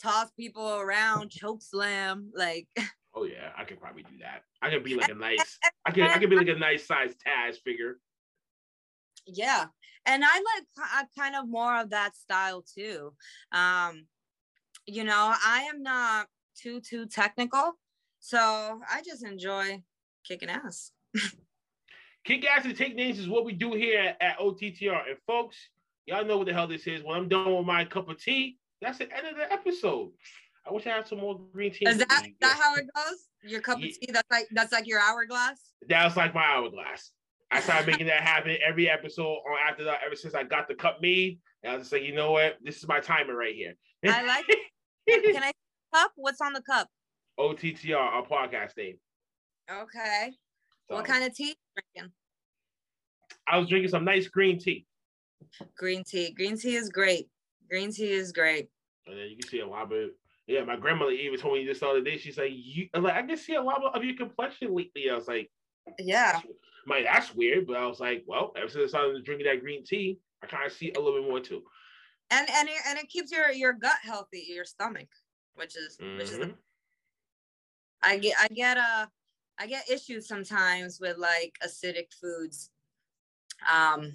toss 0.00 0.30
people 0.32 0.76
around, 0.76 1.30
choke 1.30 1.62
slam. 1.62 2.30
Like 2.34 2.68
oh 3.14 3.24
yeah, 3.24 3.50
I 3.58 3.64
could 3.64 3.80
probably 3.80 4.04
do 4.04 4.18
that. 4.20 4.42
I 4.62 4.70
could 4.70 4.84
be 4.84 4.94
like 4.94 5.10
a 5.10 5.14
nice, 5.14 5.58
I 5.84 5.90
could, 5.90 6.04
I 6.04 6.18
could 6.18 6.30
be 6.30 6.36
like 6.36 6.48
a 6.48 6.54
nice 6.54 6.86
size 6.86 7.14
Taz 7.26 7.56
figure. 7.64 7.98
yeah 9.26 9.66
and 10.08 10.22
i 10.24 10.36
like 10.36 10.66
uh, 10.94 11.04
kind 11.18 11.34
of 11.34 11.48
more 11.48 11.80
of 11.80 11.90
that 11.90 12.14
style 12.16 12.62
too 12.62 13.12
um 13.50 14.06
you 14.86 15.04
know 15.04 15.34
i 15.44 15.62
am 15.72 15.82
not 15.82 16.26
too 16.56 16.80
too 16.80 17.06
technical 17.06 17.72
so 18.20 18.80
i 18.90 19.02
just 19.04 19.24
enjoy 19.24 19.82
kicking 20.24 20.48
ass 20.48 20.92
Kick 22.26 22.44
ass 22.44 22.64
and 22.64 22.76
take 22.76 22.96
names 22.96 23.20
is 23.20 23.28
what 23.28 23.44
we 23.44 23.52
do 23.52 23.72
here 23.74 24.00
at, 24.00 24.16
at 24.20 24.38
OTTR. 24.40 25.08
And 25.08 25.16
folks, 25.28 25.56
y'all 26.06 26.24
know 26.24 26.38
what 26.38 26.48
the 26.48 26.52
hell 26.52 26.66
this 26.66 26.88
is. 26.88 27.04
When 27.04 27.16
I'm 27.16 27.28
done 27.28 27.54
with 27.54 27.64
my 27.64 27.84
cup 27.84 28.08
of 28.08 28.20
tea, 28.20 28.58
that's 28.82 28.98
the 28.98 29.04
end 29.16 29.28
of 29.28 29.36
the 29.36 29.50
episode. 29.52 30.10
I 30.66 30.72
wish 30.72 30.84
I 30.88 30.90
had 30.90 31.06
some 31.06 31.20
more 31.20 31.38
green 31.52 31.72
tea. 31.72 31.86
is 31.86 31.98
that 31.98 32.26
that 32.40 32.58
how 32.60 32.74
it 32.74 32.86
goes 32.96 33.28
your 33.44 33.60
cup 33.60 33.78
Ye- 33.78 33.90
of 33.90 34.00
tea 34.00 34.08
that's 34.12 34.28
like 34.28 34.48
that's 34.50 34.72
like 34.72 34.88
your 34.88 34.98
hourglass 34.98 35.60
That 35.88 36.04
was 36.04 36.16
like 36.16 36.34
my 36.34 36.42
hourglass. 36.42 37.12
I 37.52 37.60
started 37.60 37.86
making 37.86 38.08
that 38.08 38.22
happen 38.22 38.56
every 38.66 38.90
episode 38.90 39.22
on 39.22 39.58
after 39.64 39.84
that, 39.84 40.00
ever 40.04 40.16
since 40.16 40.34
I 40.34 40.42
got 40.42 40.66
the 40.66 40.74
cup 40.74 40.98
made. 41.00 41.38
And 41.62 41.70
I 41.70 41.76
was 41.76 41.84
just 41.84 41.92
like, 41.92 42.02
you 42.02 42.12
know 42.12 42.32
what? 42.32 42.56
This 42.60 42.78
is 42.78 42.88
my 42.88 42.98
timer 42.98 43.36
right 43.36 43.54
here. 43.54 43.74
i 44.04 44.26
like 44.26 44.46
it 44.48 44.58
can 45.08 45.42
i 45.42 45.52
cup 45.94 46.12
what's 46.16 46.40
on 46.40 46.52
the 46.52 46.62
cup 46.62 46.88
OTTR, 47.38 47.96
our 47.96 48.26
podcast 48.26 48.76
name. 48.76 48.96
okay 49.70 50.32
what 50.88 51.04
kind 51.04 51.24
of 51.24 51.34
tea 51.34 51.48
you 51.48 51.54
drinking 51.94 52.12
I 53.48 53.58
was 53.58 53.68
drinking 53.68 53.90
some 53.90 54.04
nice 54.04 54.26
green 54.26 54.58
tea. 54.58 54.86
green 55.76 56.02
tea 56.04 56.32
green 56.32 56.56
tea 56.58 56.76
is 56.76 56.88
great 56.88 57.28
green 57.70 57.92
tea 57.92 58.10
is 58.10 58.32
great 58.32 58.68
And 59.06 59.16
then 59.18 59.28
you 59.28 59.36
can 59.36 59.48
see 59.48 59.60
a 59.60 59.66
lot 59.66 59.92
of 59.92 60.10
yeah, 60.48 60.62
my 60.62 60.76
grandmother 60.76 61.10
even 61.10 61.40
told 61.40 61.54
me 61.54 61.66
this 61.66 61.80
the 61.80 61.88
other 61.88 62.00
day. 62.00 62.18
She's 62.18 62.38
like, 62.38 62.52
you 62.54 62.88
like, 62.94 63.14
I 63.14 63.22
can 63.22 63.36
see 63.36 63.56
a 63.56 63.60
lot 63.60 63.82
of 63.82 64.04
your 64.04 64.14
complexion 64.14 64.72
lately. 64.76 65.10
I 65.10 65.16
was 65.16 65.26
like, 65.26 65.50
yeah 65.98 66.40
my, 66.86 67.02
that's 67.02 67.34
weird. 67.34 67.66
But 67.66 67.76
I 67.76 67.86
was 67.86 68.00
like, 68.00 68.24
well, 68.26 68.52
ever 68.56 68.68
since 68.68 68.84
I 68.84 68.88
started 68.98 69.24
drinking 69.24 69.46
that 69.46 69.60
green 69.60 69.84
tea, 69.84 70.18
I 70.42 70.46
kind 70.46 70.66
of 70.66 70.72
see 70.72 70.92
a 70.92 71.00
little 71.00 71.20
bit 71.20 71.28
more 71.28 71.40
too. 71.40 71.62
And 72.30 72.48
and 72.50 72.68
it, 72.68 72.74
and 72.88 72.98
it 72.98 73.08
keeps 73.08 73.30
your 73.30 73.50
your 73.50 73.72
gut 73.72 73.98
healthy 74.02 74.46
your 74.48 74.64
stomach 74.64 75.08
which 75.54 75.76
is 75.76 75.98
which 75.98 76.30
is 76.30 76.38
the 76.38 76.46
Mhm. 76.46 76.56
I 78.02 78.18
get 78.18 78.36
I 78.38 78.48
get 78.48 78.76
uh 78.76 79.06
I 79.58 79.66
get 79.66 79.90
issues 79.90 80.28
sometimes 80.28 81.00
with 81.00 81.16
like 81.16 81.56
acidic 81.64 82.12
foods. 82.20 82.70
Um, 83.72 84.14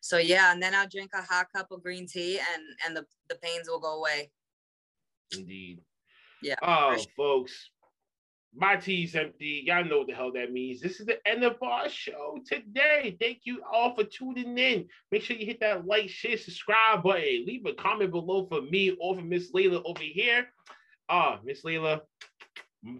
so 0.00 0.18
yeah, 0.18 0.52
and 0.52 0.60
then 0.60 0.74
I'll 0.74 0.88
drink 0.88 1.12
a 1.14 1.22
hot 1.22 1.46
cup 1.54 1.70
of 1.70 1.82
green 1.82 2.06
tea 2.06 2.38
and 2.38 2.62
and 2.84 2.96
the, 2.96 3.06
the 3.28 3.36
pains 3.36 3.68
will 3.68 3.78
go 3.78 3.98
away. 3.98 4.30
Indeed. 5.32 5.80
Yeah, 6.42 6.56
Oh, 6.62 6.96
sure. 6.96 7.06
folks, 7.16 7.70
my 8.54 8.76
tea's 8.76 9.14
empty. 9.14 9.62
Y'all 9.66 9.84
know 9.84 9.98
what 9.98 10.06
the 10.08 10.14
hell 10.14 10.32
that 10.32 10.52
means. 10.52 10.80
This 10.80 11.00
is 11.00 11.06
the 11.06 11.18
end 11.28 11.44
of 11.44 11.62
our 11.62 11.88
show 11.88 12.38
today. 12.46 13.16
Thank 13.20 13.40
you 13.44 13.62
all 13.70 13.94
for 13.94 14.04
tuning 14.04 14.56
in. 14.58 14.86
Make 15.12 15.22
sure 15.22 15.36
you 15.36 15.46
hit 15.46 15.60
that 15.60 15.86
like, 15.86 16.08
share, 16.08 16.36
subscribe 16.36 17.02
button. 17.02 17.44
Leave 17.46 17.66
a 17.66 17.74
comment 17.74 18.10
below 18.10 18.46
for 18.46 18.62
me 18.62 18.96
or 19.00 19.14
for 19.14 19.22
Miss 19.22 19.52
Leila 19.52 19.82
over 19.84 20.02
here. 20.02 20.46
Ah, 21.08 21.38
Miss 21.44 21.62
Leila, 21.64 22.02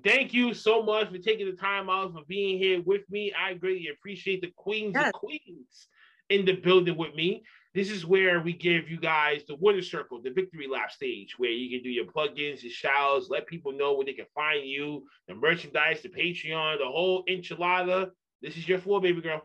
thank 0.05 0.33
you 0.33 0.55
so 0.55 0.83
much 0.83 1.11
for 1.11 1.19
taking 1.19 1.47
the 1.47 1.53
time 1.57 1.89
out 1.91 2.13
for 2.13 2.23
being 2.27 2.59
here 2.59 2.83
with 2.83 3.03
me. 3.11 3.33
I 3.39 3.55
greatly 3.55 3.89
appreciate 3.89 4.41
the 4.43 4.53
queens 4.57 4.93
Yes. 4.95 5.05
and 5.05 5.13
queens 5.15 5.89
in 6.29 6.45
the 6.45 6.53
building 6.55 6.97
with 6.97 7.15
me. 7.15 7.43
This 7.75 7.91
is 7.91 8.07
where 8.07 8.41
we 8.41 8.55
give 8.55 8.89
you 8.91 8.99
guys 8.99 9.43
the 9.47 9.57
winner 9.57 9.83
circle, 9.83 10.21
the 10.23 10.31
victory 10.31 10.67
lap 10.67 10.91
stage, 10.91 11.39
where 11.39 11.51
you 11.51 11.69
can 11.71 11.83
do 11.83 11.91
your 11.91 12.07
plugins, 12.07 12.63
your 12.63 12.73
shouts, 12.73 13.29
let 13.29 13.47
people 13.47 13.73
know 13.73 13.95
where 13.95 14.07
they 14.07 14.15
can 14.15 14.27
find 14.35 14.67
you, 14.67 15.05
the 15.29 15.35
merchandise, 15.35 16.01
the 16.03 16.09
Patreon, 16.09 16.79
the 16.79 16.87
whole 16.87 17.25
enchilada. 17.27 18.11
This 18.41 18.57
is 18.57 18.69
your 18.69 18.79
floor, 18.79 19.01
baby 19.01 19.21
girl. 19.21 19.43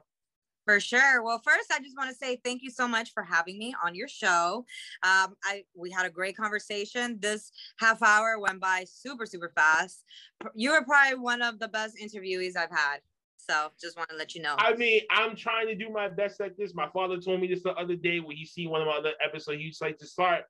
For 0.66 0.80
sure. 0.80 1.22
Well, 1.22 1.42
first, 1.44 1.74
I 1.74 1.80
just 1.80 1.98
want 1.98 2.10
to 2.10 2.16
say 2.16 2.40
thank 2.44 2.64
you 2.64 2.70
so 2.70 2.88
much 2.88 3.12
for 3.14 3.24
having 3.24 3.58
me 3.58 3.76
on 3.84 3.96
your 3.96 4.08
show. 4.08 4.66
Um, 5.04 5.36
I 5.44 5.66
we 5.76 5.92
had 5.92 6.06
a 6.06 6.10
great 6.10 6.38
conversation. 6.38 7.18
This 7.20 7.52
half 7.80 8.02
hour 8.02 8.40
went 8.40 8.62
by 8.62 8.86
super 8.88 9.26
super 9.26 9.52
fast. 9.54 10.06
You 10.56 10.72
were 10.72 10.86
probably 10.86 11.20
one 11.20 11.42
of 11.42 11.60
the 11.60 11.68
best 11.68 11.98
interviewees 11.98 12.56
I've 12.56 12.72
had. 12.72 13.00
So 13.50 13.70
just 13.80 13.98
want 13.98 14.10
to 14.10 14.16
let 14.16 14.36
you 14.36 14.42
know. 14.42 14.56
I 14.58 14.74
mean, 14.76 15.02
I'm 15.12 15.36
trying 15.36 15.68
to 15.68 15.76
do 15.76 15.90
my 15.90 16.08
best 16.08 16.40
like 16.40 16.56
this. 16.56 16.74
My 16.74 16.88
father 16.90 17.18
told 17.20 17.42
me 17.42 17.48
this 17.48 17.64
the 17.64 17.74
other 17.74 17.96
day 17.96 18.20
when 18.20 18.38
he 18.38 18.46
seen 18.46 18.70
one 18.70 18.82
of 18.82 18.88
my 18.88 18.94
other 18.94 19.14
episodes. 19.24 19.62
He's 19.62 19.82
like 19.82 19.98
to 20.00 20.06
start 20.08 20.46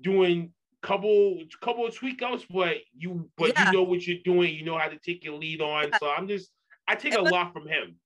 doing 0.00 0.52
couple 0.82 1.38
couple 1.60 1.86
of 1.86 1.94
tweak 1.94 2.22
ups, 2.22 2.44
but 2.50 2.78
you 2.96 3.28
but 3.36 3.52
Yeah. 3.54 3.66
you 3.66 3.72
know 3.72 3.82
what 3.84 4.06
you're 4.06 4.18
doing. 4.24 4.54
You 4.54 4.64
know 4.64 4.78
how 4.78 4.88
to 4.88 4.96
take 4.98 5.22
your 5.24 5.34
lead 5.38 5.60
on. 5.60 5.90
So 6.00 6.10
I'm 6.10 6.26
just 6.26 6.50
I 6.88 6.94
take 6.96 7.12
It 7.14 7.20
a 7.20 7.22
was- 7.22 7.32
lot 7.32 7.52
from 7.52 7.68
him. 7.68 7.96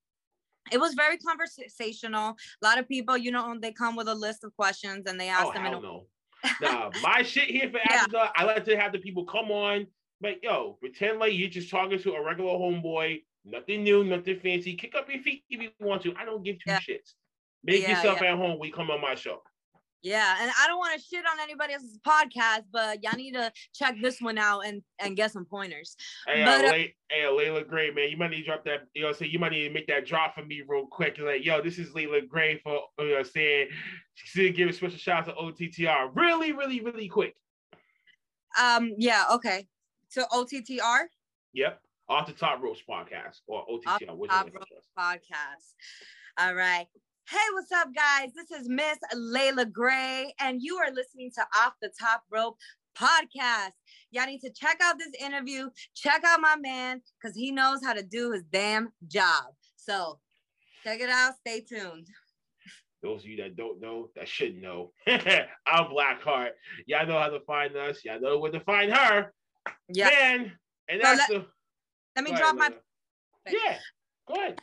it 0.72 0.78
was 0.78 0.94
very 0.94 1.16
conversational. 1.16 2.36
A 2.60 2.66
lot 2.66 2.76
of 2.78 2.88
people, 2.88 3.16
you 3.16 3.30
know, 3.30 3.56
they 3.60 3.72
come 3.72 3.94
with 3.96 4.08
a 4.08 4.14
list 4.14 4.42
of 4.44 4.54
questions 4.56 5.06
and 5.06 5.18
they 5.20 5.28
ask 5.28 5.46
Oh 5.46 5.52
them. 5.52 5.64
In 5.66 5.72
hell 5.72 5.78
a- 5.78 5.82
no. 5.82 6.06
Nah, 6.60 6.90
my 7.02 7.22
shit 7.22 7.44
here 7.48 7.70
for 7.70 7.78
Yeah. 7.78 7.94
Africa. 7.96 8.30
I 8.36 8.44
like 8.44 8.64
to 8.66 8.76
have 8.76 8.92
the 8.92 8.98
people 8.98 9.24
come 9.24 9.50
on, 9.50 9.86
but 10.20 10.42
yo, 10.42 10.74
pretend 10.74 11.18
like 11.18 11.32
you're 11.32 11.48
just 11.48 11.70
talking 11.70 11.98
to 12.00 12.12
a 12.14 12.22
regular 12.22 12.50
homeboy. 12.52 13.22
Nothing 13.48 13.84
new, 13.84 14.02
nothing 14.04 14.40
fancy. 14.40 14.74
Kick 14.74 14.94
up 14.96 15.08
your 15.08 15.22
feet 15.22 15.44
if 15.48 15.62
you 15.62 15.70
want 15.80 16.02
to. 16.02 16.14
I 16.16 16.24
don't 16.24 16.42
give 16.42 16.56
two 16.56 16.70
Yeah. 16.72 16.80
shits. 16.80 17.14
Make 17.62 17.82
Yeah, 17.82 17.90
yourself 17.96 18.20
at 18.22 18.36
home. 18.36 18.58
We 18.58 18.70
come 18.72 18.90
on 18.90 19.00
my 19.00 19.14
show. 19.14 19.42
yeah, 20.02 20.36
and 20.40 20.50
I 20.60 20.66
don't 20.68 20.78
want 20.78 20.94
to 21.00 21.04
shit 21.04 21.24
on 21.26 21.40
anybody 21.40 21.74
else's 21.74 21.98
podcast, 22.06 22.62
but 22.72 23.02
y'all 23.02 23.16
need 23.16 23.32
to 23.34 23.50
check 23.74 23.96
this 24.00 24.20
one 24.20 24.36
out 24.38 24.60
and 24.60 24.82
and 25.00 25.16
get 25.16 25.32
some 25.32 25.44
pointers. 25.44 25.96
Hey, 26.26 26.44
But, 26.44 26.64
uh, 26.64 26.68
Lay- 26.70 26.96
hey, 27.10 27.28
Leila 27.28 27.64
Grey, 27.64 27.90
man, 27.90 28.10
you 28.10 28.16
might 28.16 28.30
need 28.30 28.40
to 28.42 28.44
drop 28.46 28.64
that. 28.66 28.86
You 28.94 29.02
know, 29.02 29.12
say 29.12 29.26
you 29.26 29.38
might 29.38 29.52
need 29.52 29.66
to 29.68 29.74
make 29.74 29.86
that 29.88 30.06
drop 30.06 30.34
for 30.34 30.44
me 30.44 30.62
real 30.66 30.86
quick. 30.86 31.18
Like, 31.18 31.44
yo, 31.44 31.60
this 31.60 31.78
is 31.78 31.92
Leila 31.94 32.20
Grey 32.22 32.58
for 32.58 32.80
you 32.98 33.14
know 33.16 33.22
saying 33.22 33.68
she 34.14 34.50
give 34.50 34.68
a 34.68 34.72
special 34.72 34.98
shout 34.98 35.28
out 35.28 35.34
to 35.36 35.40
OTTR. 35.42 36.10
Really, 36.14 36.52
really, 36.52 36.80
really 36.80 37.08
quick. 37.08 37.34
Um, 38.60 38.92
yeah, 38.98 39.24
okay. 39.32 39.66
So 40.08 40.24
OTTR. 40.32 41.06
Yep, 41.52 41.80
off 42.08 42.26
the 42.26 42.32
top 42.32 42.62
ropes 42.62 42.80
podcast 42.88 43.40
or 43.46 43.64
OTTR. 43.66 44.08
Off 44.08 44.30
Top 44.30 44.48
Ropes 44.54 44.88
podcast. 44.98 45.74
All 46.38 46.54
right. 46.54 46.86
Hey, 47.28 47.38
what's 47.54 47.72
up, 47.72 47.88
guys? 47.94 48.30
This 48.34 48.50
is 48.60 48.68
Miss 48.68 48.98
Leila 49.14 49.66
Grey, 49.66 50.32
and 50.38 50.62
you 50.62 50.76
are 50.76 50.92
listening 50.92 51.30
to 51.34 51.42
Off 51.58 51.72
the 51.82 51.90
Top 52.00 52.22
Rope 52.30 52.56
podcast. 52.96 53.72
Y'all 54.12 54.26
need 54.26 54.40
to 54.40 54.52
check 54.52 54.78
out 54.82 54.96
this 54.98 55.10
interview. 55.20 55.68
Check 55.94 56.22
out 56.24 56.40
my 56.40 56.54
man, 56.56 57.02
because 57.20 57.36
he 57.36 57.50
knows 57.50 57.80
how 57.84 57.94
to 57.94 58.02
do 58.04 58.30
his 58.30 58.44
damn 58.52 58.92
job. 59.08 59.46
So 59.76 60.20
check 60.84 61.00
it 61.00 61.10
out. 61.10 61.34
Stay 61.44 61.62
tuned. 61.62 62.06
Those 63.02 63.22
of 63.22 63.26
you 63.26 63.36
that 63.38 63.56
don't 63.56 63.80
know, 63.80 64.10
that 64.14 64.28
should 64.28 64.60
know. 64.62 64.92
I'm 65.08 65.18
Blvckhvrt. 65.90 66.50
Y'all 66.86 67.06
know 67.06 67.18
how 67.18 67.28
to 67.28 67.40
find 67.40 67.76
us. 67.76 68.04
Y'all 68.04 68.20
know 68.20 68.38
where 68.38 68.52
to 68.52 68.60
find 68.60 68.92
her. 68.92 69.32
Yeah. 69.88 70.08
Man, 70.08 70.52
and 70.88 71.02
So 71.02 71.08
that's 71.16 71.18
let- 71.18 71.40
the. 71.40 71.46
Let 72.16 72.24
me 72.24 72.30
Go 72.32 72.38
drop 72.38 72.58
ahead, 72.58 72.74
my. 73.46 73.52
Yeah, 73.52 73.78
go 74.26 74.34
ahead. 74.34 74.58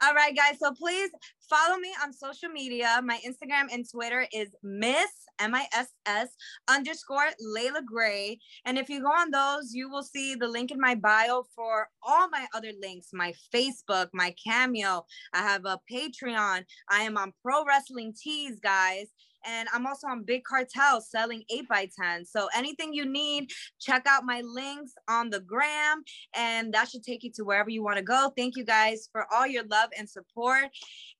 All 0.00 0.14
right, 0.14 0.34
guys. 0.34 0.60
So 0.60 0.72
please 0.72 1.10
follow 1.50 1.76
me 1.76 1.92
on 2.04 2.12
social 2.12 2.48
media. 2.48 3.00
My 3.04 3.18
Instagram 3.26 3.66
and 3.72 3.84
Twitter 3.90 4.28
is 4.32 4.48
Miss 4.62 5.10
M 5.40 5.56
I 5.56 5.66
S 5.76 5.88
S 6.06 6.28
underscore 6.68 7.30
Leila 7.40 7.82
Grey. 7.84 8.38
And 8.64 8.78
if 8.78 8.88
you 8.88 9.02
go 9.02 9.08
on 9.08 9.32
those, 9.32 9.74
you 9.74 9.90
will 9.90 10.04
see 10.04 10.36
the 10.36 10.46
link 10.46 10.70
in 10.70 10.80
my 10.80 10.94
bio 10.94 11.42
for 11.56 11.88
all 12.02 12.28
my 12.28 12.46
other 12.54 12.70
links 12.80 13.08
my 13.12 13.34
Facebook, 13.52 14.08
my 14.12 14.32
Cameo. 14.46 15.04
I 15.32 15.38
have 15.38 15.64
a 15.64 15.80
Patreon. 15.90 16.64
I 16.88 17.02
am 17.02 17.16
on 17.16 17.32
Pro 17.42 17.64
Wrestling 17.64 18.14
Tees, 18.16 18.60
guys. 18.60 19.08
And 19.46 19.68
I'm 19.72 19.86
also 19.86 20.06
on 20.08 20.24
Big 20.24 20.44
Cartel 20.44 21.00
selling 21.00 21.44
8x10. 21.52 22.26
So 22.26 22.48
anything 22.54 22.92
you 22.92 23.06
need, 23.06 23.50
check 23.80 24.04
out 24.06 24.24
my 24.24 24.42
links 24.42 24.92
on 25.08 25.30
the 25.30 25.40
gram 25.40 26.02
and 26.34 26.72
that 26.74 26.88
should 26.88 27.02
take 27.02 27.22
you 27.22 27.30
to 27.36 27.44
wherever 27.44 27.70
you 27.70 27.82
want 27.82 27.96
to 27.96 28.02
go. 28.02 28.32
Thank 28.36 28.56
you 28.56 28.64
guys 28.64 29.08
for 29.12 29.26
all 29.32 29.46
your 29.46 29.64
love 29.64 29.90
and 29.96 30.08
support. 30.08 30.64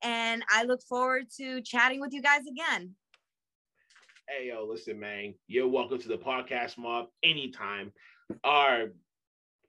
And 0.02 0.44
I 0.50 0.64
look 0.64 0.82
forward 0.82 1.26
to 1.38 1.60
chatting 1.62 2.00
with 2.00 2.12
you 2.12 2.22
guys 2.22 2.42
again. 2.50 2.94
Hey 4.28 4.48
yo, 4.48 4.66
listen, 4.68 5.00
man. 5.00 5.34
You're 5.46 5.68
welcome 5.68 5.98
to 5.98 6.08
the 6.08 6.18
podcast 6.18 6.76
mob 6.76 7.06
anytime. 7.22 7.92
Our 8.44 8.88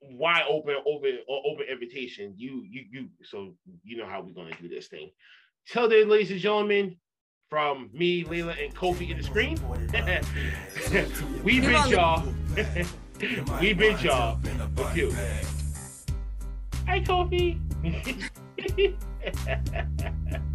wide 0.02 0.44
open, 0.48 0.76
open, 0.86 1.18
open 1.28 1.66
invitation. 1.70 2.34
You, 2.36 2.62
you, 2.68 2.84
you. 2.90 3.08
So 3.22 3.54
you 3.84 3.96
know 3.96 4.06
how 4.06 4.20
we're 4.20 4.34
gonna 4.34 4.56
do 4.60 4.68
this 4.68 4.88
thing. 4.88 5.10
Till 5.66 5.88
then, 5.88 6.08
ladies 6.08 6.30
and 6.30 6.40
gentlemen, 6.40 6.96
from 7.50 7.90
me, 7.92 8.22
Leila, 8.22 8.52
and 8.52 8.72
Kofi 8.76 9.10
in 9.10 9.16
the 9.16 9.24
screen. 9.24 9.58
we 11.44 11.58
bid 11.58 11.86
y'all. 11.90 12.22
we 13.60 13.72
bid 13.72 14.00
y'all 14.00 14.38
with 14.76 14.96
you. 14.96 15.10
Hey, 16.86 17.02
Kofi. 17.02 17.58